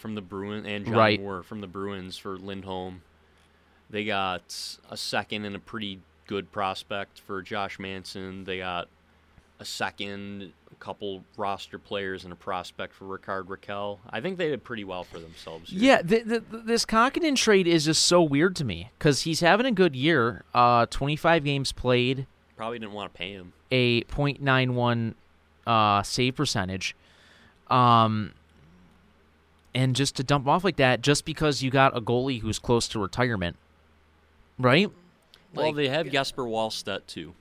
from 0.00 0.14
the 0.14 0.20
Bruins 0.20 0.66
and 0.66 0.84
John 0.84 0.94
Right. 0.94 1.20
Moore 1.20 1.42
from 1.42 1.60
the 1.60 1.66
Bruins 1.66 2.16
for 2.18 2.36
Lindholm. 2.38 3.02
They 3.88 4.04
got 4.04 4.78
a 4.90 4.96
second 4.96 5.44
and 5.44 5.54
a 5.54 5.58
pretty 5.60 6.00
good 6.26 6.50
prospect 6.52 7.20
for 7.20 7.42
Josh 7.42 7.78
Manson. 7.78 8.44
They 8.44 8.58
got 8.58 8.88
a 9.58 9.64
second, 9.64 10.52
a 10.72 10.74
couple 10.76 11.24
roster 11.36 11.76
players, 11.78 12.24
and 12.24 12.32
a 12.32 12.36
prospect 12.36 12.94
for 12.94 13.04
Rickard 13.04 13.46
Rakell. 13.48 13.98
I 14.08 14.20
think 14.20 14.38
they 14.38 14.48
did 14.48 14.64
pretty 14.64 14.84
well 14.84 15.04
for 15.04 15.18
themselves. 15.18 15.70
Here. 15.70 15.80
Yeah, 15.80 16.02
th- 16.02 16.26
th- 16.26 16.42
th- 16.50 16.62
this 16.64 16.86
Kahkonen 16.86 17.36
trade 17.36 17.66
is 17.66 17.84
just 17.84 18.06
so 18.06 18.22
weird 18.22 18.56
to 18.56 18.64
me 18.64 18.90
because 18.98 19.22
he's 19.22 19.40
having 19.40 19.66
a 19.66 19.72
good 19.72 19.94
year. 19.96 20.44
Uh, 20.54 20.86
25 20.86 21.44
games 21.44 21.72
played, 21.72 22.26
Probably 22.56 22.78
didn't 22.78 22.92
want 22.94 23.12
to 23.12 23.18
pay 23.18 23.32
him. 23.32 23.52
a 23.72 24.02
.91 24.04 25.14
uh, 25.66 26.02
save 26.04 26.36
percentage. 26.36 26.94
Um, 27.68 28.32
and 29.74 29.94
just 29.96 30.16
to 30.16 30.22
dump 30.24 30.46
off 30.48 30.64
like 30.64 30.76
that, 30.76 31.00
just 31.00 31.24
because 31.24 31.62
you 31.62 31.70
got 31.70 31.96
a 31.96 32.00
goalie 32.00 32.40
who's 32.40 32.58
close 32.58 32.88
to 32.88 32.98
retirement, 32.98 33.56
right? 34.58 34.90
Well, 35.54 35.66
Like- 35.66 35.76
they 35.76 35.88
have 35.88 36.10
Jesper 36.10 36.44
Wallstedt 36.44 37.06
too. 37.06 37.34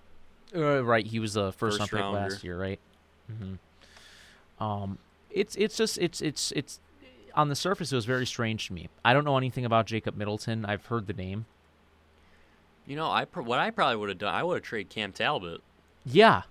Uh, 0.55 0.83
right, 0.83 1.05
he 1.05 1.19
was 1.19 1.33
the 1.33 1.51
first, 1.51 1.77
First 1.79 1.93
round 1.93 2.15
pick 2.17 2.31
last 2.31 2.43
year, 2.43 2.59
right? 2.59 2.79
hmm 3.27 4.63
Um, 4.63 4.97
it's 5.29 5.55
it's 5.55 5.77
just 5.77 5.97
it's 5.99 6.21
it's 6.21 6.51
it's 6.53 6.79
on 7.35 7.49
the 7.49 7.55
surface 7.55 7.91
it 7.91 7.95
was 7.95 8.05
very 8.05 8.25
strange 8.25 8.65
to 8.67 8.73
me. 8.73 8.89
I 9.05 9.13
don't 9.13 9.23
know 9.23 9.37
anything 9.37 9.63
about 9.63 9.85
Jacob 9.85 10.17
Middleton. 10.17 10.65
I've 10.65 10.87
heard 10.87 11.05
the 11.05 11.13
name. 11.13 11.45
You 12.87 12.95
know, 12.95 13.09
I 13.11 13.25
pr- 13.25 13.41
what 13.41 13.59
I 13.59 13.69
probably 13.69 13.97
would 13.97 14.09
have 14.09 14.17
done, 14.17 14.33
I 14.33 14.41
would 14.43 14.55
have 14.55 14.63
traded 14.63 14.89
Cam 14.89 15.11
Talbot. 15.11 15.61
Yeah, 16.05 16.41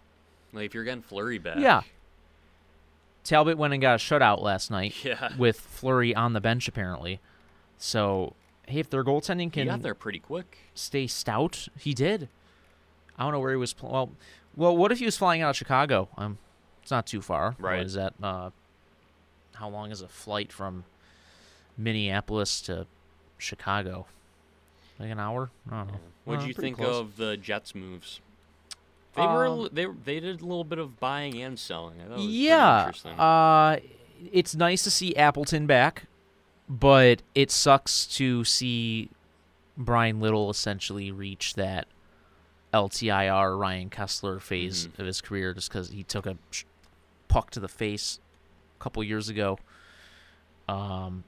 Like 0.52 0.66
if 0.66 0.74
you're 0.74 0.84
getting 0.84 1.02
Fleury 1.02 1.38
back. 1.38 1.58
yeah. 1.58 1.82
Talbot 3.28 3.58
went 3.58 3.74
and 3.74 3.80
got 3.80 3.94
a 3.94 3.98
shutout 3.98 4.40
last 4.42 4.70
night 4.70 4.94
Yeah. 5.04 5.32
with 5.36 5.60
Fleury 5.60 6.14
on 6.14 6.32
the 6.32 6.40
bench 6.40 6.66
apparently. 6.68 7.20
So 7.76 8.34
hey, 8.66 8.80
if 8.80 8.88
their 8.90 9.04
goaltending 9.04 9.44
He 9.44 9.50
can 9.50 9.66
got 9.66 9.82
there 9.82 9.94
pretty 9.94 10.18
quick. 10.18 10.58
stay 10.74 11.06
stout, 11.06 11.68
he 11.78 11.92
did. 11.94 12.28
I 13.18 13.24
don't 13.24 13.32
know 13.32 13.40
where 13.40 13.50
he 13.50 13.56
was. 13.56 13.72
Pl- 13.74 13.90
well, 13.90 14.10
well, 14.56 14.76
what 14.76 14.92
if 14.92 14.98
he 14.98 15.04
was 15.04 15.16
flying 15.16 15.42
out 15.42 15.50
of 15.50 15.56
Chicago? 15.56 16.08
Um, 16.16 16.38
it's 16.82 16.90
not 16.90 17.06
too 17.06 17.20
far. 17.20 17.54
Right. 17.58 17.78
What 17.78 17.86
is 17.86 17.94
that? 17.94 18.14
Uh, 18.22 18.50
how 19.54 19.68
long 19.68 19.90
is 19.90 20.00
a 20.02 20.08
flight 20.08 20.52
from 20.52 20.84
Minneapolis 21.76 22.60
to 22.62 22.86
Chicago? 23.38 24.06
Like 24.98 25.10
an 25.10 25.20
hour? 25.20 25.50
I 25.70 25.78
don't 25.78 25.86
know. 25.88 26.00
What'd 26.24 26.44
Uh, 26.44 26.48
you 26.48 26.54
think 26.54 26.76
close. 26.76 26.96
of 26.96 27.16
the 27.16 27.36
Jets 27.36 27.74
moves? 27.74 28.20
They 29.18 29.26
were 29.26 29.46
Um, 29.46 29.58
li- 29.64 29.68
they 29.72 29.86
they 29.86 30.20
did 30.20 30.40
a 30.40 30.44
little 30.44 30.64
bit 30.64 30.78
of 30.78 30.98
buying 31.00 31.40
and 31.42 31.58
selling. 31.58 31.96
Yeah. 32.18 32.80
interesting. 32.86 33.18
Uh, 33.18 33.78
it's 34.32 34.54
nice 34.54 34.82
to 34.84 34.90
see 34.90 35.14
Appleton 35.16 35.66
back, 35.66 36.04
but 36.68 37.22
it 37.34 37.50
sucks 37.50 38.06
to 38.16 38.44
see 38.44 39.10
Bryan 39.76 40.20
Little 40.20 40.50
essentially 40.50 41.10
reach 41.12 41.54
that 41.54 41.86
LTIR 42.74 43.58
Ryan 43.58 43.90
Kesler 43.90 44.40
phase 44.40 44.86
Mhm. 44.88 44.98
of 44.98 45.06
his 45.06 45.20
career 45.20 45.54
just 45.54 45.68
because 45.70 45.90
he 45.90 46.02
took 46.02 46.26
a 46.26 46.36
puck 47.28 47.50
to 47.52 47.60
the 47.60 47.68
face 47.68 48.18
a 48.78 48.82
couple 48.82 49.02
years 49.04 49.28
ago. 49.28 49.58
Um, 50.68 51.24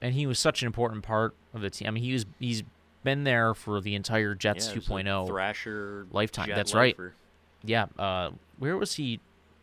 and 0.00 0.14
he 0.14 0.26
was 0.26 0.38
such 0.38 0.62
an 0.62 0.66
important 0.66 1.02
part 1.02 1.34
of 1.52 1.62
the 1.62 1.70
team. 1.70 1.88
I 1.88 1.90
mean, 1.90 2.02
he 2.04 2.12
was 2.12 2.26
he's 2.38 2.62
been 3.02 3.24
there 3.24 3.54
for 3.54 3.80
the 3.80 3.94
entire 3.94 4.34
Jets 4.34 4.66
yeah, 4.66 4.72
it 4.72 4.76
was 4.76 4.86
a 4.88 4.90
2.0 4.90 5.26
Thrasher 5.26 6.06
lifetime, 6.10 6.46
Jet 6.46 6.56
that's 6.56 6.74
right. 6.74 6.98
lifer. 6.98 7.14
Yeah. 7.64 7.86
Uh, 7.98 8.30
where 8.58 8.76
was 8.76 8.94
he? 8.94 9.20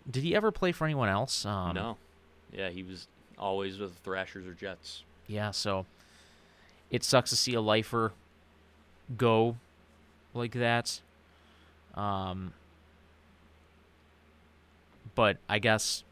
Did 0.10 0.24
he 0.24 0.36
ever 0.36 0.52
play 0.52 0.72
for 0.72 0.86
anyone 0.86 1.10
else? 1.10 1.46
Um, 1.46 1.76
no. 1.76 1.98
Yeah, 2.52 2.70
he 2.70 2.84
was 2.84 3.08
always 3.38 3.78
with 3.78 3.96
Thrashers 4.00 4.48
or 4.48 4.54
Jets. 4.54 5.04
Yeah. 5.28 5.52
So 5.52 5.86
it 6.90 7.04
sucks 7.04 7.30
to 7.32 7.36
see 7.36 7.54
a 7.54 7.62
lifer 7.62 8.14
go 9.18 9.58
like 10.34 10.54
that. 10.54 11.02
Um, 11.96 12.54
but 15.16 15.38
I 15.50 15.60
guess 15.60 16.04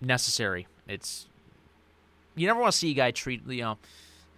necessary. 0.00 0.66
It's 0.86 1.26
you 2.34 2.46
never 2.46 2.60
want 2.60 2.72
to 2.72 2.78
see 2.78 2.92
a 2.92 2.94
guy 2.94 3.10
treat 3.10 3.46
you 3.46 3.62
know. 3.62 3.78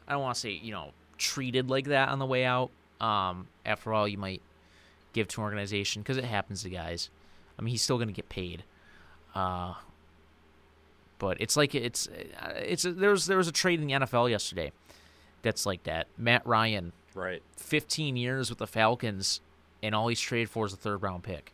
I 0.06 0.12
don't 0.12 0.22
want 0.22 0.34
to 0.36 0.40
say 0.40 0.50
you 0.50 0.72
know 0.72 0.92
treated 1.18 1.68
like 1.68 1.86
that 1.86 2.08
on 2.08 2.18
the 2.18 2.26
way 2.26 2.44
out. 2.44 2.70
Um, 3.00 3.48
after 3.66 3.92
all, 3.92 4.08
you 4.08 4.18
might 4.18 4.42
give 5.12 5.28
to 5.28 5.40
an 5.40 5.44
organization 5.44 6.02
because 6.02 6.16
it 6.16 6.24
happens 6.24 6.62
to 6.62 6.70
guys. 6.70 7.10
I 7.58 7.62
mean, 7.62 7.72
he's 7.72 7.82
still 7.82 7.96
going 7.96 8.08
to 8.08 8.14
get 8.14 8.28
paid. 8.28 8.64
Uh, 9.34 9.74
but 11.18 11.40
it's 11.40 11.56
like 11.56 11.74
it's 11.74 12.08
it's 12.56 12.84
there 12.84 13.10
was 13.10 13.26
there 13.26 13.36
was 13.36 13.48
a 13.48 13.52
trade 13.52 13.80
in 13.80 13.86
the 13.86 13.92
NFL 13.94 14.30
yesterday 14.30 14.72
that's 15.42 15.66
like 15.66 15.82
that. 15.84 16.06
Matt 16.16 16.46
Ryan, 16.46 16.92
Right. 17.18 17.42
15 17.56 18.16
years 18.16 18.48
with 18.48 18.58
the 18.58 18.66
Falcons, 18.66 19.40
and 19.82 19.94
all 19.94 20.06
he's 20.06 20.20
traded 20.20 20.50
for 20.50 20.66
is 20.66 20.72
a 20.72 20.76
third 20.76 21.02
round 21.02 21.24
pick. 21.24 21.52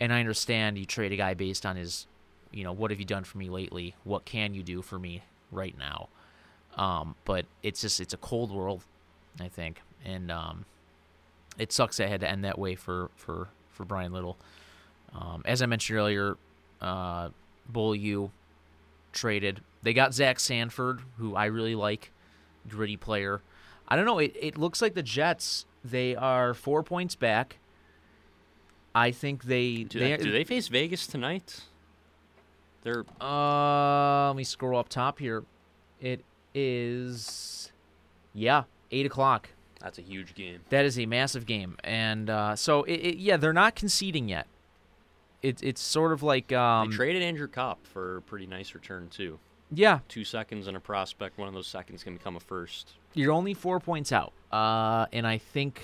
And 0.00 0.12
I 0.12 0.20
understand 0.20 0.78
you 0.78 0.86
trade 0.86 1.12
a 1.12 1.16
guy 1.16 1.34
based 1.34 1.66
on 1.66 1.76
his, 1.76 2.06
you 2.52 2.64
know, 2.64 2.72
what 2.72 2.90
have 2.90 2.98
you 3.00 3.04
done 3.04 3.24
for 3.24 3.36
me 3.36 3.50
lately? 3.50 3.94
What 4.04 4.24
can 4.24 4.54
you 4.54 4.62
do 4.62 4.80
for 4.80 4.98
me 4.98 5.24
right 5.50 5.76
now? 5.76 6.08
Um, 6.78 7.16
but 7.24 7.44
it's 7.62 7.80
just 7.80 8.00
it's 8.00 8.14
a 8.14 8.18
cold 8.18 8.52
world, 8.52 8.84
I 9.40 9.48
think, 9.48 9.82
and 10.04 10.30
um, 10.30 10.64
it 11.58 11.72
sucks 11.72 11.96
that 11.96 12.04
it 12.04 12.10
had 12.10 12.20
to 12.20 12.30
end 12.30 12.44
that 12.44 12.58
way 12.58 12.76
for 12.76 13.10
for 13.16 13.48
for 13.72 13.84
Bryan 13.84 14.12
Little. 14.12 14.38
Um, 15.12 15.42
as 15.44 15.60
I 15.60 15.66
mentioned 15.66 15.98
earlier, 15.98 16.36
uh, 16.80 17.30
Bull 17.68 17.94
U 17.94 18.30
traded. 19.12 19.60
They 19.82 19.92
got 19.92 20.14
Zach 20.14 20.38
Sanford, 20.40 21.00
who 21.16 21.34
I 21.34 21.46
really 21.46 21.74
like, 21.74 22.12
gritty 22.68 22.96
player. 22.96 23.42
I 23.88 23.96
don't 23.96 24.04
know. 24.04 24.18
It, 24.18 24.36
it 24.38 24.58
looks 24.58 24.82
like 24.82 24.94
the 24.94 25.02
Jets. 25.02 25.66
They 25.84 26.14
are 26.14 26.54
four 26.54 26.82
points 26.82 27.14
back. 27.14 27.58
I 28.94 29.10
think 29.12 29.44
they 29.44 29.84
Do 29.84 29.98
they, 29.98 30.16
they, 30.16 30.22
do 30.22 30.32
they 30.32 30.44
face 30.44 30.68
Vegas 30.68 31.06
tonight? 31.06 31.60
They're 32.82 33.04
Uh, 33.20 34.28
let 34.28 34.36
me 34.36 34.44
scroll 34.44 34.78
up 34.78 34.88
top 34.88 35.18
here. 35.18 35.44
It 36.00 36.24
is, 36.58 37.70
yeah, 38.34 38.64
eight 38.90 39.06
o'clock. 39.06 39.50
That's 39.80 39.98
a 39.98 40.02
huge 40.02 40.34
game. 40.34 40.60
That 40.70 40.84
is 40.84 40.98
a 40.98 41.06
massive 41.06 41.46
game, 41.46 41.76
and 41.84 42.28
uh, 42.28 42.56
so 42.56 42.82
it, 42.84 42.94
it, 42.94 43.18
yeah, 43.18 43.36
they're 43.36 43.52
not 43.52 43.74
conceding 43.76 44.28
yet. 44.28 44.46
It, 45.40 45.62
it's 45.62 45.80
sort 45.80 46.12
of 46.12 46.22
like 46.22 46.52
um, 46.52 46.90
they 46.90 46.96
traded 46.96 47.22
Andrew 47.22 47.46
Copp 47.46 47.86
for 47.86 48.16
a 48.16 48.22
pretty 48.22 48.46
nice 48.46 48.74
return 48.74 49.08
too. 49.08 49.38
yeah, 49.72 50.00
Two 50.08 50.24
seconds 50.24 50.66
and 50.66 50.76
a 50.76 50.80
prospect. 50.80 51.38
One 51.38 51.46
of 51.46 51.54
those 51.54 51.68
seconds 51.68 52.02
can 52.02 52.14
become 52.14 52.34
a 52.34 52.40
first. 52.40 52.90
you're 53.14 53.32
only 53.32 53.54
four 53.54 53.78
points 53.78 54.10
out, 54.10 54.32
uh, 54.50 55.06
and 55.12 55.26
I 55.28 55.38
think 55.38 55.80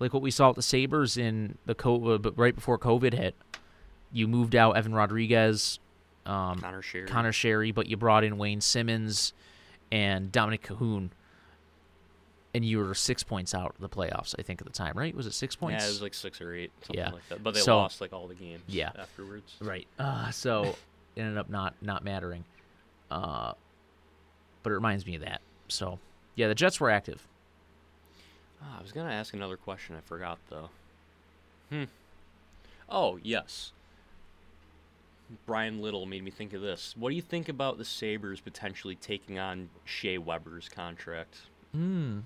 like 0.00 0.12
what 0.12 0.22
we 0.22 0.30
saw 0.30 0.50
at 0.50 0.56
the 0.56 0.62
Sabres 0.62 1.16
in 1.16 1.56
the 1.64 1.74
COVID, 1.74 2.20
but 2.20 2.36
right 2.36 2.54
before 2.54 2.78
COVID 2.78 3.14
hit, 3.14 3.34
you 4.12 4.28
moved 4.28 4.54
out 4.54 4.76
Evan 4.76 4.92
Rodrigues, 4.94 5.78
um, 6.26 6.58
Conor 6.60 6.82
Sheary. 6.82 7.06
Conor 7.06 7.32
Sheary, 7.32 7.74
but 7.74 7.86
you 7.86 7.96
brought 7.96 8.22
in 8.22 8.36
Wayne 8.36 8.60
Simmonds 8.60 9.32
and 9.92 10.30
Dominik 10.32 10.62
Kahun, 10.62 11.10
and 12.54 12.64
you 12.64 12.78
were 12.78 12.94
six 12.94 13.22
points 13.22 13.54
out 13.54 13.74
of 13.74 13.80
the 13.80 13.88
playoffs. 13.88 14.34
I 14.38 14.42
think 14.42 14.60
at 14.60 14.66
the 14.66 14.72
time, 14.72 14.96
right? 14.96 15.14
Was 15.14 15.26
it 15.26 15.34
six 15.34 15.56
points? 15.56 15.82
Yeah, 15.82 15.88
it 15.88 15.92
was 15.92 16.02
like 16.02 16.14
six 16.14 16.40
or 16.40 16.54
eight, 16.54 16.70
something 16.82 16.96
Yeah. 17.04 17.10
like 17.10 17.28
that. 17.28 17.42
But 17.42 17.54
they 17.54 17.60
So- 17.60 17.76
lost 17.78 18.00
like 18.00 18.12
all 18.12 18.26
the 18.28 18.34
games. 18.34 18.62
Yeah. 18.68 18.92
afterwards. 18.96 19.54
Right. 19.60 19.86
Uh, 19.98 20.30
so 20.30 20.62
it 21.16 21.20
ended 21.20 21.38
up 21.38 21.48
not 21.48 21.74
not 21.82 22.04
mattering. 22.04 22.44
Uh, 23.10 23.52
but 24.62 24.70
it 24.70 24.74
reminds 24.74 25.04
me 25.06 25.14
of 25.16 25.22
that. 25.22 25.40
So 25.68 25.98
yeah, 26.36 26.48
the 26.48 26.54
Jets 26.54 26.80
were 26.80 26.90
active. 26.90 27.26
Ah, 28.62 28.78
I 28.78 28.82
was 28.82 28.92
gonna 28.92 29.12
ask 29.12 29.34
another 29.34 29.56
question. 29.56 29.94
I 29.96 30.00
forgot 30.00 30.38
though. 30.48 30.70
Hmm. 31.70 31.84
Oh 32.88 33.18
yes. 33.22 33.72
Bryan 35.46 35.80
Little 35.80 36.06
made 36.06 36.22
me 36.22 36.30
think 36.30 36.52
of 36.52 36.60
this. 36.60 36.94
What 36.96 37.10
do 37.10 37.16
you 37.16 37.22
think 37.22 37.48
about 37.48 37.78
the 37.78 37.84
Sabres 37.84 38.40
potentially 38.40 38.94
taking 38.94 39.38
on 39.38 39.70
Shea 39.84 40.18
Weber's 40.18 40.68
contract? 40.68 41.38
Hmm. 41.72 42.20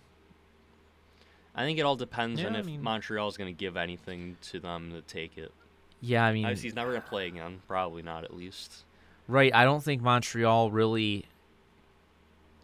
I 1.54 1.64
think 1.64 1.78
it 1.78 1.82
all 1.82 1.96
depends 1.96 2.40
on 2.44 2.52
Yeah, 2.52 2.58
I 2.58 2.60
if 2.60 2.66
mean- 2.66 2.82
Montreal's 2.82 3.36
going 3.36 3.52
to 3.52 3.58
give 3.58 3.76
anything 3.76 4.36
to 4.42 4.60
them 4.60 4.92
to 4.92 5.00
take 5.02 5.36
it. 5.38 5.52
Yeah, 6.00 6.24
I 6.24 6.32
mean, 6.32 6.44
Obviously, 6.44 6.68
he's 6.68 6.76
never 6.76 6.90
going 6.90 7.02
to 7.02 7.08
play 7.08 7.26
again. 7.26 7.60
Probably 7.66 8.02
not, 8.02 8.22
at 8.24 8.34
least. 8.36 8.84
right. 9.26 9.52
I 9.54 9.64
don't 9.64 9.82
think 9.82 10.00
Montreal 10.02 10.70
really, 10.70 11.24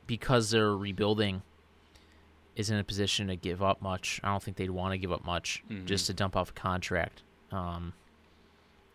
because 0.06 0.50
they're 0.50 0.76
rebuilding, 0.76 1.42
is 2.54 2.70
in 2.70 2.76
a 2.78 2.84
position 2.84 3.26
to 3.28 3.34
give 3.36 3.62
up 3.62 3.82
much. 3.82 4.20
I 4.22 4.28
don't 4.28 4.42
think 4.42 4.56
they'd 4.56 4.70
want 4.70 4.92
to 4.92 4.98
give 4.98 5.10
up 5.10 5.24
much 5.24 5.64
just 5.84 6.04
Mhm. 6.04 6.06
to 6.08 6.14
dump 6.14 6.36
off 6.36 6.50
a 6.50 6.52
contract. 6.52 7.22
Um, 7.50 7.92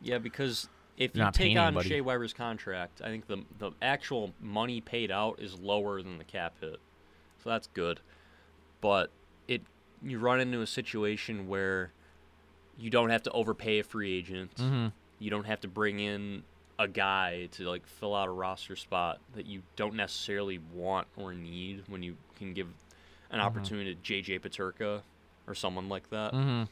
Yeah, 0.01 0.17
because 0.19 0.69
if 0.99 1.15
you 1.15 1.23
take 1.31 1.57
on 1.57 1.67
anybody. 1.69 1.89
Shea 1.89 2.01
Weber's 2.01 2.33
contract, 2.33 3.01
I 3.03 3.07
think 3.07 3.25
the 3.27 3.43
the 3.57 3.71
actual 3.81 4.33
money 4.39 4.81
paid 4.81 5.09
out 5.09 5.39
is 5.39 5.59
lower 5.59 6.01
than 6.03 6.17
the 6.19 6.23
cap 6.23 6.53
hit, 6.61 6.79
so 7.43 7.49
that's 7.49 7.67
good. 7.73 7.99
But 8.81 9.09
it 9.47 9.63
you 10.03 10.19
run 10.19 10.39
into 10.39 10.61
a 10.61 10.67
situation 10.67 11.47
where 11.47 11.91
you 12.77 12.89
don't 12.89 13.09
have 13.09 13.23
to 13.23 13.31
overpay 13.31 13.79
a 13.79 13.83
free 13.83 14.13
agent. 14.17 14.55
mhm. 14.55 14.91
You 15.19 15.29
don't 15.29 15.45
have 15.45 15.59
to 15.61 15.67
bring 15.67 15.99
in 15.99 16.43
a 16.77 16.87
guy 16.87 17.47
to 17.51 17.63
like 17.69 17.85
fill 17.85 18.15
out 18.15 18.29
a 18.29 18.31
roster 18.31 18.75
spot 18.77 19.19
that 19.35 19.45
you 19.45 19.63
don't 19.75 19.95
necessarily 19.95 20.59
want 20.73 21.07
or 21.17 21.33
need 21.33 21.83
when 21.87 22.01
you 22.03 22.15
can 22.37 22.53
give 22.53 22.67
an 23.31 23.41
opportunity 23.41 23.93
to 23.95 24.01
JJ 24.01 24.39
Peterka 24.39 25.01
or 25.45 25.53
someone 25.55 25.89
like 25.89 26.09
that. 26.11 26.31
Mhm. 26.33 26.69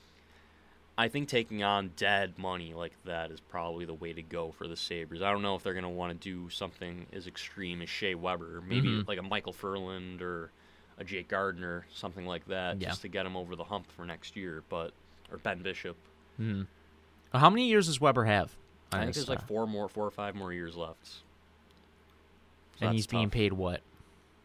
I 0.97 1.09
think 1.09 1.29
taking 1.29 1.61
on 1.63 1.91
dead 1.95 2.39
money 2.39 2.73
like 2.73 2.93
that 3.05 3.29
is 3.29 3.39
probably 3.39 3.85
the 3.85 3.93
way 3.93 4.13
to 4.13 4.21
go 4.23 4.51
for 4.51 4.67
the 4.67 4.75
Sabres. 4.75 5.21
I 5.21 5.31
don't 5.31 5.43
know 5.43 5.55
if 5.55 5.61
they're 5.63 5.73
going 5.73 5.83
to 5.83 5.89
want 5.89 6.19
to 6.19 6.29
do 6.29 6.49
something 6.49 7.05
as 7.13 7.27
extreme 7.27 7.81
as 7.83 7.89
Shea 7.89 8.15
Weber, 8.15 8.61
maybe 8.65 8.89
Mhm. 8.89 9.07
like 9.07 9.19
a 9.19 9.23
Michael 9.23 9.53
Ferland 9.53 10.23
or 10.23 10.51
a 10.97 11.03
Jake 11.03 11.27
Gardiner, 11.27 11.85
something 11.93 12.25
like 12.25 12.45
that, 12.47 12.81
Yeah. 12.81 12.89
just 12.89 13.03
to 13.03 13.07
get 13.07 13.27
him 13.27 13.37
over 13.37 13.55
the 13.55 13.65
hump 13.65 13.91
for 13.91 14.05
next 14.05 14.35
year. 14.35 14.63
But 14.69 14.91
or 15.31 15.37
Ben 15.37 15.61
Bishop. 15.61 15.97
Mhm. 16.39 16.65
How 17.33 17.49
many 17.51 17.67
years 17.67 17.85
does 17.85 18.01
Weber 18.01 18.25
have? 18.25 18.55
I 18.91 18.97
on 18.99 19.03
think 19.03 19.15
there's 19.15 19.29
like 19.29 19.45
four 19.45 19.67
more, 19.67 19.87
four 19.89 20.05
or 20.07 20.11
five 20.11 20.33
more 20.33 20.51
years 20.53 20.75
left. 20.75 21.05
So 22.79 22.85
and 22.87 22.95
he's 22.95 23.05
being 23.05 23.29
paid 23.29 23.53
what? 23.53 23.81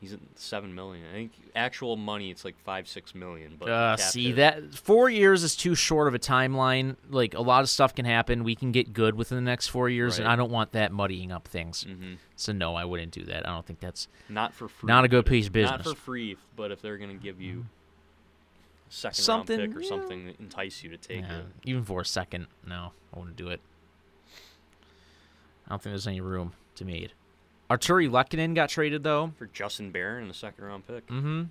He's 0.03 0.12
at 0.12 0.18
seven 0.34 0.74
million. 0.74 1.07
I 1.09 1.12
think 1.14 1.32
actual 1.55 1.96
money 1.96 2.30
it's 2.32 2.44
like 2.44 2.59
five, 2.64 2.88
six 2.88 3.14
million. 3.14 3.55
But 3.57 3.68
Uh, 3.68 3.96
see 3.96 4.32
that 4.32 4.74
four 4.74 5.09
years 5.09 5.44
is 5.44 5.55
too 5.55 5.76
short 5.76 6.09
of 6.09 6.14
a 6.14 6.18
timeline. 6.18 6.96
Like 7.09 7.34
a 7.34 7.40
lot 7.40 7.62
of 7.62 7.70
stuff 7.70 7.94
can 7.94 8.05
happen. 8.05 8.42
We 8.42 8.57
can 8.57 8.72
get 8.72 8.92
good 8.92 9.14
within 9.14 9.36
the 9.36 9.42
next 9.48 9.68
four 9.68 9.88
years, 9.88 10.18
and 10.18 10.26
I 10.26 10.34
don't 10.34 10.50
want 10.50 10.72
that 10.72 10.90
muddying 10.90 11.30
up 11.30 11.46
things. 11.46 11.84
Mhm. 11.84 12.16
So 12.34 12.53
no, 12.53 12.74
I 12.74 12.84
wouldn't 12.84 13.12
do 13.12 13.22
that. 13.26 13.48
I 13.48 13.53
don't 13.53 13.64
think 13.64 13.78
that's 13.78 14.09
not 14.28 14.53
for 14.53 14.66
free. 14.66 14.88
not 14.88 15.05
a 15.05 15.09
good 15.09 15.24
piece 15.24 15.46
of 15.46 15.53
business. 15.53 15.86
Not 15.86 15.94
for 15.94 16.00
free, 16.00 16.36
but 16.57 16.72
if 16.72 16.82
they're 16.82 16.98
going 16.98 17.16
to 17.16 17.22
give 17.22 17.40
you 17.40 17.66
a 18.88 18.92
second 18.92 19.22
Something, 19.22 19.59
round 19.61 19.70
pick 19.72 19.78
or 19.78 19.82
yeah. 19.84 19.88
something 19.88 20.26
that 20.26 20.40
entice 20.40 20.82
you 20.82 20.90
to 20.90 20.96
take 20.96 21.20
Yeah, 21.20 21.38
it. 21.38 21.46
even 21.64 21.84
for 21.84 22.00
a 22.00 22.05
second. 22.05 22.48
No, 22.66 22.90
I 23.14 23.18
wouldn't 23.20 23.36
do 23.36 23.50
it. 23.50 23.61
I 25.66 25.70
don't 25.70 25.80
think 25.80 25.92
there's 25.92 26.09
any 26.09 26.20
room 26.20 26.55
to 26.74 26.84
made. 26.84 27.12
Artturi 27.73 28.09
Lehkonen 28.09 28.55
got 28.55 28.68
traded 28.68 29.03
though. 29.03 29.33
For 29.39 29.47
Justin 29.47 29.91
Barron 29.91 30.23
and 30.23 30.31
a 30.31 30.35
second 30.35 30.64
round 30.64 30.87
pick. 30.87 31.07
Mm-hmm. 31.07 31.45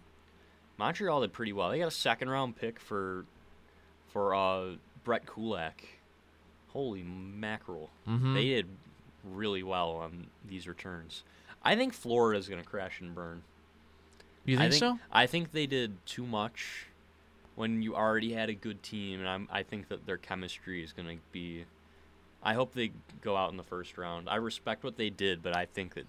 Montreal 0.77 1.21
did 1.21 1.33
pretty 1.33 1.53
well. 1.53 1.69
They 1.69 1.79
got 1.79 1.87
a 1.87 1.91
second 1.91 2.29
round 2.29 2.55
pick 2.55 2.79
for 2.79 3.25
for 4.09 4.35
uh, 4.35 4.75
Brett 5.03 5.25
Kulak. 5.25 5.83
Holy 6.69 7.03
mackerel. 7.03 7.89
Mhm. 8.07 8.33
They 8.35 8.45
did 8.45 8.67
really 9.23 9.63
well 9.63 9.91
on 9.91 10.27
these 10.47 10.67
returns. 10.67 11.23
I 11.63 11.75
think 11.75 11.93
Florida's 11.93 12.47
going 12.47 12.61
to 12.61 12.67
crash 12.67 13.01
and 13.01 13.13
burn. 13.13 13.43
You 14.45 14.57
I 14.57 14.69
think, 14.69 14.73
so? 14.73 14.99
I 15.11 15.27
think 15.27 15.51
they 15.51 15.67
did 15.67 16.03
too 16.05 16.25
much 16.25 16.87
when 17.55 17.81
you 17.83 17.95
already 17.95 18.33
had 18.33 18.49
a 18.49 18.55
good 18.55 18.81
team, 18.81 19.19
and 19.19 19.29
I'm, 19.29 19.47
I 19.51 19.61
think 19.63 19.89
that 19.89 20.07
their 20.07 20.17
chemistry 20.17 20.83
is 20.83 20.93
going 20.93 21.07
to 21.07 21.21
be. 21.31 21.65
I 22.43 22.53
hope 22.53 22.73
they 22.73 22.91
go 23.21 23.35
out 23.35 23.51
in 23.51 23.57
the 23.57 23.63
first 23.63 23.97
round. 23.97 24.27
I 24.29 24.35
respect 24.35 24.83
what 24.83 24.97
they 24.97 25.09
did, 25.09 25.43
but 25.43 25.55
I 25.55 25.65
think 25.65 25.93
that 25.95 26.05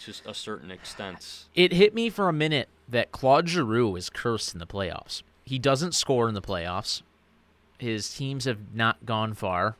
to 0.00 0.12
a 0.26 0.34
certain 0.34 0.70
extent, 0.70 1.46
It 1.54 1.72
hit 1.72 1.94
me 1.94 2.10
for 2.10 2.28
a 2.28 2.32
minute 2.32 2.68
that 2.88 3.12
Claude 3.12 3.48
Giroux 3.48 3.94
is 3.96 4.10
cursed 4.10 4.52
in 4.52 4.58
the 4.58 4.66
playoffs. 4.66 5.22
He 5.44 5.58
doesn't 5.58 5.94
score 5.94 6.28
in 6.28 6.34
the 6.34 6.42
playoffs. 6.42 7.02
His 7.78 8.12
teams 8.14 8.44
have 8.44 8.74
not 8.74 9.04
gone 9.06 9.34
far. 9.34 9.76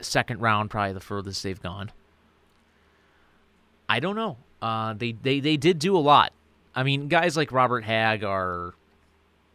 Second 0.00 0.40
round, 0.40 0.70
probably 0.70 0.94
the 0.94 1.00
furthest 1.00 1.42
they've 1.42 1.62
gone. 1.62 1.92
I 3.88 4.00
don't 4.00 4.16
know. 4.16 4.38
Uh, 4.60 4.94
they, 4.94 5.12
they 5.12 5.40
they 5.40 5.56
did 5.56 5.78
do 5.78 5.96
a 5.96 5.98
lot. 6.00 6.32
I 6.74 6.82
mean, 6.82 7.08
guys 7.08 7.36
like 7.36 7.52
Robert 7.52 7.84
Hagg 7.84 8.24
are 8.24 8.74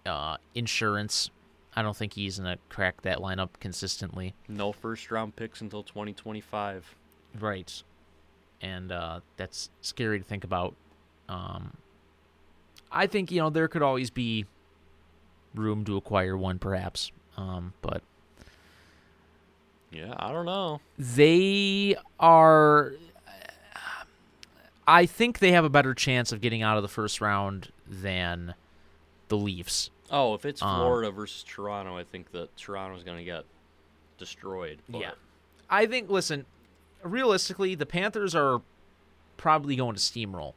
uh, 0.05 0.37
insurance. 0.53 1.31
I 1.77 1.83
don't 1.83 1.95
think 1.95 2.13
he's 2.13 2.37
gonna 2.39 2.57
crack 2.69 3.01
that 3.03 3.19
lineup 3.19 3.49
consistently. 3.59 4.33
no 4.47 4.71
first 4.71 5.11
round 5.11 5.35
picks 5.35 5.61
until 5.61 5.83
2025. 5.83 6.95
Right. 7.39 7.83
And 8.61 8.91
uh, 8.91 9.19
that's 9.37 9.69
scary 9.81 10.17
to 10.17 10.25
think 10.25 10.43
about. 10.43 10.73
Um, 11.29 11.73
I 12.91 13.05
think, 13.05 13.31
you 13.31 13.39
know, 13.39 13.49
there 13.51 13.67
could 13.67 13.83
always 13.83 14.09
be 14.09 14.45
room 15.53 15.85
to 15.85 15.97
acquire 15.97 16.35
one, 16.35 16.57
perhaps. 16.57 17.11
Um, 17.37 17.73
but 17.83 18.01
Yeah, 19.91 20.15
I 20.17 20.31
don't 20.31 20.45
know. 20.45 20.81
they 20.97 21.95
are. 22.19 22.93
I 24.87 25.05
think 25.05 25.39
they 25.39 25.51
have 25.51 25.65
a 25.65 25.69
better 25.69 25.93
chance 25.93 26.31
of 26.31 26.39
getting 26.41 26.61
out 26.63 26.77
of 26.77 26.81
the 26.81 26.87
first 26.89 27.19
round 27.21 27.71
than 27.87 28.55
the 29.27 29.37
Leafs. 29.37 29.89
Oh, 30.09 30.33
if 30.33 30.45
it's 30.45 30.61
Um, 30.61 30.75
Florida 30.77 31.11
versus 31.11 31.43
Toronto, 31.43 31.97
I 31.97 32.03
think 32.03 32.31
that 32.31 32.55
Toronto's 32.57 33.03
going 33.03 33.17
to 33.17 33.23
get 33.23 33.45
destroyed. 34.17 34.79
But 34.87 35.01
Yeah. 35.01 35.11
I 35.69 35.85
think, 35.85 36.09
listen, 36.09 36.45
realistically, 37.03 37.75
the 37.75 37.85
Panthers 37.85 38.33
are 38.35 38.61
probably 39.35 39.75
going 39.75 39.95
to 39.95 40.01
steamroll 40.01 40.53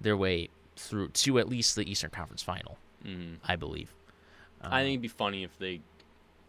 their 0.00 0.16
way 0.16 0.48
through 0.76 1.08
to 1.08 1.38
at 1.38 1.48
least 1.48 1.76
the 1.76 1.88
Eastern 1.90 2.10
Conference 2.10 2.42
final, 2.42 2.78
mhm. 3.04 3.38
I 3.44 3.56
believe. 3.56 3.92
I 4.62 4.82
think 4.82 4.92
it'd 4.94 5.02
be 5.02 5.08
funny 5.08 5.42
if 5.44 5.58
they 5.58 5.80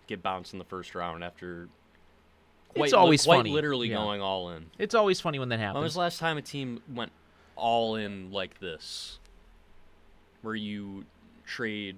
get 0.07 0.21
bounced 0.23 0.53
in 0.53 0.59
the 0.59 0.65
first 0.65 0.95
round 0.95 1.23
after. 1.23 1.67
It's 2.69 2.75
quite 2.75 2.91
li- 2.91 2.97
always 2.97 3.23
quite 3.25 3.37
funny, 3.37 3.51
literally 3.51 3.89
yeah. 3.89 3.95
going 3.95 4.21
all 4.21 4.51
in. 4.51 4.69
It's 4.77 4.95
always 4.95 5.19
funny 5.19 5.39
when 5.39 5.49
that 5.49 5.59
happens. 5.59 5.75
When 5.75 5.83
was 5.83 5.93
the 5.95 5.99
last 5.99 6.19
time 6.19 6.37
a 6.37 6.41
team 6.41 6.81
went 6.93 7.11
all 7.55 7.95
in 7.95 8.31
like 8.31 8.59
this? 8.59 9.19
Where 10.41 10.55
you 10.55 11.05
trade 11.45 11.97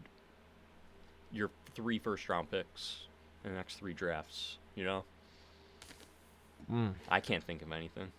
your 1.32 1.50
three 1.76 2.00
first 2.00 2.28
round 2.30 2.50
picks 2.50 3.08
in 3.44 3.52
the 3.52 3.58
next 3.58 3.76
three 3.76 3.94
drafts, 3.94 4.58
you 4.76 4.84
know? 4.84 5.04
Mm, 6.72 6.94
I 7.10 7.20
can't 7.20 7.44
think 7.44 7.62
of 7.62 7.72
anything. 7.72 8.12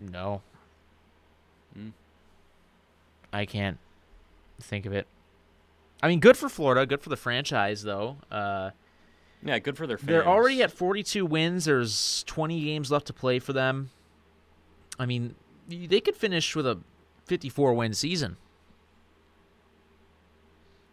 no. 0.00 0.42
Hmm. 1.74 1.88
I 3.32 3.44
can't 3.44 3.78
think 4.60 4.86
of 4.86 4.92
it. 4.92 5.06
I 6.02 6.08
mean, 6.08 6.18
good 6.18 6.36
for 6.36 6.48
Florida, 6.48 6.84
good 6.86 7.00
for 7.02 7.10
the 7.10 7.16
franchise, 7.16 7.82
though. 7.82 8.16
Uh, 8.30 8.70
Yeah, 9.44 9.58
good 9.60 9.76
for 9.76 9.86
their 9.86 9.98
fans. 9.98 10.08
They're 10.08 10.26
already 10.26 10.62
at 10.62 10.72
42 10.72 11.24
wins. 11.26 11.66
There's 11.66 12.24
20 12.24 12.64
games 12.64 12.90
left 12.90 13.06
to 13.08 13.12
play 13.12 13.38
for 13.38 13.52
them. 13.52 13.90
I 14.98 15.06
mean, 15.06 15.34
they 15.68 16.00
could 16.00 16.16
finish 16.16 16.56
with 16.56 16.66
a 16.66 16.80
54 17.26 17.74
win 17.74 17.94
season 17.94 18.36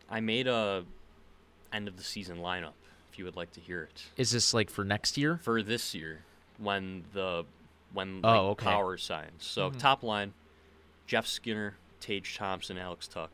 I 0.10 0.20
made 0.20 0.48
a 0.48 0.86
end 1.74 1.88
of 1.88 1.98
the 1.98 2.04
season 2.04 2.38
lineup. 2.40 2.74
If 3.12 3.20
you 3.20 3.26
would 3.26 3.36
like 3.36 3.52
to 3.54 3.60
hear 3.60 3.84
it 3.84 4.04
Is 4.16 4.32
this 4.32 4.54
like 4.54 4.70
for 4.70 4.84
next 4.84 5.18
year? 5.18 5.40
for 5.44 5.64
this 5.64 5.96
year, 5.96 6.24
when 6.58 7.04
the 7.14 7.46
when 7.94 8.22
Oh, 8.24 8.30
like, 8.30 8.40
okay. 8.40 8.66
power 8.66 8.98
signs. 8.98 9.44
So 9.44 9.70
mm-hmm. 9.70 9.80
top 9.80 10.04
line, 10.04 10.34
Jeff 11.08 11.26
Skinner, 11.26 11.76
Tage 12.00 12.36
Thompson, 12.36 12.78
Alex 12.78 13.08
Tuch. 13.08 13.30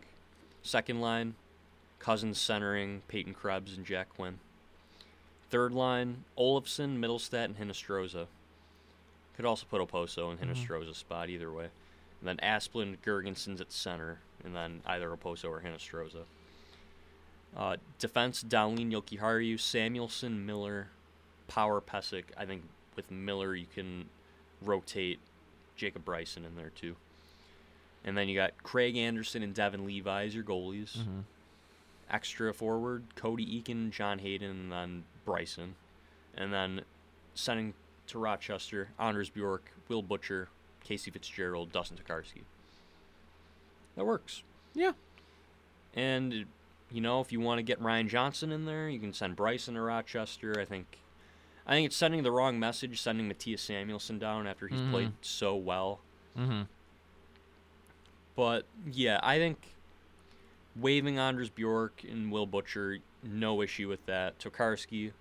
Second 0.61 1.01
line, 1.01 1.35
Cozens 1.99 2.39
centering, 2.39 3.01
Peyton 3.07 3.33
Krebs 3.33 3.75
and 3.75 3.85
Jack 3.85 4.09
Quinn. 4.15 4.39
Third 5.49 5.73
line, 5.73 6.23
Olofsson, 6.37 6.97
Mittelstadt, 6.97 7.45
and 7.45 7.57
Hinostroza. 7.57 8.27
Could 9.35 9.45
also 9.45 9.65
put 9.69 9.81
Okposo 9.81 10.31
in 10.31 10.37
mm-hmm. 10.37 10.51
Hinostroza's 10.51 10.97
spot 10.97 11.29
either 11.29 11.51
way. 11.51 11.67
And 12.21 12.27
then 12.27 12.37
Asplund, 12.37 12.97
Girgensons 13.05 13.59
at 13.59 13.71
center, 13.71 14.19
and 14.43 14.55
then 14.55 14.81
either 14.85 15.09
Okposo 15.09 15.49
or 15.49 15.61
Hinostroza. 15.61 16.23
Uh, 17.55 17.77
defense, 17.99 18.43
Dahlin, 18.43 18.91
Jokiharju, 18.91 19.55
Samuelsson, 19.55 20.45
Miller, 20.45 20.87
Power, 21.47 21.81
Pysyk. 21.81 22.25
I 22.37 22.45
think 22.45 22.63
with 22.95 23.11
Miller 23.11 23.55
you 23.55 23.67
can 23.73 24.05
rotate 24.61 25.19
Jacob 25.75 26.05
Bryson 26.05 26.45
in 26.45 26.55
there 26.55 26.71
too. 26.75 26.95
And 28.03 28.17
then 28.17 28.27
you 28.27 28.35
got 28.35 28.51
Craig 28.63 28.97
Anderson 28.97 29.43
and 29.43 29.53
Devon 29.53 29.85
Levi 29.85 30.25
as 30.25 30.35
your 30.35 30.43
goalies. 30.43 30.97
Extra 32.09 32.53
forward, 32.53 33.03
Cody 33.15 33.45
Eakin, 33.45 33.91
John 33.91 34.19
Hayden, 34.19 34.49
and 34.49 34.71
then 34.71 35.03
Bryson. 35.25 35.75
And 36.35 36.51
then 36.51 36.81
sending 37.33 37.73
to 38.07 38.19
Rochester, 38.19 38.89
Anders 38.99 39.29
Bjork, 39.29 39.71
Will 39.87 40.01
Butcher, 40.01 40.49
Casey 40.83 41.11
Fitzgerald, 41.11 41.71
Dustin 41.71 41.97
Tokarski. 41.97 42.41
That 43.95 44.05
works. 44.05 44.43
Yeah. 44.73 44.93
And 45.95 46.45
you 46.93 47.01
know, 47.01 47.19
if 47.19 47.31
you 47.31 47.39
want 47.41 47.57
to 47.59 47.63
get 47.63 47.81
Ryan 47.81 48.07
Johnson 48.07 48.51
in 48.51 48.65
there, 48.65 48.87
you 48.87 48.99
can 48.99 49.11
send 49.13 49.35
Bryson 49.35 49.73
to 49.73 49.81
Rochester. 49.81 50.55
I 50.59 50.63
think 50.65 50.99
I 51.65 51.73
think 51.73 51.87
it's 51.87 51.95
sending 51.95 52.23
the 52.23 52.31
wrong 52.31 52.59
message 52.59 53.01
sending 53.01 53.27
Mattias 53.29 53.59
Samuelsson 53.59 54.19
down 54.19 54.45
after 54.47 54.67
he's 54.67 54.81
played 54.91 55.13
so 55.21 55.55
well. 55.55 55.99
Mm-hmm. 56.37 56.61
But 58.35 58.65
yeah, 58.91 59.19
I 59.23 59.37
think 59.37 59.57
waving 60.75 61.17
Anders 61.19 61.49
Bjork 61.49 62.03
and 62.09 62.31
Will 62.31 62.45
Butcher, 62.45 62.97
no 63.23 63.61
issue 63.61 63.87
with 63.89 64.05
that. 64.07 64.39
Tokarski, 64.39 65.11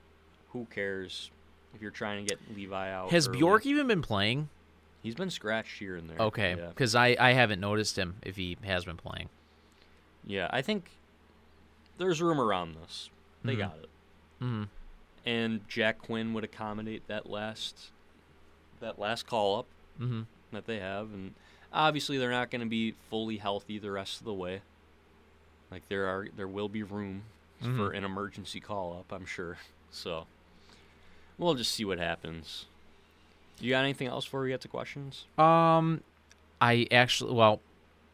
who 0.50 0.66
cares? 0.70 1.30
If 1.74 1.80
you're 1.80 1.90
trying 1.90 2.24
to 2.24 2.28
get 2.28 2.38
Levi 2.54 2.90
out, 2.90 3.10
Has 3.12 3.28
early. 3.28 3.38
Bjork 3.38 3.64
even 3.66 3.86
been 3.86 4.02
playing? 4.02 4.50
He's 5.02 5.14
been 5.14 5.30
scratched 5.30 5.78
here 5.78 5.96
and 5.96 6.08
there. 6.08 6.18
Okay, 6.18 6.54
Yeah. 6.58 6.66
because 6.68 6.94
I 6.94 7.16
I 7.18 7.32
haven't 7.32 7.60
noticed 7.60 7.96
him 7.96 8.16
if 8.22 8.36
he 8.36 8.56
has 8.64 8.84
been 8.84 8.96
playing. 8.98 9.28
Yeah, 10.24 10.48
I 10.50 10.60
think 10.62 10.90
there's 12.03 12.20
room 12.20 12.40
around 12.40 12.74
this. 12.76 13.09
They 13.44 13.55
Mhm. 13.55 13.59
got 13.59 13.76
it. 13.82 13.88
Mm-hmm. 14.42 14.64
And 15.24 15.68
Jack 15.68 15.98
Quinn 15.98 16.34
would 16.34 16.44
accommodate 16.44 17.07
that 17.09 17.28
last 17.30 17.90
that 18.80 18.98
last 18.98 19.26
call 19.26 19.61
up 19.61 19.66
Mm-hmm. 20.00 20.22
that 20.53 20.66
they 20.66 20.80
have 20.80 21.12
and 21.12 21.34
obviously 21.72 22.18
they're 22.18 22.30
not 22.30 22.50
going 22.50 22.61
to 22.62 22.66
be 22.68 22.94
fully 23.11 23.36
healthy 23.36 23.78
the 23.78 23.90
rest 23.90 24.18
of 24.20 24.24
the 24.26 24.32
way. 24.34 24.62
Like 25.70 25.88
there 25.88 26.07
are 26.07 26.26
there 26.36 26.48
will 26.48 26.68
be 26.68 26.82
room 26.82 27.22
for 27.61 27.92
an 27.92 28.03
emergency 28.05 28.59
call 28.59 28.92
up, 28.98 29.12
I'm 29.12 29.24
sure. 29.24 29.59
So 29.92 30.26
we'll 31.38 31.55
just 31.55 31.70
see 31.72 31.84
what 31.84 31.98
happens. 31.98 32.66
You 33.61 33.70
got 33.70 33.84
anything 33.84 34.09
else 34.09 34.24
before 34.24 34.40
we 34.42 34.48
get 34.48 34.61
to 34.62 34.68
questions? 34.68 35.26
Um, 35.38 36.03
I 36.61 36.88
actually, 36.90 37.32
well, 37.34 37.61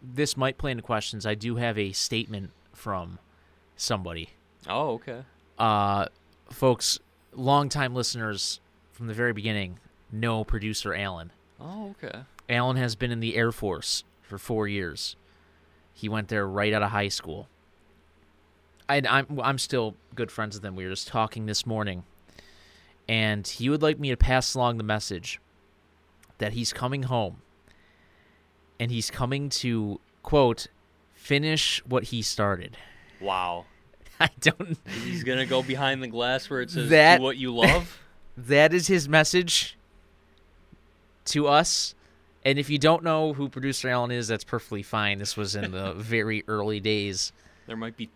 this 0.02 0.36
might 0.36 0.58
play 0.58 0.70
into 0.72 0.82
questions. 0.82 1.24
I 1.24 1.34
do 1.34 1.56
have 1.56 1.78
a 1.78 1.92
statement 1.92 2.50
from 2.74 3.18
somebody. 3.78 4.30
Oh, 4.68 4.90
okay. 4.94 5.22
Uh, 5.58 6.06
folks, 6.50 6.98
longtime 7.34 7.94
listeners 7.94 8.60
from 8.92 9.06
the 9.06 9.14
very 9.14 9.32
beginning 9.32 9.78
know 10.12 10.44
producer 10.44 10.94
Alan. 10.94 11.32
Oh, 11.58 11.94
okay. 12.02 12.20
Alan 12.48 12.76
has 12.76 12.94
been 12.94 13.10
in 13.10 13.20
the 13.20 13.36
Air 13.36 13.52
Force 13.52 14.04
for 14.22 14.38
four 14.38 14.68
years. 14.68 15.16
He 15.94 16.08
went 16.08 16.28
there 16.28 16.46
right 16.46 16.72
out 16.72 16.82
of 16.82 16.90
high 16.90 17.08
school. 17.08 17.48
I, 18.88 19.02
I'm 19.08 19.40
I'm 19.42 19.58
still 19.58 19.94
good 20.14 20.30
friends 20.30 20.56
with 20.56 20.64
him. 20.64 20.76
We 20.76 20.84
were 20.84 20.90
just 20.90 21.08
talking 21.08 21.46
this 21.46 21.66
morning, 21.66 22.04
and 23.08 23.46
he 23.46 23.68
would 23.68 23.82
like 23.82 23.98
me 23.98 24.10
to 24.10 24.16
pass 24.16 24.54
along 24.54 24.78
the 24.78 24.84
message 24.84 25.40
that 26.38 26.52
he's 26.52 26.72
coming 26.72 27.04
home, 27.04 27.42
and 28.80 28.90
he's 28.90 29.10
coming 29.10 29.50
to 29.50 30.00
quote 30.22 30.68
finish 31.14 31.82
what 31.84 32.04
he 32.04 32.22
started. 32.22 32.76
Wow. 33.20 33.64
I 34.20 34.28
don't. 34.40 34.76
He's 35.04 35.22
going 35.24 35.38
to 35.38 35.46
go 35.46 35.62
behind 35.62 36.02
the 36.02 36.08
glass 36.08 36.48
where 36.50 36.60
it 36.60 36.70
says 36.70 36.90
That- 36.90 37.18
do 37.18 37.22
what 37.22 37.36
you 37.36 37.54
love. 37.54 37.98
That 38.36 38.72
is 38.72 38.86
his 38.86 39.08
message 39.08 39.76
to 41.26 41.48
us. 41.48 41.96
And 42.44 42.56
if 42.56 42.70
you 42.70 42.78
don't 42.78 43.02
know 43.02 43.32
who 43.32 43.48
producer 43.48 43.88
Alan 43.88 44.12
is, 44.12 44.28
that's 44.28 44.44
perfectly 44.44 44.84
fine. 44.84 45.18
This 45.18 45.36
was 45.36 45.56
in 45.56 45.72
the 45.72 45.92
very 45.96 46.44
early 46.46 46.78
days. 46.78 47.32
there 47.66 47.76
might 47.76 47.96
be 47.96 48.08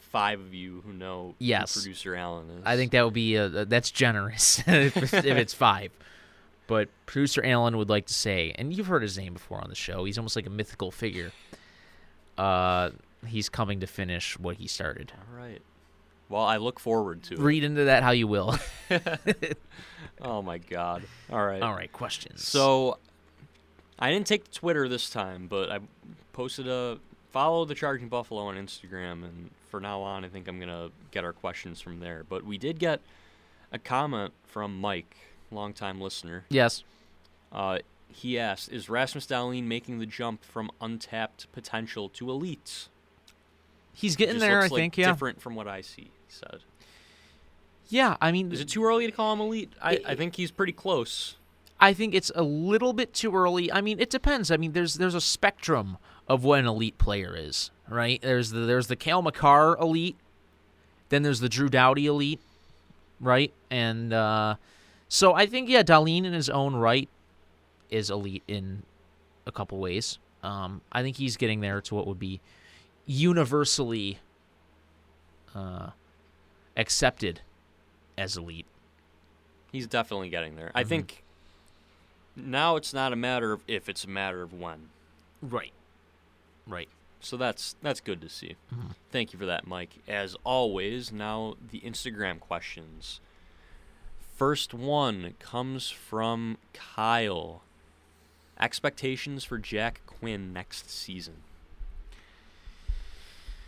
five 0.00 0.38
of 0.38 0.52
you 0.52 0.82
who 0.86 0.92
know 0.92 1.34
Yes. 1.38 1.74
who 1.74 1.80
producer 1.80 2.14
Allen 2.14 2.50
is. 2.50 2.62
I 2.66 2.76
think 2.76 2.92
that 2.92 3.04
would 3.06 3.14
be 3.14 3.36
a, 3.36 3.48
that's 3.48 3.90
generous 3.90 4.62
if, 4.66 4.96
if 5.14 5.24
it's 5.24 5.54
five. 5.54 5.92
But 6.66 6.88
producer 7.06 7.42
Alan 7.44 7.78
would 7.78 7.88
like 7.88 8.04
to 8.06 8.14
say, 8.14 8.52
and 8.56 8.72
you've 8.74 8.86
heard 8.86 9.00
his 9.02 9.16
name 9.16 9.32
before 9.32 9.62
on 9.62 9.70
the 9.70 9.74
show. 9.74 10.04
He's 10.04 10.18
almost 10.18 10.36
like 10.36 10.46
a 10.46 10.50
mythical 10.50 10.90
figure. 10.90 11.32
Uh, 12.36 12.90
he's 13.26 13.48
coming 13.48 13.80
to 13.80 13.86
finish 13.86 14.38
what 14.38 14.56
he 14.56 14.66
started. 14.66 15.12
All 15.32 15.38
right. 15.38 15.60
Well, 16.28 16.42
I 16.42 16.58
look 16.58 16.78
forward 16.78 17.22
to 17.24 17.34
it. 17.34 17.40
Read 17.40 17.64
into 17.64 17.84
that 17.84 18.02
how 18.02 18.10
you 18.12 18.26
will. 18.26 18.56
Oh 20.22 20.42
my 20.42 20.58
god. 20.58 21.04
All 21.32 21.44
right. 21.44 21.62
All 21.62 21.72
right, 21.74 21.90
questions. 21.90 22.46
So 22.46 22.98
I 23.98 24.10
didn't 24.10 24.26
take 24.26 24.50
Twitter 24.50 24.86
this 24.88 25.08
time, 25.08 25.46
but 25.48 25.70
I 25.70 25.80
posted 26.32 26.68
a 26.68 26.98
follow 27.30 27.64
the 27.64 27.74
Charging 27.74 28.08
Buffalo 28.08 28.42
on 28.42 28.56
Instagram 28.56 29.24
and 29.24 29.50
for 29.70 29.80
now 29.80 30.00
on 30.02 30.24
I 30.24 30.28
think 30.28 30.46
I'm 30.48 30.58
going 30.58 30.68
to 30.68 30.90
get 31.10 31.24
our 31.24 31.32
questions 31.32 31.80
from 31.80 32.00
there. 32.00 32.24
But 32.28 32.44
we 32.44 32.58
did 32.58 32.78
get 32.78 33.00
a 33.72 33.78
comment 33.78 34.34
from 34.46 34.78
Mike, 34.78 35.16
longtime 35.50 36.00
listener. 36.00 36.44
yes, 36.50 36.82
Uh, 37.52 37.78
he 38.08 38.38
asked, 38.38 38.70
"Is 38.72 38.90
Rasmus 38.90 39.26
Dahlin 39.26 39.64
making 39.64 40.00
the 40.00 40.06
jump 40.06 40.44
from 40.44 40.70
untapped 40.82 41.50
potential 41.52 42.08
to 42.10 42.28
elite?" 42.30 42.88
He's 43.92 44.16
getting 44.16 44.38
there. 44.38 44.58
I 44.60 44.62
like, 44.62 44.72
think. 44.72 44.96
Yeah. 44.96 45.10
different 45.12 45.40
from 45.42 45.54
what 45.54 45.68
I 45.68 45.80
see. 45.82 46.02
He 46.02 46.10
said, 46.28 46.60
Yeah. 47.88 48.16
I 48.20 48.32
mean, 48.32 48.52
"Is 48.52 48.60
it 48.60 48.68
too 48.68 48.84
early 48.84 49.06
to 49.06 49.12
call 49.12 49.32
him 49.32 49.40
elite?" 49.40 49.72
I, 49.82 49.92
It- 49.94 50.02
I 50.06 50.14
think 50.14 50.36
he's 50.36 50.50
pretty 50.50 50.72
close. 50.72 51.36
I 51.82 51.94
think 51.94 52.14
it's 52.14 52.30
a 52.34 52.42
little 52.42 52.92
bit 52.92 53.14
too 53.14 53.34
early. 53.34 53.72
I 53.72 53.80
mean, 53.80 53.98
it 54.00 54.10
depends. 54.10 54.50
I 54.50 54.56
mean, 54.58 54.72
there's 54.72 54.94
there's 54.94 55.14
a 55.14 55.20
spectrum 55.20 55.96
of 56.28 56.44
what 56.44 56.58
an 56.60 56.66
elite 56.66 56.98
player 56.98 57.34
is, 57.36 57.70
right? 57.88 58.20
There's 58.20 58.50
the 58.50 58.60
there's 58.60 58.86
the 58.88 58.96
Cale 58.96 59.22
Makar 59.22 59.76
elite, 59.78 60.16
then 61.08 61.22
there's 61.22 61.40
the 61.40 61.48
Drew 61.48 61.68
Doughty 61.70 62.06
elite, 62.06 62.40
right? 63.18 63.52
And 63.70 64.12
uh, 64.12 64.56
so 65.08 65.34
I 65.34 65.46
think 65.46 65.68
yeah, 65.70 65.82
Dahlin 65.82 66.24
in 66.24 66.34
his 66.34 66.50
own 66.50 66.76
right 66.76 67.08
is 67.90 68.10
elite 68.10 68.42
in 68.46 68.82
a 69.46 69.52
couple 69.52 69.78
ways. 69.78 70.18
Um, 70.42 70.82
I 70.92 71.02
think 71.02 71.16
he's 71.16 71.36
getting 71.38 71.60
there 71.60 71.80
to 71.80 71.94
what 71.94 72.06
would 72.06 72.18
be 72.18 72.40
universally 73.10 74.20
uh, 75.52 75.90
accepted 76.76 77.40
as 78.16 78.36
elite. 78.36 78.66
He's 79.72 79.88
definitely 79.88 80.30
getting 80.30 80.54
there. 80.54 80.68
Mm-hmm. 80.68 80.78
I 80.78 80.84
think 80.84 81.24
now 82.36 82.76
it's 82.76 82.94
not 82.94 83.12
a 83.12 83.16
matter 83.16 83.52
of 83.52 83.62
if; 83.66 83.88
it's 83.88 84.04
a 84.04 84.08
matter 84.08 84.42
of 84.42 84.52
when. 84.52 84.90
Right. 85.42 85.72
Right. 86.68 86.88
So 87.20 87.36
that's 87.36 87.74
that's 87.82 88.00
good 88.00 88.20
to 88.20 88.28
see. 88.28 88.54
Mm-hmm. 88.72 88.88
Thank 89.10 89.32
you 89.32 89.38
for 89.40 89.46
that, 89.46 89.66
Mike. 89.66 89.98
As 90.06 90.36
always, 90.44 91.10
now 91.10 91.56
the 91.70 91.80
Instagram 91.80 92.38
questions. 92.38 93.20
First 94.36 94.72
one 94.72 95.34
comes 95.40 95.90
from 95.90 96.58
Kyle. 96.72 97.62
Expectations 98.58 99.42
for 99.42 99.58
Jack 99.58 100.00
Quinn 100.06 100.52
next 100.52 100.90
season. 100.90 101.42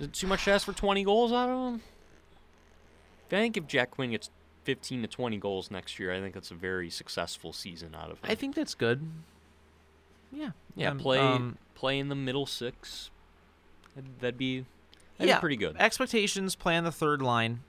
Is 0.03 0.09
it 0.09 0.13
too 0.15 0.27
much 0.27 0.45
to 0.47 0.51
ask 0.51 0.67
for 0.67 0.73
20 0.73 1.05
goals 1.05 1.33
out 1.33 1.49
of 1.49 1.75
him? 1.75 1.81
I 3.29 3.37
think 3.37 3.57
if 3.57 3.69
Jack 3.69 3.93
Quinn 3.93 4.11
gets 4.11 4.31
15 4.65 5.03
to 5.03 5.07
20 5.09 5.37
goals 5.37 5.71
next 5.71 6.01
year, 6.01 6.13
I 6.13 6.19
think 6.21 6.35
that's 6.35 6.51
a 6.51 6.55
very 6.57 6.91
successful 6.91 7.53
season 7.53 7.95
out 7.95 8.07
of 8.11 8.19
him. 8.19 8.25
I 8.31 8.35
think 8.35 8.57
that's 8.57 8.75
good. 8.75 9.01
Yeah. 10.33 10.51
yeah, 10.75 10.91
Um, 10.91 10.99
play 10.99 11.19
um, 11.21 11.57
play 11.77 12.01
in 12.01 12.09
the 12.09 12.17
middle 12.17 12.47
six. 12.47 13.11
That'd, 13.95 14.11
that'd 14.21 14.39
be 14.39 14.65
that'd 15.19 15.29
yeah, 15.29 15.37
be 15.37 15.41
pretty 15.41 15.57
good. 15.57 15.77
Expectations 15.79 16.57
play 16.57 16.77
on 16.77 16.83
the 16.83 16.91
third 16.93 17.23
line. 17.23 17.61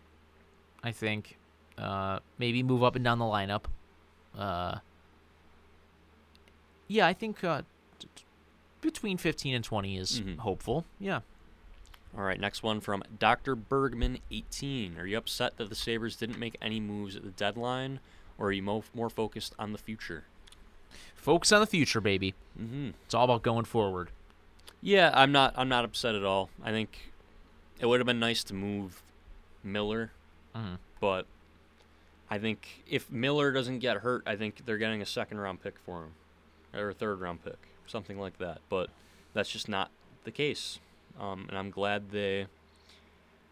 I 0.84 0.92
think. 0.92 1.38
Uh, 1.78 2.18
maybe 2.40 2.64
move 2.64 2.82
up 2.84 2.96
and 2.96 3.06
down 3.06 3.20
the 3.20 3.26
lineup. 3.26 3.66
Uh, 4.36 4.80
yeah, 6.88 7.06
I 7.06 7.14
think 7.14 7.44
uh, 7.44 7.62
t- 8.00 8.08
t- 8.16 8.24
between 8.82 9.18
fifteen 9.18 9.54
and 9.54 9.64
twenty 9.64 9.98
is 9.98 10.20
Mhm. 10.22 10.40
hopeful. 10.40 10.86
Yeah. 11.00 11.20
All 12.16 12.24
right, 12.24 12.40
next 12.40 12.62
one 12.62 12.80
from 12.80 13.04
Dr. 13.18 13.56
Bergman, 13.56 14.20
18. 14.32 14.98
Are 15.00 15.06
you 15.06 15.18
upset 15.18 15.58
that 15.58 15.70
the 15.70 15.76
Sabres 15.76 16.16
didn't 16.16 16.38
make 16.38 16.56
any 16.62 16.80
moves 16.80 17.16
at 17.16 17.24
the 17.24 17.32
deadline, 17.32 18.00
or 18.38 18.48
are 18.48 18.52
you 18.52 18.62
mo- 18.62 18.84
more 18.94 19.10
focused 19.10 19.56
on 19.58 19.72
the 19.72 19.80
future? 19.80 20.26
Focus 21.16 21.52
on 21.52 21.60
the 21.62 21.66
future, 21.68 22.02
baby. 22.02 22.36
Mm-hmm. 22.60 22.90
It's 23.06 23.14
all 23.16 23.24
about 23.26 23.42
going 23.42 23.66
forward. 23.66 24.10
Yeah, 24.82 25.12
I'm 25.14 25.32
not. 25.32 25.54
I'm 25.58 25.70
not 25.70 25.86
upset 25.86 26.14
at 26.14 26.24
all. 26.24 26.50
I 26.62 26.72
think 26.72 27.12
it 27.80 27.86
would 27.88 28.00
have 28.00 28.06
been 28.08 28.20
nice 28.20 28.44
to 28.46 28.54
move 28.54 29.02
Miller, 29.64 30.12
Mhm. 30.56 30.78
but 31.00 31.26
I 32.30 32.38
think 32.38 32.84
if 32.88 33.10
Miller 33.10 33.52
doesn't 33.54 33.80
get 33.80 33.98
hurt, 33.98 34.24
I 34.26 34.36
think 34.36 34.66
they're 34.66 34.78
getting 34.78 35.02
a 35.02 35.06
second 35.06 35.40
round 35.40 35.64
pick 35.64 35.80
for 35.80 36.04
him, 36.04 36.12
or 36.74 36.90
a 36.90 36.94
third 36.94 37.22
round 37.22 37.44
pick, 37.46 37.58
something 37.88 38.20
like 38.20 38.38
that. 38.40 38.60
But 38.70 38.90
that's 39.34 39.50
just 39.50 39.70
not 39.70 39.90
the 40.26 40.32
case, 40.32 40.80
um, 41.20 41.46
and 41.50 41.58
I'm 41.58 41.70
glad 41.72 42.12
they 42.12 42.48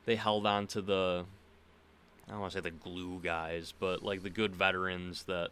they 0.06 0.16
held 0.16 0.46
on 0.46 0.68
to 0.68 0.82
the 0.82 1.26
I 2.28 2.32
don't 2.32 2.40
want 2.42 2.54
to 2.54 2.58
say 2.60 2.62
the 2.62 2.72
glue 2.72 3.20
guys, 3.22 3.74
but 3.80 4.04
like 4.04 4.24
the 4.24 4.30
good 4.30 4.56
veterans 4.56 5.24
that 5.24 5.50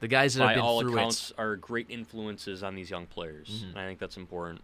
The 0.00 0.08
guys 0.08 0.34
that 0.34 0.40
by 0.40 0.46
have 0.52 0.56
been 0.56 0.64
all 0.64 0.80
through 0.80 0.94
accounts 0.94 1.30
it. 1.30 1.38
are 1.38 1.56
great 1.56 1.86
influences 1.90 2.62
on 2.62 2.74
these 2.74 2.90
young 2.90 3.06
players. 3.06 3.64
Mhm. 3.64 3.68
And 3.70 3.78
I 3.78 3.86
think 3.86 3.98
that's 3.98 4.16
important. 4.16 4.62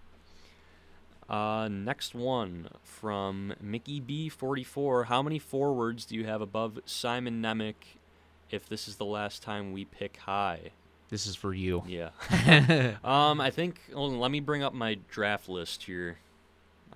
Uh, 1.28 1.68
next 1.68 2.14
one 2.14 2.68
from 2.84 3.52
Mickey 3.60 4.00
B44. 4.00 5.06
How 5.06 5.22
many 5.22 5.38
forwards 5.40 6.04
do 6.06 6.14
you 6.14 6.24
have 6.24 6.40
above 6.40 6.78
Simon 6.86 7.42
Nemec 7.42 7.74
if 8.50 8.68
this 8.68 8.86
is 8.86 8.96
the 8.96 9.04
last 9.04 9.42
time 9.42 9.72
we 9.72 9.84
pick 9.84 10.18
high? 10.18 10.70
This 11.10 11.26
is 11.26 11.34
for 11.36 11.52
you. 11.52 11.82
Yeah. 11.86 12.10
um, 13.04 13.40
I 13.40 13.50
think, 13.50 13.80
on, 13.94 14.18
let 14.20 14.30
me 14.30 14.38
bring 14.40 14.62
up 14.62 14.72
my 14.72 14.98
draft 15.10 15.48
list 15.48 15.82
here. 15.84 16.18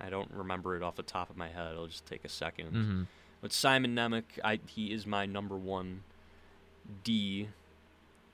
I 0.01 0.09
don't 0.09 0.31
remember 0.31 0.75
it 0.75 0.83
off 0.83 0.95
the 0.95 1.03
top 1.03 1.29
of 1.29 1.37
my 1.37 1.49
head. 1.49 1.71
It'll 1.73 1.87
just 1.87 2.05
take 2.05 2.25
a 2.25 2.29
2nd 2.29 2.71
Mhm. 2.73 3.07
But 3.41 3.51
Simon 3.53 3.95
Nemec, 3.95 4.23
I, 4.43 4.59
he 4.67 4.91
is 4.91 5.05
my 5.07 5.25
number 5.25 5.55
one 5.57 6.03
D 7.03 7.49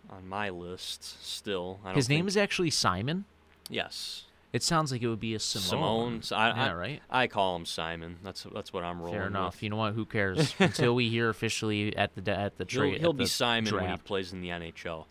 on 0.09 0.27
my 0.27 0.49
list 0.49 1.23
still. 1.25 1.79
I 1.83 1.87
don't 1.89 1.95
His 1.95 2.09
name 2.09 2.19
think- 2.19 2.29
is 2.29 2.37
actually 2.37 2.69
Simon. 2.71 3.25
Yes. 3.69 4.23
It 4.53 4.63
sounds 4.63 4.91
like 4.93 5.01
it 5.01 5.07
would 5.07 5.19
be 5.19 5.35
a 5.35 5.39
Simone. 5.39 6.21
Simone. 6.23 6.41
I, 6.41 6.47
yeah, 6.65 6.71
I, 6.71 6.73
right. 6.73 7.01
I 7.09 7.27
call 7.27 7.55
him 7.57 7.65
Simon. 7.65 8.17
That's 8.23 8.43
that's 8.53 8.71
what 8.71 8.83
I'm 8.83 8.99
rolling 8.99 9.13
Fair 9.13 9.21
with. 9.23 9.31
enough. 9.31 9.61
You 9.61 9.69
know 9.69 9.75
what? 9.75 9.93
Who 9.93 10.05
cares? 10.05 10.55
Until 10.59 10.95
we 10.95 11.09
hear 11.09 11.29
officially 11.29 11.95
at 11.97 12.15
the 12.15 12.31
at 12.31 12.57
the 12.57 12.65
He'll, 12.67 12.97
he'll 12.97 13.13
be 13.13 13.25
Simon 13.25 13.75
when 13.75 13.91
he 13.91 13.97
plays 13.97 14.31
in 14.31 14.39
the 14.41 14.47
NHL. 14.49 15.05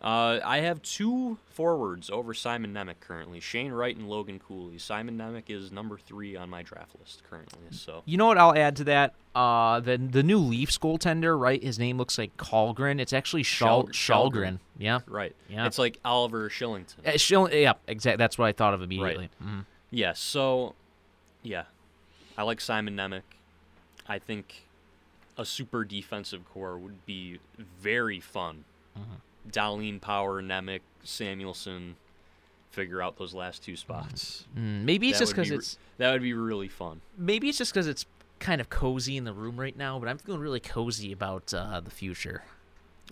Uh, 0.00 0.38
I 0.44 0.58
have 0.58 0.80
two 0.82 1.38
forwards 1.50 2.08
over 2.08 2.32
Simon 2.32 2.72
Nemec 2.72 3.00
currently: 3.00 3.40
Shane 3.40 3.72
Wright 3.72 3.96
and 3.96 4.08
Logan 4.08 4.38
Cooley. 4.38 4.78
Simon 4.78 5.18
Nemec 5.18 5.44
is 5.50 5.72
number 5.72 5.98
three 5.98 6.36
on 6.36 6.48
my 6.48 6.62
draft 6.62 6.92
list 7.00 7.24
currently. 7.28 7.58
So 7.72 8.02
You 8.04 8.16
know 8.16 8.26
what? 8.26 8.38
I'll 8.38 8.56
add 8.56 8.76
to 8.76 8.84
that. 8.84 9.14
Uh, 9.34 9.80
the 9.80 9.96
the 9.98 10.22
new 10.22 10.38
Leafs 10.38 10.78
goaltender, 10.78 11.38
right? 11.38 11.60
His 11.62 11.80
name 11.80 11.98
looks 11.98 12.16
like 12.16 12.36
Colgren. 12.36 13.00
It's 13.00 13.12
actually 13.12 13.42
Shal- 13.42 13.88
Shal- 13.92 14.30
Shalgren. 14.30 14.60
Yeah. 14.78 15.00
right, 15.08 15.34
Yeah. 15.48 15.66
it's 15.66 15.78
like 15.78 15.98
Oliver 16.04 16.48
Kylington. 16.48 17.04
Uh, 17.04 17.10
Shil- 17.12 17.50
yeah, 17.52 17.72
exactly. 17.88 18.18
That's 18.18 18.38
what 18.38 18.46
I 18.46 18.52
thought 18.52 18.74
of 18.74 18.82
immediately. 18.82 19.30
Mhm. 19.42 19.64
Yeah, 19.90 20.12
so 20.12 20.74
yeah. 21.42 21.64
I 22.36 22.42
like 22.44 22.60
Simon 22.60 22.94
Nemec. 22.94 23.22
I 24.06 24.20
think 24.20 24.62
a 25.36 25.44
super 25.44 25.84
defensive 25.84 26.42
core 26.52 26.78
would 26.78 27.04
be 27.04 27.40
very 27.80 28.20
fun. 28.20 28.64
Mm-hmm. 28.96 29.14
Dahlin 29.50 30.00
Power, 30.00 30.42
Nemec, 30.42 30.80
Samuelsson, 31.04 31.94
figure 32.70 33.00
out 33.02 33.16
those 33.18 33.34
last 33.34 33.62
two 33.62 33.76
spots. 33.76 34.46
Mm, 34.56 34.84
maybe 34.84 35.08
it's 35.08 35.18
That 35.18 35.22
just 35.24 35.32
because 35.34 35.48
be 35.50 35.54
it's 35.56 35.78
that 35.98 36.12
would 36.12 36.22
be 36.22 36.32
really 36.34 36.68
fun. 36.68 37.00
maybe 37.16 37.48
it's 37.48 37.58
just 37.58 37.72
because 37.72 37.86
it's 37.86 38.04
kind 38.40 38.60
of 38.60 38.68
cozy 38.70 39.16
in 39.16 39.24
the 39.24 39.32
room 39.32 39.58
right 39.58 39.76
now. 39.76 39.98
But 39.98 40.08
I'm 40.08 40.18
feeling 40.18 40.40
really 40.40 40.60
cozy 40.60 41.12
about 41.12 41.52
uh, 41.54 41.80
the 41.80 41.90
future. 41.90 42.44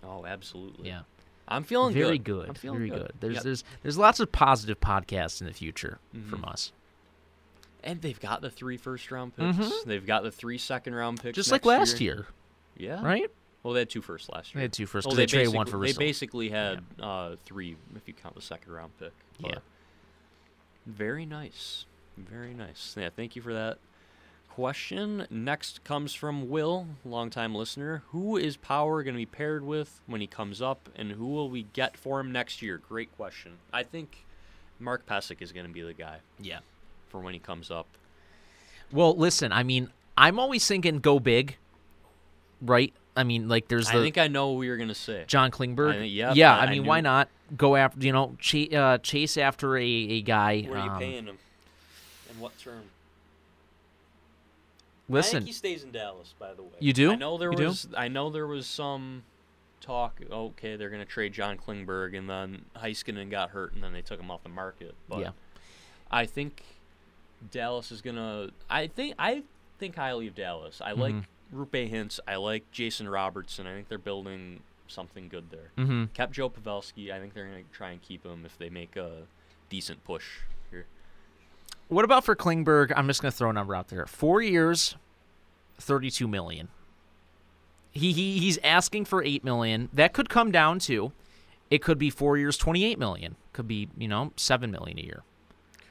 Oh, 0.05 0.24
absolutely. 0.27 0.89
Yeah, 0.89 1.01
I'm 1.49 1.64
feeling 1.64 1.95
very 1.95 2.18
good. 2.18 2.41
good. 2.41 2.49
I'm 2.51 2.55
feeling 2.55 2.79
very 2.79 2.91
good. 2.91 2.99
good. 3.09 3.12
There's 3.20 3.35
Yep. 3.37 3.43
there's 3.45 3.64
there's 3.83 3.99
lots 3.99 4.20
of 4.20 4.31
positive 4.31 4.81
podcasts 4.81 5.41
in 5.41 5.47
the 5.47 5.53
future 5.55 5.99
from 6.29 6.43
Mhm. 6.43 6.49
us. 6.53 6.72
and 7.85 8.03
they've 8.03 8.18
got 8.18 8.41
the 8.41 8.51
three 8.51 8.77
first 8.77 9.11
round 9.12 9.37
picks. 9.37 9.57
Mhm. 9.59 9.85
They've 9.85 10.05
got 10.07 10.24
the 10.24 10.33
three 10.33 10.59
second 10.59 10.95
round 10.97 11.22
picks. 11.22 11.37
Just 11.37 11.53
like 11.53 11.64
last 11.64 12.01
year, 12.01 12.27
Yeah. 12.77 13.01
right? 13.05 13.31
Well, 13.66 13.74
they 13.74 13.80
had 13.80 13.90
two 13.90 14.00
firsts 14.00 14.28
last 14.28 14.54
year. 14.54 14.60
They 14.60 14.64
had 14.66 14.72
two 14.72 14.86
first 14.86 15.08
Well, 15.08 15.16
they, 15.16 15.22
they 15.22 15.26
traded 15.26 15.52
one 15.52 15.64
basically- 15.66 15.88
for 15.92 15.98
They 15.98 16.04
basically 16.06 16.48
had 16.50 16.84
uh, 17.00 17.34
three 17.44 17.76
if 17.96 18.06
you 18.06 18.14
count 18.14 18.36
the 18.36 18.40
second 18.40 18.72
round 18.72 18.96
pick. 19.00 19.10
Yeah. 19.40 19.58
Very 20.86 21.26
nice. 21.26 21.84
Very 22.16 22.54
nice. 22.54 22.94
Yeah, 22.96 23.08
thank 23.14 23.34
you 23.34 23.42
for 23.42 23.52
that 23.52 23.78
question. 24.48 25.26
Next 25.30 25.82
comes 25.82 26.14
from 26.14 26.48
Will, 26.48 26.86
longtime 27.04 27.56
listener. 27.56 28.04
Who 28.10 28.36
is 28.36 28.56
Power 28.56 29.02
going 29.02 29.14
to 29.14 29.18
be 29.18 29.26
paired 29.26 29.64
with 29.64 30.00
when 30.06 30.20
he 30.20 30.28
comes 30.28 30.62
up, 30.62 30.88
and 30.94 31.10
who 31.10 31.26
will 31.26 31.50
we 31.50 31.64
get 31.72 31.96
for 31.96 32.20
him 32.20 32.30
next 32.30 32.62
year? 32.62 32.78
Great 32.88 33.14
question. 33.16 33.54
I 33.72 33.82
think 33.82 34.24
Mark 34.78 35.04
Pysyk 35.06 35.42
is 35.42 35.50
going 35.50 35.66
to 35.66 35.72
be 35.72 35.82
the 35.82 35.92
guy 35.92 36.18
Yeah. 36.40 36.60
for 37.08 37.18
when 37.20 37.34
he 37.34 37.40
comes 37.40 37.68
up. 37.72 37.88
Well, 38.92 39.16
listen. 39.16 39.50
I 39.50 39.64
mean, 39.64 39.90
I'm 40.16 40.38
always 40.38 40.64
thinking 40.66 41.00
go 41.00 41.18
big, 41.18 41.56
right? 42.62 42.94
I 43.16 43.24
mean, 43.24 43.48
like 43.48 43.68
there's 43.68 43.88
the 43.90 43.98
I 43.98 44.02
think 44.02 44.18
I 44.18 44.28
know 44.28 44.50
what 44.50 44.62
you're 44.62 44.76
going 44.76 44.88
to 44.88 44.94
say. 44.94 45.24
John 45.26 45.50
Klingberg. 45.50 45.90
I 45.94 45.98
think- 45.98 46.12
yep, 46.12 46.36
yeah, 46.36 46.54
I- 46.54 46.60
I 46.60 46.62
I 46.66 46.70
mean, 46.70 46.82
knew- 46.82 46.88
why 46.88 47.00
not 47.00 47.28
go 47.56 47.76
after 47.76 48.00
you 48.04 48.12
know 48.12 48.36
ch- 48.40 48.72
uh, 48.72 48.98
chase 48.98 49.36
after 49.36 49.76
a, 49.76 49.82
a 49.84 50.22
guy? 50.22 50.62
Where 50.62 50.78
are 50.78 50.84
you 50.84 50.90
um, 50.92 50.98
paying 50.98 51.24
him? 51.26 51.38
And 52.30 52.40
what 52.40 52.58
term? 52.58 52.82
I 55.08 55.12
Listen, 55.12 55.38
think 55.40 55.46
he 55.46 55.52
stays 55.52 55.84
in 55.84 55.92
Dallas. 55.92 56.34
By 56.38 56.52
the 56.54 56.62
way, 56.62 56.70
You 56.80 56.92
do? 56.92 57.12
I 57.12 57.14
know 57.14 57.38
there 57.38 57.50
You 57.52 57.56
do? 57.56 57.66
was. 57.68 57.88
I 57.96 58.08
know 58.08 58.28
there 58.30 58.46
was 58.46 58.66
some 58.66 59.22
talk. 59.80 60.20
Okay, 60.30 60.74
they're 60.76 60.90
going 60.90 61.02
to 61.02 61.08
trade 61.10 61.32
John 61.32 61.56
Klingberg, 61.56 62.16
and 62.18 62.28
then 62.28 62.64
Heiskanen 62.76 63.30
got 63.30 63.50
hurt, 63.50 63.72
and 63.72 63.82
then 63.84 63.92
they 63.92 64.02
took 64.02 64.18
him 64.18 64.30
off 64.30 64.42
the 64.42 64.48
market. 64.48 64.94
But 65.08 65.20
Yeah. 65.20 65.30
I 66.10 66.26
think 66.26 66.62
Dallas 67.52 67.92
is 67.92 68.02
going 68.02 68.16
to. 68.16 68.50
I 68.68 68.88
think. 68.88 69.14
I 69.18 69.44
think 69.78 69.94
highly 69.94 70.26
of 70.26 70.34
Dallas. 70.34 70.80
I 70.84 70.92
like 70.92 71.14
Mm-hmm. 71.14 71.30
Roope 71.55 71.90
Hintz. 71.90 72.18
I 72.26 72.36
like 72.36 72.70
Jason 72.72 73.09
Robertson. 73.09 73.66
I 73.66 73.74
think 73.74 73.88
they're 73.88 73.99
building 73.99 74.61
something 74.88 75.28
good 75.28 75.51
there. 75.51 75.70
hmm 75.84 76.05
Kept 76.14 76.32
Joe 76.32 76.49
Pavelski. 76.51 77.11
I 77.11 77.18
think 77.20 77.34
they're 77.34 77.47
going 77.47 77.64
to 77.64 77.70
try 77.72 77.90
and 77.90 78.01
keep 78.03 78.24
him 78.24 78.44
if 78.44 78.57
they 78.59 78.70
make 78.70 78.97
a 78.97 79.22
decent 79.68 80.03
push 80.05 80.24
here. 80.70 80.86
what 81.88 82.05
about 82.05 82.24
for 82.24 82.36
Klingberg? 82.36 82.92
I'm 82.97 83.07
just 83.09 83.20
gonna 83.22 83.32
throw 83.32 83.51
a 83.51 83.53
number 83.53 83.74
out 83.74 83.88
there. 83.88 84.07
Four 84.07 84.42
years, 84.42 84.94
thirty-two 85.78 86.28
million. 86.28 86.68
He, 87.90 88.12
he 88.12 88.38
he's 88.38 88.59
asking 88.62 89.07
for 89.07 89.24
eight 89.24 89.42
million. 89.42 89.88
That 89.92 90.12
could 90.12 90.28
come 90.28 90.53
down 90.53 90.78
to, 90.80 91.12
it 91.70 91.82
could 91.82 91.99
be 91.99 92.11
four 92.11 92.36
years, 92.36 92.57
twenty-eight 92.57 92.99
million. 92.99 93.36
Could 93.53 93.66
be 93.66 93.88
you 93.97 94.07
know 94.07 94.32
seven 94.36 94.70
million 94.70 94.99
a 94.99 95.03
year. 95.03 95.22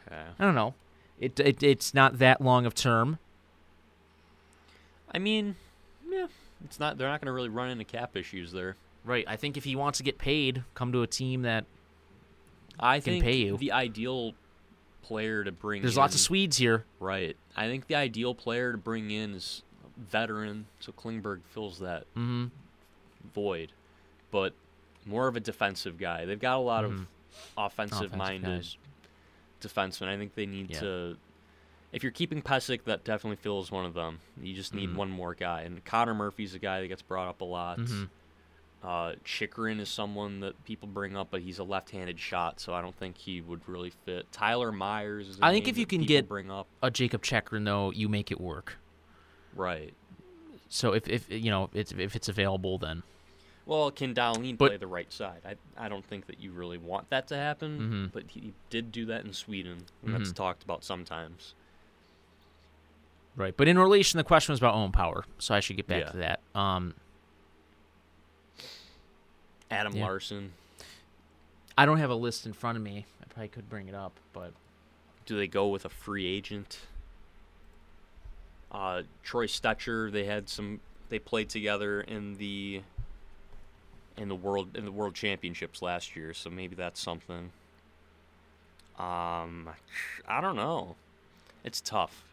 Okay. 0.07 0.21
I 0.39 0.43
don't 0.45 0.55
know. 0.55 0.73
It, 1.19 1.39
it 1.39 1.63
it's 1.63 1.93
not 1.93 2.19
that 2.19 2.39
long 2.41 2.65
of 2.65 2.75
term. 2.75 3.17
I 5.15 5.19
mean, 5.19 5.55
yeah, 6.09 6.27
it's 6.63 6.79
not. 6.79 6.97
They're 6.97 7.07
not 7.07 7.21
going 7.21 7.27
to 7.27 7.31
really 7.33 7.49
run 7.49 7.69
into 7.69 7.83
cap 7.85 8.15
issues 8.17 8.51
there. 8.51 8.75
Right. 9.03 9.25
I 9.27 9.35
think 9.35 9.55
if 9.57 9.63
he 9.63 9.75
wants 9.75 9.97
to 9.99 10.03
get 10.03 10.17
paid, 10.17 10.63
come 10.73 10.91
to 10.91 11.01
a 11.03 11.07
team 11.07 11.43
that 11.43 11.65
I 12.79 12.99
Can 12.99 13.13
think 13.13 13.23
pay 13.23 13.37
you. 13.37 13.57
the 13.57 13.71
ideal 13.71 14.33
player 15.03 15.43
to 15.43 15.51
bring. 15.51 15.77
In 15.79 15.83
There's 15.83 15.95
in, 15.95 16.01
lots 16.01 16.15
of 16.15 16.21
Swedes 16.21 16.57
here. 16.57 16.83
Right. 16.99 17.37
I 17.55 17.67
think 17.67 17.87
the 17.87 17.95
ideal 17.95 18.33
player 18.35 18.71
to 18.71 18.77
bring 18.77 19.11
in 19.11 19.35
is 19.35 19.61
a 19.85 19.99
veteran, 20.09 20.65
so 20.79 20.91
Klingberg 20.91 21.41
fills 21.51 21.79
that 21.79 22.03
Mm-hmm. 22.15 22.45
void, 23.33 23.71
but 24.31 24.53
more 25.05 25.27
of 25.27 25.35
a 25.35 25.39
defensive 25.39 25.97
guy. 25.99 26.25
They've 26.25 26.39
got 26.39 26.57
a 26.57 26.59
lot 26.59 26.83
Mhm. 26.83 26.87
of 26.87 27.07
offensive-minded 27.57 28.43
guys. 28.49 28.77
defensemen. 29.61 30.07
I 30.07 30.17
think 30.17 30.35
they 30.35 30.45
need 30.45 30.71
Yeah. 30.71 30.79
to. 30.81 31.17
If 31.95 32.03
you're 32.03 32.11
keeping 32.11 32.41
Pysyk, 32.41 32.83
that 32.83 33.05
definitely 33.05 33.37
fills 33.37 33.71
one 33.71 33.85
of 33.85 33.93
them. 33.93 34.19
You 34.41 34.53
just 34.53 34.73
need 34.73 34.89
Mhm. 34.89 34.95
one 34.95 35.09
more 35.09 35.33
guy, 35.33 35.61
and 35.61 35.83
Connor 35.85 36.13
Murphy's 36.13 36.53
a 36.53 36.59
guy 36.59 36.81
that 36.81 36.89
gets 36.89 37.01
brought 37.01 37.29
up 37.29 37.39
a 37.39 37.45
lot. 37.45 37.79
Mhm. 37.79 38.09
Uh, 38.83 39.13
Chychrun 39.23 39.79
is 39.79 39.87
someone 39.89 40.41
that 40.41 40.61
people 40.65 40.87
bring 40.89 41.15
up, 41.15 41.29
but 41.31 41.41
he's 41.41 41.57
a 41.57 41.63
left-handed 41.63 42.19
shot, 42.19 42.59
so 42.59 42.73
I 42.73 42.81
don't 42.81 42.95
think 42.97 43.17
he 43.17 43.39
would 43.39 43.67
really 43.67 43.91
fit. 43.91 44.29
Tyler 44.33 44.73
Myers 44.73 45.29
is. 45.29 45.39
a 45.39 45.45
I 45.45 45.53
think 45.53 45.69
if 45.69 45.77
you 45.77 45.85
can 45.85 46.01
get- 46.03 46.27
bring 46.27 46.51
up, 46.51 46.67
A 46.83 46.91
Jakob 46.91 47.23
Chychrun, 47.23 47.63
though, 47.63 47.91
you 47.91 48.09
make 48.09 48.29
it 48.29 48.39
work. 48.41 48.77
right. 49.55 49.93
So 50.67 50.93
if, 50.93 51.07
if 51.07 51.29
you 51.31 51.49
know 51.51 51.69
it's, 51.73 51.91
if 51.93 52.15
it's 52.15 52.27
available, 52.27 52.77
then 52.77 53.03
Well, 53.67 53.89
can 53.89 54.13
But- 54.13 54.57
play 54.57 54.77
the 54.77 54.85
right 54.85 55.11
side? 55.11 55.41
I 55.45 55.55
I 55.85 55.87
don't 55.89 56.05
think 56.05 56.27
that 56.27 56.39
you 56.39 56.51
really 56.51 56.77
want 56.77 57.09
that 57.09 57.27
to 57.29 57.35
happen, 57.37 57.79
Mhm. 57.79 58.11
but 58.13 58.29
he 58.31 58.53
did 58.69 58.91
do 58.91 59.05
that 59.05 59.25
in 59.25 59.31
Sweden, 59.33 59.85
and 60.03 60.13
that's 60.13 60.31
Mhm. 60.31 60.35
talked 60.35 60.61
about 60.63 60.83
sometimes. 60.83 61.55
Right. 63.35 63.55
But 63.55 63.67
in 63.67 63.77
relation, 63.77 64.17
the 64.17 64.23
question 64.23 64.53
was 64.53 64.59
about 64.59 64.75
Owen 64.75 64.91
Power, 64.91 65.25
so 65.39 65.53
I 65.53 65.59
should 65.59 65.75
get 65.75 65.87
back 65.87 66.03
Yeah. 66.05 66.11
to 66.11 66.17
that. 66.17 66.39
Um, 66.55 66.93
Adam 69.69 69.93
Yeah. 69.95 70.05
Larsson. 70.05 70.53
I 71.77 71.85
don't 71.85 71.97
have 71.97 72.09
a 72.09 72.15
list 72.15 72.45
in 72.45 72.53
front 72.53 72.77
of 72.77 72.83
me. 72.83 73.05
I 73.21 73.25
probably 73.25 73.49
could 73.49 73.69
bring 73.69 73.87
it 73.89 73.95
up, 73.95 74.13
but 74.33 74.53
Do 75.25 75.35
they 75.37 75.47
go 75.47 75.67
with 75.69 75.85
a 75.85 75.89
free 75.89 76.25
agent? 76.27 76.81
Uh, 78.71 79.01
Troy 79.23 79.47
Stecher, 79.47 80.11
they 80.11 80.25
had 80.25 80.47
some. 80.49 80.81
They 81.09 81.17
played 81.19 81.49
together 81.49 82.01
in 82.01 82.35
the 82.37 82.83
in 84.17 84.27
the 84.29 84.35
world 84.35 84.77
in 84.77 84.85
the 84.85 84.91
world 84.91 85.15
championships 85.15 85.81
last 85.81 86.15
year, 86.15 86.33
so 86.35 86.49
maybe 86.51 86.75
that's 86.75 86.99
something. 87.01 87.51
Um, 88.99 89.69
I 90.27 90.39
don't 90.41 90.55
know. 90.55 90.95
It's 91.63 91.81
tough 91.81 92.23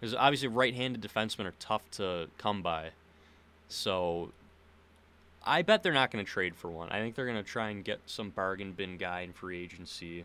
because 0.00 0.14
obviously 0.14 0.48
right-handed 0.48 1.00
defensemen 1.02 1.46
are 1.46 1.54
tough 1.58 1.82
to 1.92 2.28
come 2.38 2.62
by. 2.62 2.90
So 3.68 4.32
I 5.44 5.62
bet 5.62 5.82
they're 5.82 5.92
not 5.92 6.10
going 6.10 6.24
to 6.24 6.30
trade 6.30 6.54
for 6.54 6.70
one. 6.70 6.90
I 6.90 7.00
think 7.00 7.14
they're 7.14 7.26
going 7.26 7.36
to 7.36 7.42
try 7.42 7.70
and 7.70 7.84
get 7.84 8.00
some 8.06 8.30
bargain 8.30 8.72
bin 8.72 8.96
guy 8.96 9.20
in 9.20 9.32
free 9.32 9.62
agency 9.62 10.24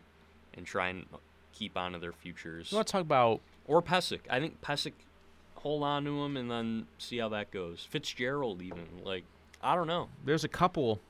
and 0.54 0.66
try 0.66 0.88
and 0.88 1.06
keep 1.52 1.76
on 1.76 1.92
to 1.92 1.98
their 1.98 2.12
futures. 2.12 2.70
You 2.70 2.76
want 2.76 2.88
to 2.88 2.92
talk 2.92 3.02
about 3.02 3.40
Or 3.66 3.82
Pysyk. 3.82 4.20
I 4.28 4.40
think 4.40 4.60
Pysyk 4.60 4.92
hold 5.56 5.82
on 5.82 6.04
to 6.04 6.22
him 6.22 6.36
and 6.36 6.50
then 6.50 6.86
see 6.98 7.18
how 7.18 7.28
that 7.30 7.50
goes. 7.50 7.86
Fitzgerald 7.88 8.62
even. 8.62 8.86
Like 9.04 9.24
I 9.62 9.74
don't 9.74 9.86
know. 9.86 10.08
there's 10.24 10.44
a 10.44 10.48
couple 10.48 11.00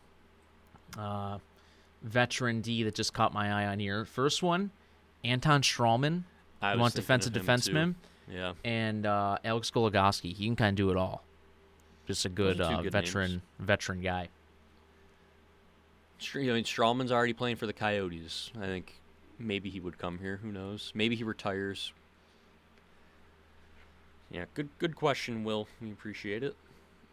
uh, 0.98 1.38
veteran 2.02 2.60
D 2.60 2.82
that 2.82 2.94
just 2.94 3.14
caught 3.14 3.32
my 3.32 3.50
eye 3.50 3.66
on 3.66 3.78
here. 3.78 4.04
First 4.04 4.42
one, 4.42 4.70
Anton 5.24 5.62
Stralman, 5.62 6.24
I 6.60 6.76
want 6.76 6.94
defensive 6.94 7.32
defenseman, 7.32 7.94
too. 7.94 7.94
Yeah. 8.30 8.52
and 8.64 9.04
uh, 9.04 9.38
Alex 9.44 9.70
Goligoski. 9.70 10.34
He 10.34 10.46
can 10.46 10.56
kind 10.56 10.70
of 10.70 10.76
do 10.76 10.90
it 10.90 10.96
all. 10.96 11.24
Just 12.06 12.24
a 12.24 12.28
good, 12.28 12.60
uh, 12.60 12.82
good 12.82 12.92
veteran 12.92 13.30
names. 13.30 13.42
veteran 13.58 14.00
guy. 14.00 14.28
I 16.34 16.38
mean, 16.38 16.64
Stralman's 16.64 17.10
already 17.10 17.32
playing 17.32 17.56
for 17.56 17.66
the 17.66 17.72
Coyotes. 17.72 18.50
I 18.60 18.66
think 18.66 19.00
maybe 19.38 19.70
he 19.70 19.80
would 19.80 19.98
come 19.98 20.18
here. 20.18 20.38
Who 20.42 20.52
knows? 20.52 20.92
Maybe 20.94 21.16
he 21.16 21.24
retires. 21.24 21.92
Yeah, 24.30 24.44
good 24.54 24.70
good 24.78 24.96
question, 24.96 25.44
Will. 25.44 25.68
We 25.80 25.92
appreciate 25.92 26.42
it. 26.42 26.56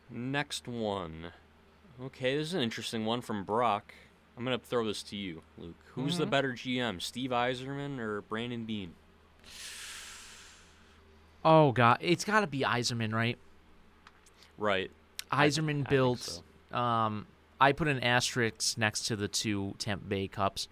Next 0.09 0.67
one. 0.67 1.31
Okay, 2.01 2.37
this 2.37 2.47
is 2.47 2.53
an 2.53 2.61
interesting 2.61 3.05
one 3.05 3.21
from 3.21 3.43
Brock. 3.43 3.93
I'm 4.37 4.45
gonna 4.45 4.57
throw 4.57 4.85
this 4.85 5.03
to 5.03 5.17
you, 5.17 5.41
Luke. 5.57 5.75
Who's 5.95 6.17
the 6.17 6.25
better 6.25 6.53
GM, 6.53 7.01
Steve 7.01 7.31
Yzerman 7.31 7.99
or 7.99 8.21
Brandon 8.21 8.63
Beane? 8.63 8.93
Oh 11.43 11.71
god, 11.71 11.97
it's 12.01 12.25
got 12.25 12.41
to 12.41 12.47
be 12.47 12.59
Yzerman, 12.61 13.13
right? 13.13 13.37
Right. 14.57 14.91
I- 15.31 15.47
Yzerman 15.47 15.85
I 15.87 15.89
built. 15.89 16.41
so. 16.71 16.77
Um, 16.77 17.25
I 17.61 17.71
put 17.71 17.87
an 17.87 18.01
asterisk 18.03 18.77
next 18.77 19.05
to 19.07 19.15
the 19.15 19.27
two 19.27 19.73
Tampa 19.79 20.05
Bay 20.05 20.27
Cups, 20.27 20.67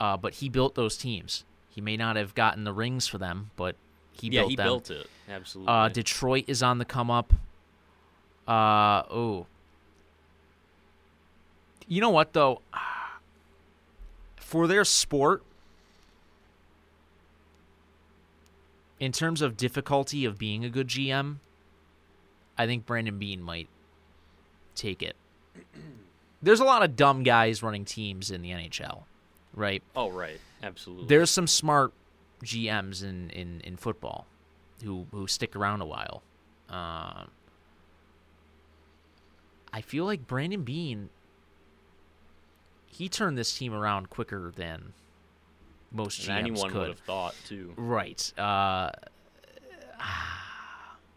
uh, 0.00 0.16
but 0.16 0.34
he 0.34 0.48
built 0.48 0.74
those 0.74 0.96
teams. 0.96 1.44
He 1.68 1.80
may 1.80 1.96
not 1.96 2.16
have 2.16 2.34
gotten 2.34 2.64
the 2.64 2.72
rings 2.72 3.06
for 3.06 3.18
them, 3.18 3.50
but 3.56 3.76
he 4.12 4.28
yeah, 4.28 4.40
built 4.42 4.50
he 4.50 4.56
them. 4.56 4.66
built 4.66 4.90
it. 4.90 5.06
Absolutely. 5.28 5.72
Uh, 5.72 5.88
Detroit 5.88 6.44
is 6.48 6.62
on 6.62 6.78
the 6.78 6.84
come 6.84 7.10
up. 7.10 7.32
Uh 8.46 9.02
oh. 9.10 9.46
You 11.86 12.00
know 12.00 12.10
what 12.10 12.32
though? 12.32 12.60
For 14.36 14.66
their 14.66 14.84
sport, 14.84 15.42
in 19.00 19.12
terms 19.12 19.40
of 19.40 19.56
difficulty 19.56 20.24
of 20.26 20.38
being 20.38 20.64
a 20.64 20.68
good 20.68 20.86
GM, 20.86 21.36
I 22.56 22.66
think 22.66 22.86
Brandon 22.86 23.18
Beane 23.18 23.42
might 23.42 23.68
take 24.74 25.02
it. 25.02 25.16
There's 26.42 26.60
a 26.60 26.64
lot 26.64 26.82
of 26.82 26.94
dumb 26.94 27.22
guys 27.22 27.62
running 27.62 27.84
teams 27.84 28.30
in 28.30 28.42
the 28.42 28.50
NHL, 28.50 29.02
right? 29.54 29.82
oh, 29.96 30.10
right. 30.10 30.38
Absolutely. 30.62 31.06
There's 31.06 31.30
some 31.30 31.46
smart 31.46 31.92
GMs 32.44 33.02
in, 33.02 33.30
in, 33.30 33.60
in 33.62 33.76
football 33.76 34.26
who 34.82 35.06
who 35.10 35.26
stick 35.26 35.56
around 35.56 35.80
a 35.80 35.86
while. 35.86 36.22
Um, 36.68 37.30
I 39.72 39.80
feel 39.80 40.04
like 40.04 40.26
Brandon 40.26 40.62
Beane. 40.62 41.08
He 42.86 43.08
turned 43.08 43.38
this 43.38 43.56
team 43.56 43.72
around 43.72 44.10
quicker 44.10 44.52
than 44.54 44.92
most 45.92 46.20
GMs 46.20 46.30
anyone 46.38 46.70
could. 46.70 46.78
would 46.78 46.88
have 46.88 46.98
thought 47.00 47.34
too. 47.46 47.72
Right. 47.76 48.32
Uh, 48.38 48.90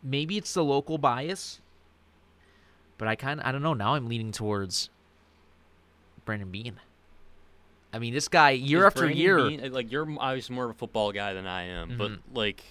maybe 0.03 0.37
it's 0.37 0.53
the 0.53 0.63
local 0.63 0.97
bias, 0.97 1.59
but 2.97 3.07
I 3.07 3.15
kind 3.15 3.39
of 3.39 3.45
I 3.45 3.51
don't 3.51 3.63
know. 3.63 3.73
Now 3.73 3.95
I'm 3.95 4.07
leaning 4.07 4.31
towards 4.31 4.89
Brandon 6.25 6.49
Beane. 6.51 6.79
I 7.93 7.99
mean, 7.99 8.13
this 8.13 8.27
guy 8.27 8.51
year 8.51 8.79
Is 8.79 8.85
after 8.85 8.99
Brandon 9.01 9.17
year. 9.17 9.37
Beane- 9.49 9.71
like 9.71 9.91
you're 9.91 10.07
obviously 10.19 10.55
more 10.55 10.65
of 10.65 10.71
a 10.71 10.73
football 10.75 11.11
guy 11.11 11.33
than 11.33 11.45
I 11.47 11.63
am, 11.63 11.97
but 11.97 12.11
Mm-hmm. 12.11 12.35
like, 12.35 12.63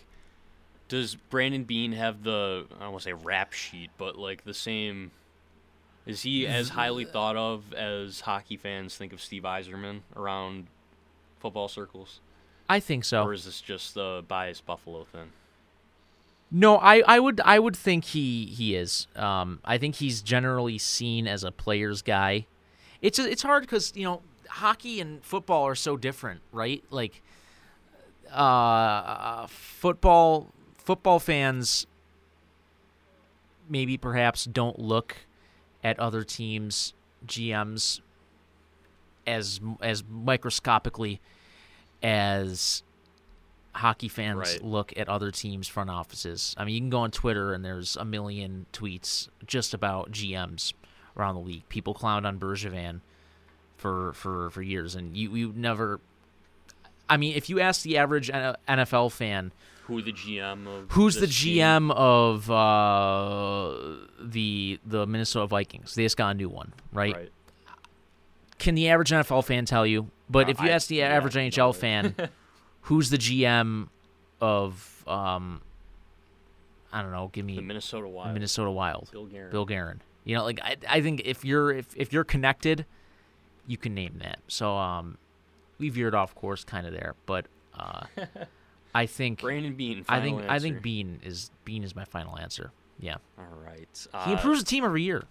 does 0.88 1.14
Brandon 1.14 1.64
Beane 1.64 1.92
have 1.92 2.22
the 2.24 2.66
I 2.76 2.80
don't 2.84 2.92
want 2.92 3.02
to 3.02 3.08
say 3.10 3.12
rap 3.12 3.52
sheet, 3.52 3.90
but 3.98 4.16
like 4.18 4.44
the 4.44 4.54
same? 4.54 5.12
Is 6.04 6.22
he 6.22 6.48
as 6.48 6.70
highly 6.70 7.04
thought 7.04 7.36
of 7.36 7.72
as 7.74 8.20
hockey 8.22 8.56
fans 8.56 8.96
think 8.96 9.12
of 9.12 9.20
Steve 9.20 9.44
Yzerman 9.44 10.00
around 10.16 10.66
football 11.42 11.68
circles, 11.68 12.20
I 12.68 12.80
think 12.80 13.04
so. 13.04 13.24
or 13.24 13.34
is 13.34 13.44
this 13.44 13.60
just 13.60 13.94
the 13.94 14.24
biased 14.26 14.64
Buffalo 14.64 15.04
thing? 15.04 15.32
No, 16.50 16.76
I, 16.76 17.02
I 17.06 17.18
would 17.18 17.40
I 17.44 17.58
would 17.58 17.76
think 17.76 18.04
he 18.04 18.46
he 18.46 18.76
is. 18.76 19.06
Um, 19.16 19.60
I 19.64 19.78
think 19.78 19.96
he's 19.96 20.22
generally 20.22 20.78
seen 20.78 21.26
as 21.26 21.44
a 21.44 21.50
player's 21.50 22.02
guy. 22.02 22.46
It's 23.00 23.18
it's 23.18 23.42
hard 23.42 23.62
because 23.62 23.92
you 23.96 24.04
know 24.04 24.22
hockey 24.48 25.00
and 25.00 25.24
football 25.24 25.66
are 25.66 25.74
so 25.74 25.96
different, 25.96 26.42
right? 26.52 26.84
Like, 26.90 27.22
uh, 28.30 29.46
football 29.48 30.52
football 30.76 31.18
fans 31.18 31.86
maybe 33.68 33.96
perhaps 33.96 34.44
don't 34.44 34.78
look 34.78 35.16
at 35.82 35.98
other 35.98 36.22
teams' 36.22 36.92
GMs 37.26 38.00
as 39.26 39.60
as 39.80 40.04
microscopically 40.06 41.20
as 42.02 42.82
hockey 43.74 44.08
fans 44.08 44.36
Right. 44.38 44.62
look 44.64 44.92
at 44.96 45.08
other 45.08 45.30
teams' 45.30 45.66
front 45.68 45.88
offices. 45.90 46.54
I 46.58 46.64
mean, 46.64 46.74
you 46.74 46.80
can 46.80 46.90
go 46.90 46.98
on 46.98 47.10
Twitter 47.10 47.54
and 47.54 47.64
there's 47.64 47.96
a 47.96 48.04
million 48.04 48.66
tweets 48.72 49.28
just 49.46 49.72
about 49.72 50.10
GMs 50.12 50.72
around 51.16 51.34
the 51.36 51.40
league. 51.40 51.68
People 51.68 51.94
clowned 51.94 52.26
on 52.26 52.38
Bergevin 52.38 53.00
for 53.76 54.12
for 54.12 54.50
for 54.50 54.62
years, 54.62 54.94
and 54.94 55.16
you 55.16 55.34
you 55.34 55.52
never. 55.56 56.00
I 57.08 57.16
mean, 57.16 57.34
if 57.36 57.50
you 57.50 57.60
ask 57.60 57.82
the 57.82 57.98
average 57.98 58.30
NFL 58.30 59.10
fan, 59.12 59.52
Who 59.86 60.00
the 60.00 60.12
GM 60.12 60.66
of? 60.66 60.90
who's 60.92 61.16
the 61.16 61.22
this 61.26 61.42
team? 61.42 61.58
GM 61.58 61.90
of 61.92 62.50
uh, 62.50 64.06
the 64.20 64.78
the 64.86 65.06
Minnesota 65.06 65.46
Vikings? 65.46 65.94
They 65.94 66.04
just 66.04 66.16
got 66.16 66.30
a 66.30 66.34
new 66.34 66.48
one, 66.48 66.72
right? 66.92 67.14
Right. 67.14 67.32
Can 68.62 68.74
the 68.76 68.88
average 68.88 69.10
NFL 69.10 69.44
fan 69.44 69.64
tell 69.64 69.84
you? 69.86 70.08
But 70.30 70.46
Uh, 70.46 70.50
if 70.52 70.60
you 70.60 70.66
I- 70.68 70.70
ask 70.70 70.86
the 70.88 70.96
yeah, 70.96 71.08
average 71.08 71.34
NHL 71.34 71.74
fan, 71.74 72.14
who's 72.82 73.10
the 73.10 73.18
GM 73.18 73.88
of 74.40 75.04
um, 75.06 75.60
I 76.92 77.02
don't 77.02 77.10
know, 77.12 77.28
give 77.32 77.44
me 77.44 77.56
The 77.56 77.62
Minnesota 77.62 78.06
Wild. 78.08 78.34
Minnesota 78.34 78.70
Wild, 78.70 79.08
Bill 79.12 79.26
Guerin. 79.26 79.50
Bill 79.50 79.64
Guerin. 79.64 80.00
You 80.24 80.36
know, 80.36 80.44
like 80.44 80.60
I, 80.62 80.76
I 80.88 81.00
think 81.00 81.22
if 81.24 81.44
you're 81.44 81.72
if, 81.72 81.86
if 81.96 82.12
you're 82.12 82.22
connected, 82.24 82.86
you 83.66 83.76
can 83.76 83.94
name 83.94 84.18
that. 84.22 84.38
So 84.48 84.76
um, 84.76 85.18
we 85.78 85.88
veered 85.88 86.14
off 86.14 86.34
course 86.34 86.62
kind 86.64 86.86
of 86.86 86.92
there, 86.92 87.14
but 87.26 87.46
uh, 87.76 88.04
I 88.94 89.06
think 89.06 89.40
Brandon 89.42 89.74
Beane. 89.74 90.04
I 90.08 90.20
think 90.20 90.42
I 90.48 90.58
think. 90.60 90.80
Beane 90.82 91.18
is 91.24 91.50
Beane 91.64 91.82
is 91.82 91.96
my 91.96 92.04
final 92.04 92.38
answer. 92.38 92.70
Yeah, 93.00 93.16
All 93.36 93.44
right. 93.66 93.88
he 94.24 94.32
Uh, 94.32 94.36
improves 94.36 94.60
the 94.60 94.66
team 94.66 94.84
every 94.84 95.02
year. 95.02 95.24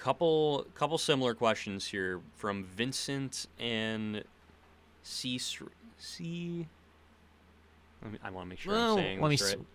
Couple 0.00 0.66
couple 0.74 0.96
similar 0.96 1.34
questions 1.34 1.86
here 1.86 2.20
from 2.36 2.64
Vincent 2.64 3.46
and 3.58 4.24
C 5.02 5.36
C. 5.36 6.66
Let 8.02 8.12
me, 8.12 8.18
I 8.24 8.30
want 8.30 8.46
to 8.46 8.48
make 8.48 8.58
sure 8.60 8.72
Well, 8.72 8.92
I'm 8.92 8.98
saying 8.98 9.20
let 9.20 9.28
me. 9.28 9.36
this 9.36 9.50
s- 9.50 9.56
right. 9.56 9.66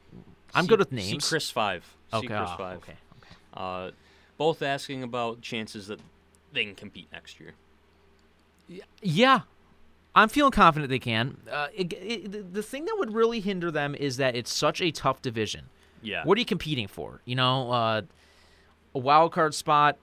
I'm 0.56 0.64
C- 0.64 0.68
good 0.70 0.80
with 0.80 0.90
C 0.90 0.96
names. 0.96 1.30
Chris 1.30 1.52
five. 1.52 1.84
C 2.12 2.18
okay, 2.18 2.26
Chris 2.28 2.40
ah, 2.42 2.58
five. 2.58 2.78
okay, 2.78 2.94
okay. 3.22 3.36
Uh, 3.54 3.92
both 4.40 4.64
asking 4.64 5.04
about 5.04 5.42
chances 5.42 5.86
that 5.88 6.00
they 6.54 6.66
can 6.66 6.74
compete 6.74 7.08
next 7.14 7.40
year. 7.40 7.54
Yeah, 9.04 9.42
I'm 10.16 10.30
feeling 10.30 10.52
confident 10.52 10.90
they 10.90 10.98
can. 10.98 11.38
Uh, 11.52 11.68
it, 11.72 11.94
it, 11.94 12.32
the- 12.32 12.42
the 12.42 12.64
thing 12.64 12.86
that 12.86 12.96
would 12.98 13.14
really 13.14 13.42
hinder 13.42 13.70
them 13.70 13.94
is 13.94 14.18
that 14.18 14.36
it's 14.36 14.52
such 14.52 14.82
a 14.82 14.90
tough 14.90 15.22
division. 15.22 15.66
Yeah. 16.02 16.24
What 16.24 16.36
are 16.38 16.40
you 16.40 16.46
competing 16.48 16.88
for? 16.88 17.22
You 17.26 17.36
know, 17.36 17.72
uh, 17.72 18.02
a 18.96 19.00
wild 19.00 19.32
card 19.32 19.54
spot. 19.54 19.98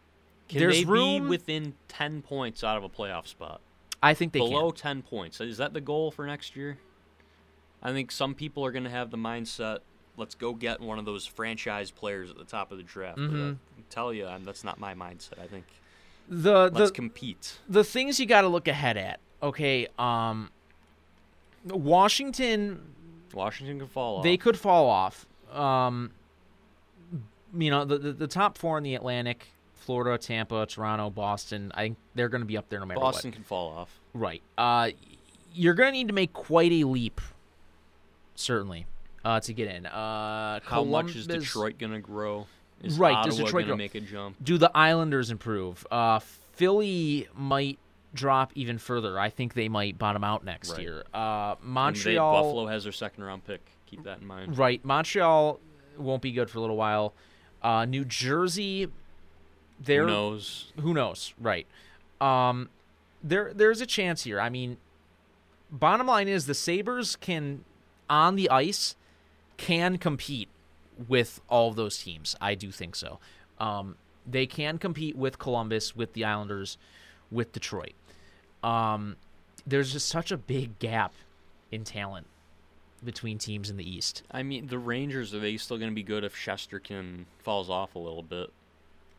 Can 0.53 0.61
there's 0.61 0.78
they 0.78 0.84
room. 0.84 1.22
be 1.24 1.28
within 1.28 1.74
ten 1.88 2.22
points 2.22 2.62
out 2.64 2.76
of 2.76 2.84
a 2.84 2.88
playoff 2.88 3.26
spot? 3.26 3.61
I 4.03 4.14
think 4.14 4.32
they 4.32 4.38
Below 4.40 4.70
can. 4.72 4.80
ten 4.80 5.03
points. 5.03 5.40
Is 5.40 5.57
that 5.59 5.72
the 5.74 5.80
goal 5.80 6.11
for 6.11 6.26
next 6.26 6.57
year? 6.57 6.78
I 7.82 7.92
think 7.92 8.11
some 8.12 8.34
people 8.34 8.64
are 8.64 8.72
going 8.72 8.84
to 8.84 8.90
have 8.90 9.11
the 9.11 9.16
mindset. 9.16 9.78
Let's 10.16 10.34
go 10.34 10.53
get 10.55 10.80
one 10.80 10.98
of 10.98 11.05
those 11.05 11.24
franchise 11.26 11.90
players 11.90 12.30
at 12.30 12.36
the 12.36 12.44
top 12.44 12.70
of 12.70 12.78
the 12.78 12.84
draft. 12.84 13.16
But 13.16 13.24
I 13.24 13.28
Mhm. 13.28 13.59
can 13.74 13.84
tell 13.90 14.12
you, 14.12 14.26
um, 14.28 14.44
that's 14.44 14.62
not 14.64 14.78
my 14.78 14.94
mindset. 14.94 15.38
I 15.42 15.46
think 15.46 15.64
The 16.28 16.70
let's 16.72 16.90
the 16.90 16.94
compete. 16.94 17.59
the 17.68 17.82
things 17.84 18.20
you 18.20 18.26
got 18.26 18.42
to 18.42 18.48
look 18.48 18.68
ahead 18.68 18.96
at. 18.96 19.20
Okay, 19.42 19.88
um, 19.98 20.50
Washington 21.64 22.80
Washington 23.34 23.78
can 23.78 23.88
fall 23.88 24.18
off. 24.18 24.22
they 24.24 24.36
could 24.36 24.59
fall 24.59 24.88
off. 24.88 25.26
um, 25.53 26.12
you 27.57 27.70
know, 27.70 27.84
the, 27.84 27.98
the 27.98 28.12
the 28.12 28.26
top 28.26 28.57
four 28.59 28.78
in 28.78 28.84
the 28.84 28.94
Atlantic: 28.94 29.51
Florida, 29.83 30.16
Tampa, 30.18 30.66
Toronto, 30.66 31.11
Boston. 31.11 31.70
I 31.74 31.83
think 31.83 31.97
they're 32.14 32.28
going 32.28 32.41
to 32.43 32.47
be 32.47 32.57
up 32.57 32.68
there 32.68 32.80
no 32.80 32.87
matter 32.87 33.01
what. 33.01 33.12
Boston 33.12 33.30
what. 33.30 33.35
can 33.35 33.45
fall 33.45 33.70
off. 33.76 34.01
Right. 34.14 34.43
Uh, 34.57 34.91
you're 35.55 35.74
going 35.74 35.89
to 35.89 35.93
need 35.93 36.09
to 36.09 36.14
make 36.14 36.33
quite 36.33 36.72
a 36.72 36.85
leap, 36.85 37.20
certainly, 38.35 38.87
uh, 39.24 39.41
to 39.41 39.53
get 39.53 39.68
in. 39.68 39.87
Uh, 39.87 40.61
How 40.64 40.85
much 40.85 41.14
is 41.16 41.26
Detroit 41.26 41.78
going 41.78 41.93
to 41.93 41.99
grow? 42.01 42.47
Is 42.83 42.99
Right, 42.99 43.14
Ottawa 43.14 43.26
does 43.26 43.37
Detroit 43.39 43.66
grow? 43.66 43.76
make 43.76 43.95
a 43.95 44.01
jump? 44.01 44.37
Do 44.43 44.59
the 44.59 44.70
Islanders 44.76 45.30
improve? 45.30 45.87
Uh, 45.91 46.18
Philly 46.18 47.28
might 47.35 47.78
drop 48.14 48.53
even 48.55 48.76
further. 48.78 49.18
I 49.18 49.30
think 49.30 49.55
they 49.55 49.68
might 49.68 49.99
bottom 49.99 50.24
out 50.24 50.45
next 50.45 50.72
Right. 50.72 50.80
year. 50.83 51.05
Uh, 51.14 51.55
And 51.59 51.62
they- 51.62 51.66
Montreal. 51.68 52.43
Buffalo 52.43 52.66
has 52.66 52.83
their 52.85 52.93
second 52.93 53.24
round 53.24 53.45
pick. 53.45 53.61
Keep 53.87 54.03
that 54.05 54.20
in 54.20 54.26
mind. 54.26 54.59
Right. 54.59 54.85
Montreal 54.85 55.61
won't 55.97 56.22
be 56.22 56.33
good 56.33 56.51
for 56.51 56.59
a 56.59 56.61
little 56.61 56.76
while. 56.76 57.14
Uh, 57.62 57.85
New 57.85 58.05
Jersey, 58.05 58.89
they're 59.80 60.02
Who 60.02 60.08
knows? 60.08 60.72
who 60.80 60.94
knows, 60.94 61.34
right? 61.40 61.66
Um, 62.20 62.68
there 63.22 63.52
there's 63.54 63.80
a 63.80 63.86
chance 63.86 64.24
here. 64.24 64.40
I 64.40 64.48
mean, 64.48 64.76
bottom 65.70 66.06
line 66.06 66.28
is 66.28 66.46
the 66.46 66.54
Sabres 66.54 67.16
can 67.16 67.64
on 68.08 68.36
the 68.36 68.50
ice 68.50 68.96
can 69.56 69.98
compete 69.98 70.48
with 71.08 71.40
all 71.48 71.68
of 71.68 71.76
those 71.76 71.98
teams. 71.98 72.36
I 72.40 72.54
do 72.54 72.70
think 72.70 72.96
so. 72.96 73.18
Um, 73.58 73.96
they 74.26 74.46
can 74.46 74.78
compete 74.78 75.16
with 75.16 75.38
Columbus, 75.38 75.96
with 75.96 76.12
the 76.12 76.24
Islanders, 76.24 76.78
with 77.30 77.52
Detroit. 77.52 77.94
Um, 78.62 79.16
there's 79.66 79.92
just 79.92 80.08
such 80.08 80.30
a 80.30 80.36
big 80.36 80.78
gap 80.78 81.12
in 81.70 81.84
talent 81.84 82.26
between 83.04 83.38
teams 83.38 83.70
in 83.70 83.76
the 83.76 83.88
East. 83.88 84.22
I 84.30 84.42
mean, 84.42 84.68
the 84.68 84.78
Rangers 84.78 85.34
are 85.34 85.40
they 85.40 85.56
still 85.56 85.78
going 85.78 85.90
to 85.90 85.94
be 85.94 86.02
good 86.02 86.24
if 86.24 86.34
Shesterkin 86.34 87.24
falls 87.38 87.68
off 87.68 87.94
a 87.94 87.98
little 87.98 88.22
bit? 88.22 88.52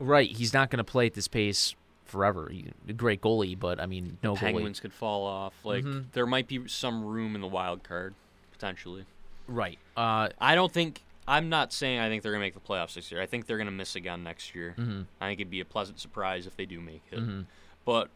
Right, 0.04 0.30
he's 0.30 0.54
not 0.54 0.70
going 0.70 0.78
to 0.80 0.84
play 0.84 1.06
at 1.08 1.14
this 1.14 1.28
pace 1.28 1.76
forever. 2.06 2.50
He's 2.52 2.66
a 2.88 2.94
great 2.94 3.22
goalie, 3.22 3.58
but 3.58 3.80
I 3.80 3.86
mean, 3.86 4.18
no 4.22 4.34
goalie. 4.36 4.40
Penguins 4.40 4.80
could 4.80 4.94
fall 4.94 5.26
off. 5.26 5.54
Like 5.64 5.84
Mhm. 5.86 6.12
there 6.12 6.26
might 6.26 6.48
be 6.48 6.68
some 6.68 7.04
room 7.06 7.36
in 7.36 7.42
the 7.42 7.48
wild 7.48 7.84
card 7.84 8.14
potentially. 8.52 9.06
Right. 9.48 9.80
Uh, 9.98 10.30
I 10.40 10.56
don't 10.56 10.72
think. 10.72 11.02
I'm 11.26 11.48
not 11.48 11.72
saying 11.72 12.00
I 12.00 12.10
think 12.10 12.22
they're 12.22 12.34
gonna 12.34 12.44
make 12.44 12.54
the 12.54 12.60
playoffs 12.60 12.96
this 12.96 13.10
year. 13.12 13.22
I 13.22 13.26
think 13.26 13.46
they're 13.46 13.58
gonna 13.58 13.72
miss 13.72 13.96
again 13.96 14.24
next 14.24 14.54
year. 14.54 14.76
mhm. 14.78 15.06
I 15.22 15.30
think 15.30 15.40
it'd 15.40 15.50
be 15.52 15.62
a 15.62 15.66
pleasant 15.66 16.00
surprise 16.02 16.46
if 16.46 16.58
they 16.58 16.66
do 16.66 16.82
make 16.82 17.02
it. 17.12 17.20
Mhm. 17.20 17.46
But 17.86 18.10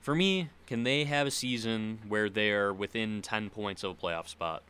for 0.00 0.14
me, 0.14 0.50
can 0.66 0.84
they 0.84 1.04
have 1.04 1.26
a 1.26 1.30
season 1.32 1.98
where 2.06 2.30
they're 2.30 2.72
within 2.72 3.22
10 3.22 3.50
points 3.50 3.82
of 3.82 3.90
a 3.90 3.94
playoff 3.94 4.28
spot? 4.28 4.62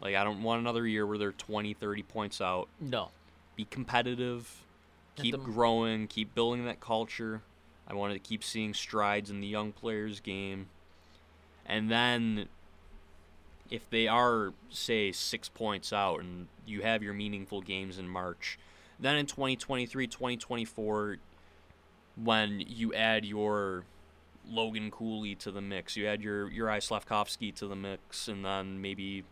Like 0.00 0.14
I 0.14 0.24
don't 0.24 0.42
want 0.42 0.60
another 0.60 0.86
year 0.86 1.06
where 1.06 1.16
they're 1.16 1.32
20, 1.32 1.72
30 1.72 2.02
points 2.02 2.40
out. 2.40 2.68
No. 2.78 3.10
Be 3.56 3.64
competitive, 3.64 4.62
keep 5.22 5.32
the- 5.32 5.38
growing, 5.38 6.06
keep 6.06 6.34
building 6.34 6.64
that 6.64 6.80
culture. 6.80 7.42
I 7.86 7.94
wanted 7.94 8.14
to 8.14 8.20
keep 8.20 8.44
seeing 8.44 8.74
strides 8.74 9.30
in 9.30 9.40
the 9.40 9.46
young 9.46 9.72
players' 9.72 10.20
game. 10.20 10.68
And 11.66 11.90
then 11.90 12.48
if 13.70 13.88
they 13.90 14.08
are 14.08 14.52
say 14.70 15.12
6 15.12 15.48
points 15.48 15.92
out 15.92 16.20
and 16.20 16.48
you 16.66 16.82
have 16.82 17.02
your 17.02 17.14
meaningful 17.14 17.60
games 17.60 17.98
in 17.98 18.08
March, 18.08 18.58
then 18.98 19.16
in 19.16 19.26
2023, 19.26 20.06
2024 20.06 21.18
when 22.16 22.60
you 22.60 22.92
add 22.92 23.24
your 23.24 23.84
Logan 24.48 24.90
Cooley 24.90 25.34
to 25.36 25.50
the 25.50 25.60
mix, 25.60 25.96
you 25.96 26.06
add 26.06 26.22
your 26.22 26.50
Juraj 26.50 26.88
Slafkovsky 26.88 27.54
to 27.56 27.66
the 27.66 27.76
mix, 27.76 28.28
and 28.28 28.44
then 28.44 28.80
maybe 28.80 29.24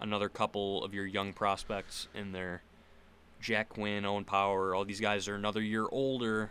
another 0.00 0.28
couple 0.28 0.84
of 0.84 0.94
your 0.94 1.06
young 1.06 1.32
prospects 1.32 2.08
in 2.14 2.32
there. 2.32 2.62
Jack 3.44 3.68
Quinn, 3.68 4.06
Owen 4.06 4.24
Power, 4.24 4.74
all 4.74 4.86
these 4.86 5.00
guys 5.00 5.28
are 5.28 5.34
another 5.34 5.60
year 5.60 5.86
older. 5.92 6.50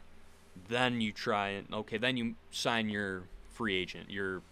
Then 0.69 1.01
you 1.01 1.11
try 1.11 1.49
and 1.49 1.73
okay, 1.73 1.97
then 1.97 2.15
you 2.17 2.35
sign 2.51 2.87
your 2.87 3.23
free 3.49 3.75
agent, 3.75 4.11
your 4.11 4.43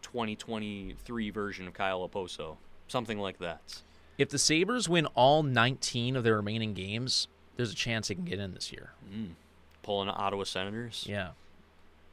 2023 0.00 1.30
version 1.30 1.68
of 1.68 1.74
Kyle 1.74 2.08
Okposo, 2.08 2.56
something 2.88 3.18
like 3.18 3.38
that. 3.38 3.82
If 4.16 4.30
the 4.30 4.38
Sabres 4.38 4.88
win 4.88 5.04
all 5.14 5.42
19 5.42 6.16
of 6.16 6.24
their 6.24 6.36
remaining 6.36 6.72
games, 6.72 7.28
there's 7.56 7.70
a 7.70 7.76
chance 7.76 8.08
they 8.08 8.14
can 8.14 8.24
get 8.24 8.38
in 8.38 8.54
this 8.54 8.72
year. 8.72 8.92
Mm. 9.14 9.32
Pulling 9.82 10.08
Ottawa 10.08 10.44
Senators. 10.44 11.04
Yeah. 11.06 11.30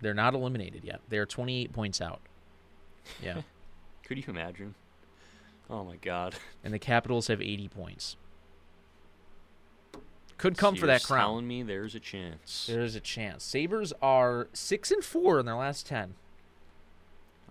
They're 0.01 0.13
not 0.13 0.33
eliminated 0.33 0.83
yet. 0.83 0.99
They're 1.07 1.25
28 1.25 1.71
points 1.71 2.01
out. 2.01 2.19
Yeah. 3.23 3.41
Could 4.05 4.17
you 4.17 4.25
imagine? 4.27 4.75
Oh 5.69 5.85
my 5.85 5.95
God. 5.95 6.35
and 6.61 6.73
the 6.73 6.79
Capitals 6.79 7.27
have 7.27 7.41
80 7.41 7.69
points. 7.69 8.17
Could 10.43 10.57
come 10.57 10.75
So 10.75 10.81
for 10.81 10.87
that 10.87 11.03
crown. 11.03 11.21
Telling 11.21 11.47
me 11.47 11.63
there's 11.63 11.95
a 11.95 12.01
chance. 12.01 12.65
There 12.67 12.81
is 12.81 12.97
a 12.97 12.99
chance. 12.99 13.45
Sabres 13.45 13.93
are 14.01 14.49
6 14.51 14.91
and 14.91 15.01
4 15.01 15.39
in 15.39 15.45
their 15.45 15.55
last 15.55 15.87
10. 15.87 16.15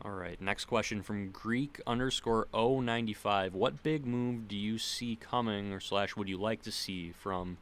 All 0.05 0.11
right. 0.11 0.39
Next 0.43 0.67
question 0.67 1.01
from 1.01 1.31
Greek 1.31 1.81
underscore 1.87 2.49
095. 2.53 3.55
What 3.55 3.83
big 3.83 4.05
move 4.05 4.47
do 4.47 4.55
you 4.55 4.77
see 4.77 5.17
coming, 5.17 5.73
or 5.73 5.81
slash 5.81 6.17
would 6.17 6.29
you 6.29 6.37
like 6.37 6.61
to 6.65 6.71
see 6.71 7.13
from 7.13 7.57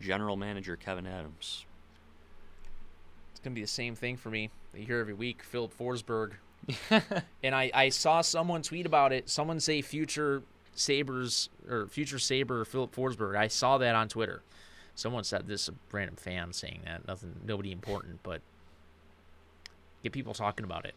general 0.00 0.36
manager 0.36 0.76
Kevin 0.76 1.08
Adams? 1.08 1.66
It's 3.32 3.40
going 3.40 3.56
to 3.56 3.58
be 3.58 3.60
the 3.60 3.66
same 3.66 3.96
thing 3.96 4.16
for 4.16 4.30
me. 4.30 4.50
You 4.72 4.86
hear 4.86 5.00
every 5.00 5.14
week, 5.14 5.42
Filip 5.42 5.76
Forsberg. 5.76 6.34
and 7.42 7.56
I, 7.56 7.72
I 7.74 7.88
saw 7.88 8.20
someone 8.20 8.62
tweet 8.62 8.86
about 8.86 9.12
it. 9.12 9.28
Someone 9.28 9.58
say 9.58 9.82
future 9.82 10.44
Sabres 10.74 11.48
or 11.68 11.86
future 11.86 12.18
Saber 12.18 12.64
Filip 12.64 12.94
Forsberg. 12.94 13.36
I 13.36 13.48
saw 13.48 13.78
that 13.78 13.94
on 13.94 14.08
Twitter. 14.08 14.42
Someone 14.94 15.24
said 15.24 15.46
this, 15.46 15.68
a 15.68 15.74
random 15.90 16.16
fan 16.16 16.52
saying 16.52 16.82
that. 16.84 17.06
Nothing, 17.06 17.34
nobody 17.44 17.72
important, 17.72 18.20
but 18.22 18.40
get 20.02 20.12
people 20.12 20.34
talking 20.34 20.64
about 20.64 20.84
it. 20.84 20.94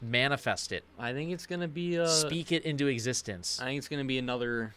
Manifest 0.00 0.72
it. 0.72 0.84
I 0.98 1.12
think 1.12 1.32
it's 1.32 1.46
gonna 1.46 1.68
be 1.68 1.96
a. 1.96 2.06
Speak 2.06 2.52
it 2.52 2.64
into 2.64 2.86
existence. 2.86 3.60
I 3.60 3.66
think 3.66 3.78
it's 3.78 3.88
gonna 3.88 4.04
be 4.04 4.18
another 4.18 4.74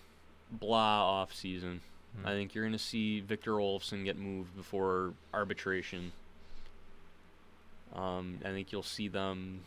blah 0.52 1.22
off 1.22 1.34
season. 1.34 1.82
I 2.26 2.32
think 2.32 2.54
you're 2.54 2.66
gonna 2.66 2.78
see 2.78 3.22
Victor 3.22 3.54
Olofsson 3.54 4.04
get 4.04 4.18
moved 4.18 4.56
before 4.56 5.14
arbitration. 5.34 6.12
Um, 7.96 8.40
I 8.44 8.50
think 8.50 8.72
you'll 8.72 8.84
see 8.84 9.08
them 9.08 9.62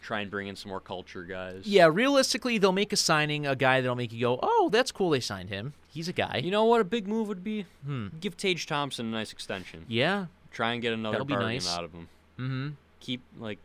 try 0.00 0.20
and 0.20 0.30
bring 0.30 0.48
in 0.48 0.56
some 0.56 0.70
more 0.70 0.80
culture 0.80 1.22
guys. 1.24 1.66
Yeah, 1.66 1.88
realistically, 1.92 2.58
they'll 2.58 2.72
make 2.72 2.92
a 2.92 2.96
signing, 2.96 3.46
a 3.46 3.54
guy 3.56 3.80
that'll 3.80 3.96
make 3.96 4.12
you 4.12 4.20
go, 4.20 4.38
"Oh, 4.42 4.68
that's 4.72 4.90
cool. 4.92 5.10
They 5.10 5.20
signed 5.20 5.48
him. 5.50 5.74
He's 5.88 6.08
a 6.08 6.12
guy." 6.12 6.40
You 6.42 6.50
know 6.50 6.64
what 6.64 6.80
a 6.80 6.84
big 6.84 7.06
move 7.06 7.28
would 7.28 7.44
be? 7.44 7.66
Hmm. 7.84 8.08
Give 8.20 8.36
Tage 8.36 8.66
Thompson 8.66 9.06
a 9.06 9.10
nice 9.10 9.32
extension. 9.32 9.84
Yeah. 9.88 10.26
Try 10.50 10.72
and 10.72 10.82
get 10.82 10.92
another 10.92 11.24
bargain 11.24 11.48
nice. 11.48 11.68
out 11.72 11.84
of 11.84 11.92
him. 11.92 12.08
Mm-hmm. 12.38 12.68
Keep 13.00 13.22
like, 13.38 13.58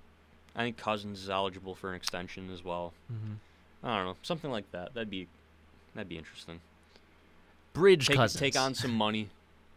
I 0.55 0.59
think 0.63 0.77
Cozens 0.77 1.21
is 1.23 1.29
eligible 1.29 1.73
for 1.75 1.89
an 1.89 1.95
extension 1.95 2.51
as 2.51 2.63
well. 2.63 2.93
Mhm. 3.11 3.38
I 3.83 3.97
don't 3.97 4.05
know, 4.05 4.17
something 4.21 4.51
like 4.51 4.69
that. 4.71 4.93
That'd 4.93 5.09
be, 5.09 5.27
that'd 5.93 6.09
be 6.09 6.17
interesting. 6.17 6.59
Bridge 7.73 8.07
Take, 8.07 8.17
Cozens. 8.17 8.39
take 8.39 8.57
on 8.57 8.73
some 8.73 8.91
money. 9.05 9.29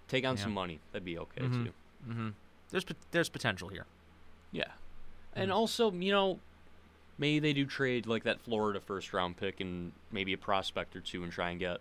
Take 0.09 0.25
on 0.25 0.37
Yeah. 0.37 0.43
some 0.45 0.55
money. 0.55 0.81
That'd 0.93 1.05
be 1.05 1.19
okay 1.19 1.43
Mhm. 1.43 1.65
too. 1.65 1.73
Mm-hmm. 2.09 2.29
There's 2.71 2.85
there's 3.11 3.29
potential 3.29 3.69
here. 3.69 3.87
Yeah. 4.53 4.73
And 5.35 5.53
also, 5.53 5.91
you 5.93 6.11
know, 6.13 6.41
maybe 7.19 7.39
they 7.41 7.53
do 7.53 7.67
trade 7.67 8.07
like 8.07 8.25
that 8.25 8.41
Florida 8.41 8.81
first 8.81 9.13
round 9.13 9.37
pick 9.37 9.61
and 9.61 9.93
maybe 10.11 10.33
a 10.33 10.39
prospect 10.39 10.95
or 10.97 11.01
two 11.01 11.23
and 11.23 11.33
try 11.33 11.51
and 11.51 11.59
get 11.61 11.79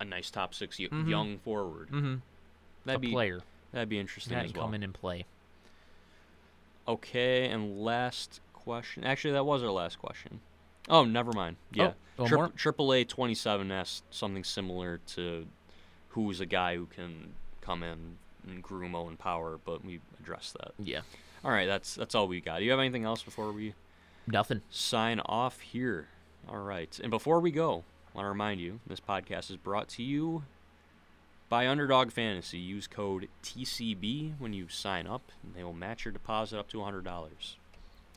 a 0.00 0.04
nice 0.04 0.30
top 0.30 0.54
six 0.54 0.78
y- 0.78 0.86
Mhm. 0.90 1.08
young 1.08 1.38
forward. 1.38 1.88
Mm-hmm. 1.88 2.16
That'd 2.84 2.98
a 2.98 3.06
be 3.06 3.10
player 3.12 3.40
that'd 3.72 3.88
be 3.88 3.98
interesting 3.98 4.34
that 4.36 4.46
as 4.46 4.52
well. 4.52 4.64
come 4.64 4.74
in 4.74 4.82
and 4.82 4.94
play. 4.94 5.24
Okay, 6.86 7.48
and 7.48 7.80
last 7.82 8.40
question. 8.54 9.04
Actually, 9.04 9.32
that 9.34 9.44
was 9.44 9.62
our 9.62 9.70
last 9.70 9.98
question. 9.98 10.40
Oh, 10.88 11.04
never 11.04 11.32
mind. 11.32 11.56
Yeah. 11.72 11.92
Oh, 12.18 12.22
one 12.22 12.28
Tri- 12.28 12.36
more? 12.38 12.48
AAA 12.50 13.04
27 13.06 13.70
asked 13.70 14.04
something 14.10 14.42
similar 14.42 14.98
to 15.08 15.46
who's 16.10 16.40
a 16.40 16.46
guy 16.46 16.76
who 16.76 16.86
can 16.86 17.34
come 17.60 17.82
in 17.82 18.16
and 18.46 18.62
groom 18.62 18.94
Owen 18.94 19.18
Power, 19.18 19.58
but 19.62 19.84
we 19.84 20.00
addressed 20.18 20.54
that. 20.54 20.72
Yeah. 20.78 21.02
All 21.44 21.50
right, 21.50 21.66
that's 21.66 21.94
that's 21.94 22.14
all 22.14 22.26
we 22.26 22.40
got. 22.40 22.60
Do 22.60 22.64
you 22.64 22.70
have 22.70 22.80
anything 22.80 23.04
else 23.04 23.22
before 23.22 23.52
we 23.52 23.74
Nothing. 24.32 24.62
sign 24.70 25.20
off 25.20 25.60
here? 25.60 26.08
All 26.48 26.58
right. 26.58 26.98
And 27.02 27.10
before 27.10 27.40
we 27.40 27.50
go, 27.50 27.84
I 28.14 28.16
want 28.16 28.24
to 28.24 28.28
remind 28.30 28.60
you 28.60 28.80
this 28.86 29.00
podcast 29.00 29.50
is 29.50 29.56
brought 29.56 29.88
to 29.90 30.02
you 30.02 30.44
by 31.48 31.66
Underdog 31.68 32.10
Fantasy. 32.12 32.58
Use 32.58 32.86
code 32.86 33.28
TCB 33.42 34.34
when 34.38 34.52
you 34.52 34.68
sign 34.68 35.06
up, 35.06 35.30
and 35.42 35.54
they 35.54 35.62
will 35.64 35.72
match 35.72 36.04
your 36.04 36.12
deposit 36.12 36.58
up 36.58 36.68
to 36.68 36.78
$100. 36.78 37.04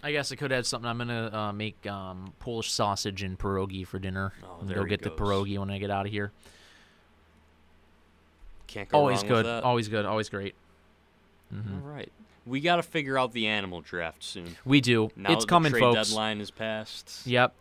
I 0.04 0.12
guess 0.12 0.32
I 0.32 0.36
could 0.36 0.52
add 0.52 0.66
something. 0.66 0.90
I'm 0.90 0.98
gonna 0.98 1.30
uh, 1.32 1.52
make 1.54 1.86
um, 1.86 2.34
Polish 2.40 2.72
sausage 2.72 3.22
and 3.22 3.38
pierogi 3.38 3.86
for 3.86 4.00
dinner. 4.00 4.34
Oh, 4.44 4.64
there 4.66 4.78
go 4.78 4.86
get 4.86 5.04
the 5.04 5.10
goes. 5.10 5.20
pierogi 5.20 5.60
when 5.60 5.70
I 5.70 5.78
get 5.78 5.92
out 5.92 6.08
of 6.08 6.12
here. 6.12 6.32
Can't 8.66 8.90
go 8.90 8.98
Always 8.98 9.20
wrong 9.20 9.28
good. 9.28 9.36
with 9.38 9.46
that. 9.46 9.64
Always 9.64 9.88
good. 9.90 10.06
Always 10.06 10.30
great. 10.30 10.56
hmm 11.52 11.76
All 11.76 11.88
right. 11.92 12.12
We 12.46 12.60
got 12.60 12.78
to 12.78 12.84
figure 12.84 13.18
out 13.20 13.34
the 13.34 13.48
animal 13.48 13.82
draft 13.82 14.24
soon. 14.24 14.56
We 14.66 14.82
do. 14.82 15.12
Now 15.16 15.34
it's 15.34 15.46
coming, 15.46 15.72
the 15.72 15.80
trade 15.80 15.94
folks. 15.96 16.10
deadline 16.10 16.42
is 16.42 16.50
passed. 16.52 17.22
Yep. 17.26 17.54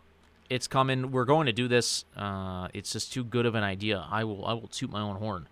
It's 0.49 0.67
coming. 0.67 1.11
We're 1.11 1.25
going 1.25 1.45
to 1.45 1.53
do 1.53 1.67
this. 1.67 2.03
Uh, 2.17 2.67
it's 2.73 2.91
just 2.91 3.13
too 3.13 3.23
good 3.23 3.45
of 3.45 3.55
an 3.55 3.63
idea. 3.63 4.05
I 4.09 4.23
will. 4.23 4.45
I 4.45 4.53
will 4.53 4.67
toot 4.67 4.89
my 4.91 5.01
own 5.01 5.17
horn. 5.17 5.47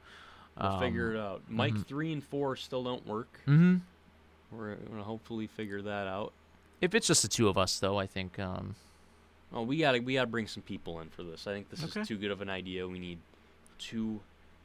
We'll 0.60 0.72
Um, 0.72 0.80
figure 0.80 1.14
it 1.14 1.20
out. 1.20 1.44
Mike 1.48 1.86
three 1.88 2.12
and 2.12 2.24
four 2.24 2.56
still 2.58 2.84
don't 2.84 3.06
work. 3.08 3.40
Mm-hmm. 3.48 3.78
We're 4.52 4.76
gonna 4.76 5.04
hopefully 5.04 5.48
figure 5.48 5.82
that 5.84 6.08
out. 6.08 6.34
If 6.82 6.96
it's 6.96 7.08
just 7.08 7.22
the 7.22 7.28
two 7.28 7.48
of 7.48 7.58
us, 7.58 7.80
though, 7.80 7.98
I 7.98 8.08
think. 8.08 8.40
Um, 8.40 8.76
Oh, 9.54 9.64
we 9.64 9.78
gotta 9.78 10.00
we 10.00 10.14
gotta 10.16 10.28
bring 10.28 10.48
some 10.48 10.62
people 10.64 11.00
in 11.00 11.10
for 11.10 11.24
this. 11.24 11.48
I 11.48 11.54
think 11.54 11.70
this 11.72 11.84
Okay. 11.84 12.02
is 12.02 12.08
too 12.08 12.18
good 12.18 12.30
of 12.32 12.42
an 12.42 12.50
idea. 12.50 12.88
We 12.88 13.00
need 13.00 13.18
two. 13.80 14.20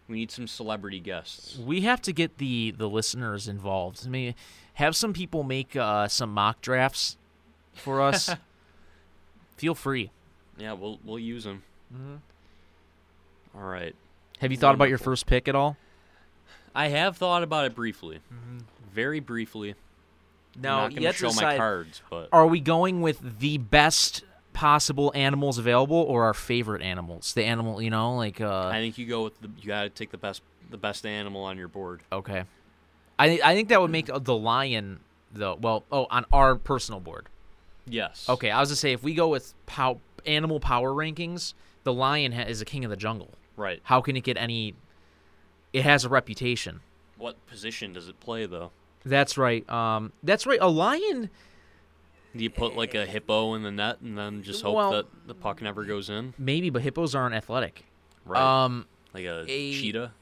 We 0.09 0.17
need 0.17 0.31
some 0.31 0.47
celebrity 0.47 1.01
guests. 1.01 1.57
we 1.57 1.81
have 1.83 2.03
to 2.03 2.13
get 2.13 2.39
the 2.39 2.73
the 2.73 2.89
listeners 2.89 3.49
involved. 3.49 4.03
I 4.07 4.11
mean, 4.11 4.35
have 4.75 4.95
some 4.95 5.13
people 5.13 5.43
make 5.45 5.75
uh, 5.77 6.09
some 6.09 6.33
mock 6.33 6.61
drafts 6.61 7.17
for 7.73 8.03
us. 8.03 8.31
Feel 9.57 9.75
free. 9.75 10.11
Yeah, 10.59 10.73
we'll 10.75 10.99
we'll 11.05 11.19
use 11.19 11.45
them. 11.45 11.63
Mm-hmm. 11.95 12.17
All 13.57 13.65
right. 13.65 13.95
Have 14.41 14.51
you 14.51 14.59
thought 14.59 14.75
about 14.75 14.89
your 14.89 14.99
first 14.99 15.27
pick 15.27 15.49
at 15.49 15.55
all? 15.55 15.77
I 16.75 16.89
have 16.89 17.17
thought 17.17 17.43
about 17.43 17.67
it 17.67 17.75
briefly, 17.75 18.19
very 18.93 19.21
briefly. 19.21 19.75
No, 20.61 20.71
I'm 20.81 20.93
not 20.93 20.95
gonna 20.95 21.13
show 21.13 21.33
my 21.33 21.57
cards, 21.57 22.03
but 22.11 22.29
Are 22.33 22.47
we 22.47 22.61
going 22.61 23.01
with 23.01 23.39
the 23.39 23.59
best 23.59 24.25
possible 24.55 25.13
animals 25.15 25.59
available 25.59 25.97
or 25.99 26.25
our 26.25 26.33
favorite 26.33 26.81
animals? 26.81 27.35
The 27.35 27.45
animal, 27.45 27.83
you 27.83 27.91
know, 27.91 28.17
like 28.17 28.41
uh 28.41 28.69
I 28.69 28.81
think 28.81 28.97
you 28.97 29.05
go 29.07 29.25
with 29.25 29.39
the. 29.43 29.51
You 29.61 29.67
gotta 29.69 29.91
take 29.91 30.11
the 30.11 30.17
best 30.17 30.41
the 30.71 30.79
best 30.79 31.05
animal 31.05 31.43
on 31.43 31.59
your 31.59 31.69
board. 31.69 32.01
okay. 32.11 32.45
I 33.19 33.39
I 33.45 33.55
think 33.55 33.69
that 33.69 33.81
would 33.83 33.91
make 33.91 34.07
the 34.07 34.35
lion 34.35 35.01
though. 35.33 35.59
Well, 35.61 35.85
oh, 35.93 36.07
on 36.11 36.25
our 36.33 36.57
personal 36.57 37.01
board. 37.01 37.27
Yes. 37.87 38.27
Okay, 38.29 38.51
I 38.51 38.61
was 38.61 38.71
to 38.71 38.77
say 38.77 38.93
if 38.93 39.03
we 39.03 39.13
go 39.13 39.29
with 39.29 39.53
pow- 39.67 40.01
animal 40.25 40.59
power 40.59 40.91
rankings, 40.91 41.53
the 41.83 41.93
lion 41.93 42.33
ha- 42.33 42.43
is 42.49 42.63
a 42.63 42.65
king 42.65 42.83
of 42.85 42.91
the 42.91 42.97
jungle. 42.97 43.31
Right. 43.57 43.81
How 43.85 44.01
can 44.01 44.17
it 44.17 44.25
get 44.25 44.39
any? 44.39 44.75
It 45.73 45.83
has 45.83 46.05
a 46.05 46.09
reputation. 46.09 46.81
What 47.19 47.45
position 47.47 47.93
does 47.93 48.09
it 48.09 48.19
play 48.21 48.47
though? 48.47 48.71
That's 49.05 49.37
right. 49.37 49.69
Um, 49.69 50.13
that's 50.23 50.47
right. 50.47 50.59
A 50.63 50.69
lion. 50.69 51.29
Do 52.37 52.43
you 52.43 52.51
put 52.51 52.77
like 52.77 52.95
a 52.95 53.07
hippo 53.07 53.55
in 53.55 53.63
the 53.63 53.71
net 53.71 54.01
and 54.01 54.19
then 54.19 54.43
just 54.43 54.63
hope 54.63 54.75
Well- 54.77 54.91
that 54.93 55.07
the 55.27 55.35
puck 55.35 55.63
never 55.63 55.85
goes 55.85 56.11
in? 56.11 56.35
Maybe, 56.39 56.71
but 56.71 56.83
hippos 56.83 57.15
aren't 57.15 57.35
athletic. 57.35 57.85
Right. 58.25 58.65
Um, 58.65 58.87
like 59.13 59.25
a, 59.27 59.45
a- 59.49 59.73
cheetah. 59.73 60.13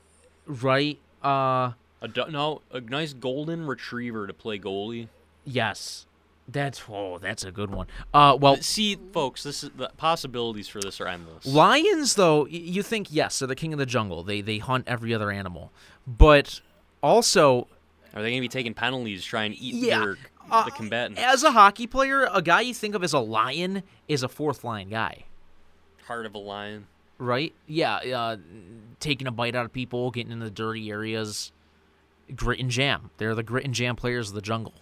right. 0.46 0.98
Uh, 1.24 1.72
A 2.02 2.08
du- 2.12 2.30
no, 2.30 2.62
a 2.72 2.80
nice 2.80 3.12
golden 3.12 3.66
retriever 3.66 4.26
to 4.26 4.32
play 4.34 4.58
goalie. 4.58 5.08
yes. 5.44 6.06
That's 6.48 6.82
oh, 6.90 7.18
that's 7.18 7.44
a 7.44 7.52
good 7.52 7.70
one. 7.70 7.86
Uh, 8.12 8.36
well, 8.38 8.56
See, 8.56 8.98
folks, 9.12 9.44
this 9.44 9.62
is 9.62 9.70
the 9.76 9.90
possibilities 9.96 10.66
for 10.66 10.80
this 10.80 11.00
are 11.00 11.06
endless. 11.06 11.46
lions 11.46 12.16
though, 12.16 12.42
y- 12.42 12.48
you 12.50 12.82
think 12.82 13.06
yes, 13.12 13.38
they're 13.38 13.46
the 13.46 13.54
king 13.54 13.72
of 13.72 13.78
the 13.78 13.86
jungle. 13.86 14.24
They 14.24 14.40
they 14.40 14.58
hunt 14.58 14.84
every 14.88 15.14
other 15.14 15.30
animal, 15.30 15.70
but 16.04 16.60
also 17.00 17.68
Are 18.12 18.22
they 18.22 18.30
going 18.30 18.38
to 18.38 18.40
be 18.40 18.48
taking 18.48 18.74
penalties 18.74 19.24
trying 19.24 19.52
to 19.52 19.58
eat 19.58 19.76
Yeah, 19.76 20.02
your, 20.02 20.18
uh, 20.52 20.64
the 20.64 20.70
combatants? 20.70 21.20
as 21.20 21.42
a 21.42 21.52
hockey 21.52 21.86
player, 21.86 22.28
a 22.32 22.42
guy 22.42 22.60
you 22.62 22.74
think 22.74 22.94
of 22.94 23.02
as 23.02 23.12
a 23.12 23.18
lion 23.18 23.82
is 24.08 24.22
a 24.22 24.28
fourth 24.28 24.64
line 24.64 24.88
guy. 24.90 25.24
Heart 26.06 26.26
of 26.26 26.34
a 26.34 26.38
lion. 26.38 26.86
right? 27.18 27.52
Yeah, 27.66 27.96
uh, 27.96 28.36
taking 29.00 29.26
a 29.26 29.30
bite 29.32 29.54
out 29.54 29.64
of 29.64 29.72
people, 29.72 30.10
getting 30.10 30.32
in 30.32 30.40
the 30.40 30.50
dirty 30.50 30.90
areas, 30.90 31.52
grit 32.34 32.58
and 32.60 32.70
jam. 32.70 33.10
They're 33.18 33.34
the 33.34 33.42
grit 33.42 33.64
and 33.64 33.72
jam 33.74 33.96
players 33.96 34.28
of 34.30 34.34
the 34.34 34.42
jungle. 34.42 34.74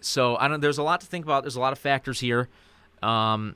So 0.00 0.36
I 0.36 0.48
don't. 0.48 0.60
There's 0.60 0.78
a 0.78 0.82
lot 0.82 1.00
to 1.02 1.06
think 1.06 1.24
about. 1.24 1.42
There's 1.42 1.56
a 1.56 1.60
lot 1.60 1.72
of 1.72 1.78
factors 1.78 2.20
here. 2.20 2.48
Um, 3.02 3.54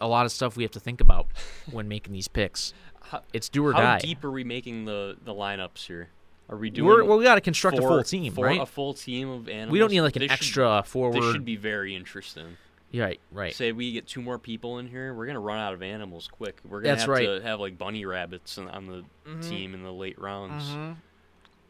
a 0.00 0.06
lot 0.08 0.26
of 0.26 0.32
stuff 0.32 0.56
we 0.56 0.64
have 0.64 0.72
to 0.72 0.80
think 0.80 1.00
about 1.00 1.26
when 1.70 1.86
making 1.94 2.12
these 2.12 2.28
picks. 2.28 2.74
How, 3.02 3.22
It's 3.32 3.48
do 3.48 3.64
or 3.66 3.72
how 3.72 3.80
die. 3.80 3.98
deep 4.00 4.24
are 4.24 4.30
we 4.30 4.42
making 4.44 4.84
the, 4.84 5.16
the 5.24 5.32
lineups 5.32 5.86
here? 5.86 6.08
Are 6.48 6.56
we 6.56 6.70
doing 6.70 6.86
We're, 6.88 7.04
well, 7.04 7.16
we 7.18 7.24
got 7.24 7.36
to 7.36 7.40
construct 7.40 7.78
a 7.78 7.82
full 7.82 8.02
team, 8.02 8.34
right? 8.34 8.60
A 8.60 8.66
full 8.66 8.92
team 8.94 9.28
of 9.30 9.48
animals. 9.48 9.72
we 9.72 9.78
don't 9.78 9.90
need 9.90 10.02
like 10.02 10.16
an 10.16 10.20
This 10.20 10.30
should- 10.32 10.38
extra 10.38 10.82
forward. 10.84 11.22
This 11.22 11.32
should 11.32 11.44
be 11.44 11.56
very 11.56 11.94
interesting. 11.96 12.56
right, 12.94 13.20
right. 13.30 13.54
Say 13.54 13.72
we 13.72 13.92
get 13.92 14.06
two 14.06 14.20
more 14.20 14.38
people 14.38 14.78
in 14.78 14.86
here, 14.88 15.14
we're 15.14 15.26
gonna 15.26 15.40
run 15.40 15.58
out 15.58 15.72
of 15.72 15.82
animals 15.82 16.28
quick. 16.30 16.58
We're 16.68 16.80
gonna 16.82 16.92
That's 16.92 17.02
have 17.02 17.08
right. 17.08 17.26
Mm-hmm. 17.28 17.42
to 17.42 17.48
have 17.48 17.60
like 17.60 17.78
bunny 17.78 18.04
rabbits 18.04 18.58
on- 18.58 18.86
the 19.24 19.38
team 19.48 19.72
in 19.72 19.82
the 19.82 19.92
late 19.92 20.18
rounds. 20.20 20.96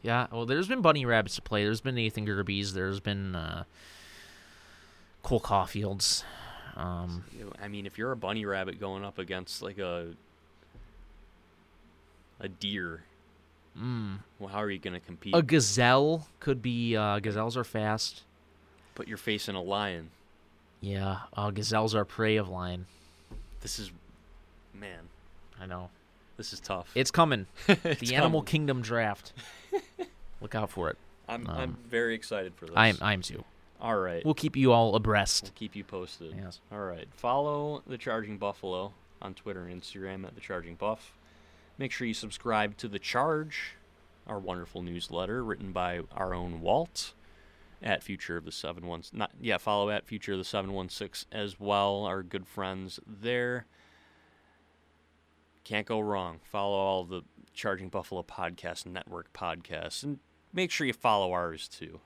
Yeah, 0.03 0.27
well, 0.33 0.47
there's 0.47 0.66
been 0.66 0.81
bunny 0.83 1.07
rabbits 1.07 1.37
to 1.37 1.43
play. 1.43 1.62
There's 1.62 1.81
been 1.81 1.95
Nathan 1.95 2.27
Gerbes. 2.27 2.73
There's 2.73 2.99
been 2.99 3.37
uh, 3.37 3.62
Cole 5.23 5.39
Caulfields. 5.41 6.25
Um, 6.75 7.23
I 7.62 7.68
mean, 7.68 7.87
if 7.87 7.99
you're 7.99 8.11
a 8.11 8.16
bunny 8.16 8.45
rabbit 8.45 8.81
going 8.81 9.05
up 9.05 9.18
against 9.18 9.62
like 9.62 9.79
a 9.79 10.14
a 12.41 12.49
deer, 12.49 13.05
well, 13.75 14.49
how 14.51 14.62
are 14.62 14.70
you 14.70 14.79
gonna 14.79 15.01
compete? 15.01 15.35
Mm. 15.35 15.39
a 15.39 15.43
gazelle 15.43 16.27
could 16.41 16.62
be. 16.62 16.97
Uh, 16.97 17.18
gazelles 17.20 17.57
are 17.57 17.64
fast. 17.64 18.23
Put 18.95 19.09
your 19.09 19.16
face 19.16 19.49
in 19.49 19.55
a 19.55 19.62
lion. 19.62 20.11
Yeah, 20.81 21.20
uh, 21.35 21.51
gazelles 21.51 21.95
are 21.95 22.05
prey 22.05 22.37
of 22.37 22.49
lion. 22.49 22.87
This 23.61 23.79
is, 23.79 23.93
man, 24.75 25.09
I 25.61 25.66
know. 25.66 25.91
this 26.37 26.53
is 26.53 26.61
tough. 26.61 26.91
It's 26.95 27.11
coming. 27.11 27.47
It's 27.68 28.01
the 28.01 28.16
Animal 28.16 28.41
coming. 28.41 28.47
Kingdom 28.47 28.83
draft. 28.83 29.33
Look 30.41 30.55
out 30.55 30.70
for 30.70 30.91
it. 30.91 30.99
I'm 31.29 31.49
I'm 31.49 31.77
very 31.89 32.14
excited 32.14 32.55
for 32.57 32.66
this. 32.66 32.75
I'm 32.77 32.99
I'm 33.01 33.23
too. 33.23 33.45
All 33.81 33.97
right. 33.97 34.25
We'll 34.25 34.35
keep 34.35 34.57
you 34.57 34.73
all 34.73 34.95
abreast. 34.95 35.45
We'll 35.45 35.53
keep 35.55 35.75
you 35.75 35.85
posted. 35.85 36.35
Yes. 36.37 36.61
All 36.70 36.81
right. 36.81 37.09
Follow 37.16 37.83
the 37.87 37.99
Charging 37.99 38.39
Buffalo 38.39 38.93
on 39.20 39.35
Twitter 39.35 39.64
and 39.66 39.81
Instagram 39.83 40.25
at 40.25 40.35
the 40.35 40.41
Charging 40.41 40.75
Buff. 40.75 41.14
Make 41.79 41.93
sure 41.93 42.07
you 42.07 42.14
subscribe 42.14 42.77
to 42.79 42.89
the 42.89 42.99
Charge, 42.99 43.77
our 44.27 44.39
wonderful 44.39 44.83
newsletter 44.83 45.43
written 45.43 45.73
by 45.73 46.01
our 46.14 46.35
own 46.35 46.61
Walt 46.61 47.14
at 47.83 48.03
Future 48.03 48.37
of 48.37 48.45
the 48.45 48.53
Seven 48.53 48.87
One. 48.87 49.03
Not 49.12 49.33
yeah. 49.41 49.59
Follow 49.59 49.91
at 49.91 50.07
Future 50.07 50.33
of 50.33 50.39
the 50.39 50.45
Seven 50.45 50.73
One 50.73 50.89
Six 50.89 51.27
as 51.33 51.59
well. 51.59 52.05
Our 52.05 52.23
good 52.23 52.47
friends 52.47 53.01
there. 53.07 53.66
Can't 55.64 55.87
go 55.87 56.01
wrong. 56.01 56.41
Follow 56.45 56.77
all 56.77 57.05
the 57.05 57.23
Charging 57.55 57.89
Buffalo 57.89 58.23
Podcast 58.23 58.87
Network 58.87 59.33
podcasts 59.33 60.03
and 60.03 60.18
make 60.53 60.70
sure 60.70 60.87
you 60.87 60.93
follow 60.93 61.33
ours 61.33 61.68
too 61.68 62.01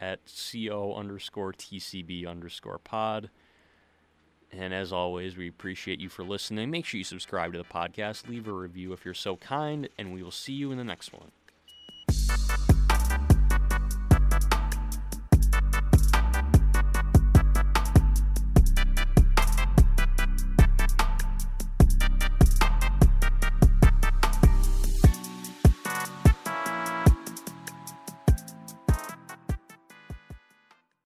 at 0.00 0.20
co 0.52 0.94
underscore 0.94 1.52
tcb 1.52 2.26
underscore 2.26 2.78
pod. 2.78 3.30
And 4.56 4.72
as 4.72 4.92
always, 4.92 5.36
we 5.36 5.48
appreciate 5.48 6.00
you 6.00 6.08
for 6.08 6.22
listening. 6.22 6.70
Make 6.70 6.84
sure 6.84 6.98
you 6.98 7.04
subscribe 7.04 7.52
to 7.52 7.58
the 7.58 7.64
podcast, 7.64 8.28
leave 8.28 8.46
a 8.46 8.52
review 8.52 8.92
if 8.92 9.04
you're 9.04 9.14
so 9.14 9.36
kind, 9.36 9.88
and 9.98 10.12
we 10.12 10.22
will 10.22 10.30
see 10.30 10.52
you 10.52 10.70
in 10.70 10.78
the 10.78 10.84
next 10.84 11.12
one. 11.12 11.30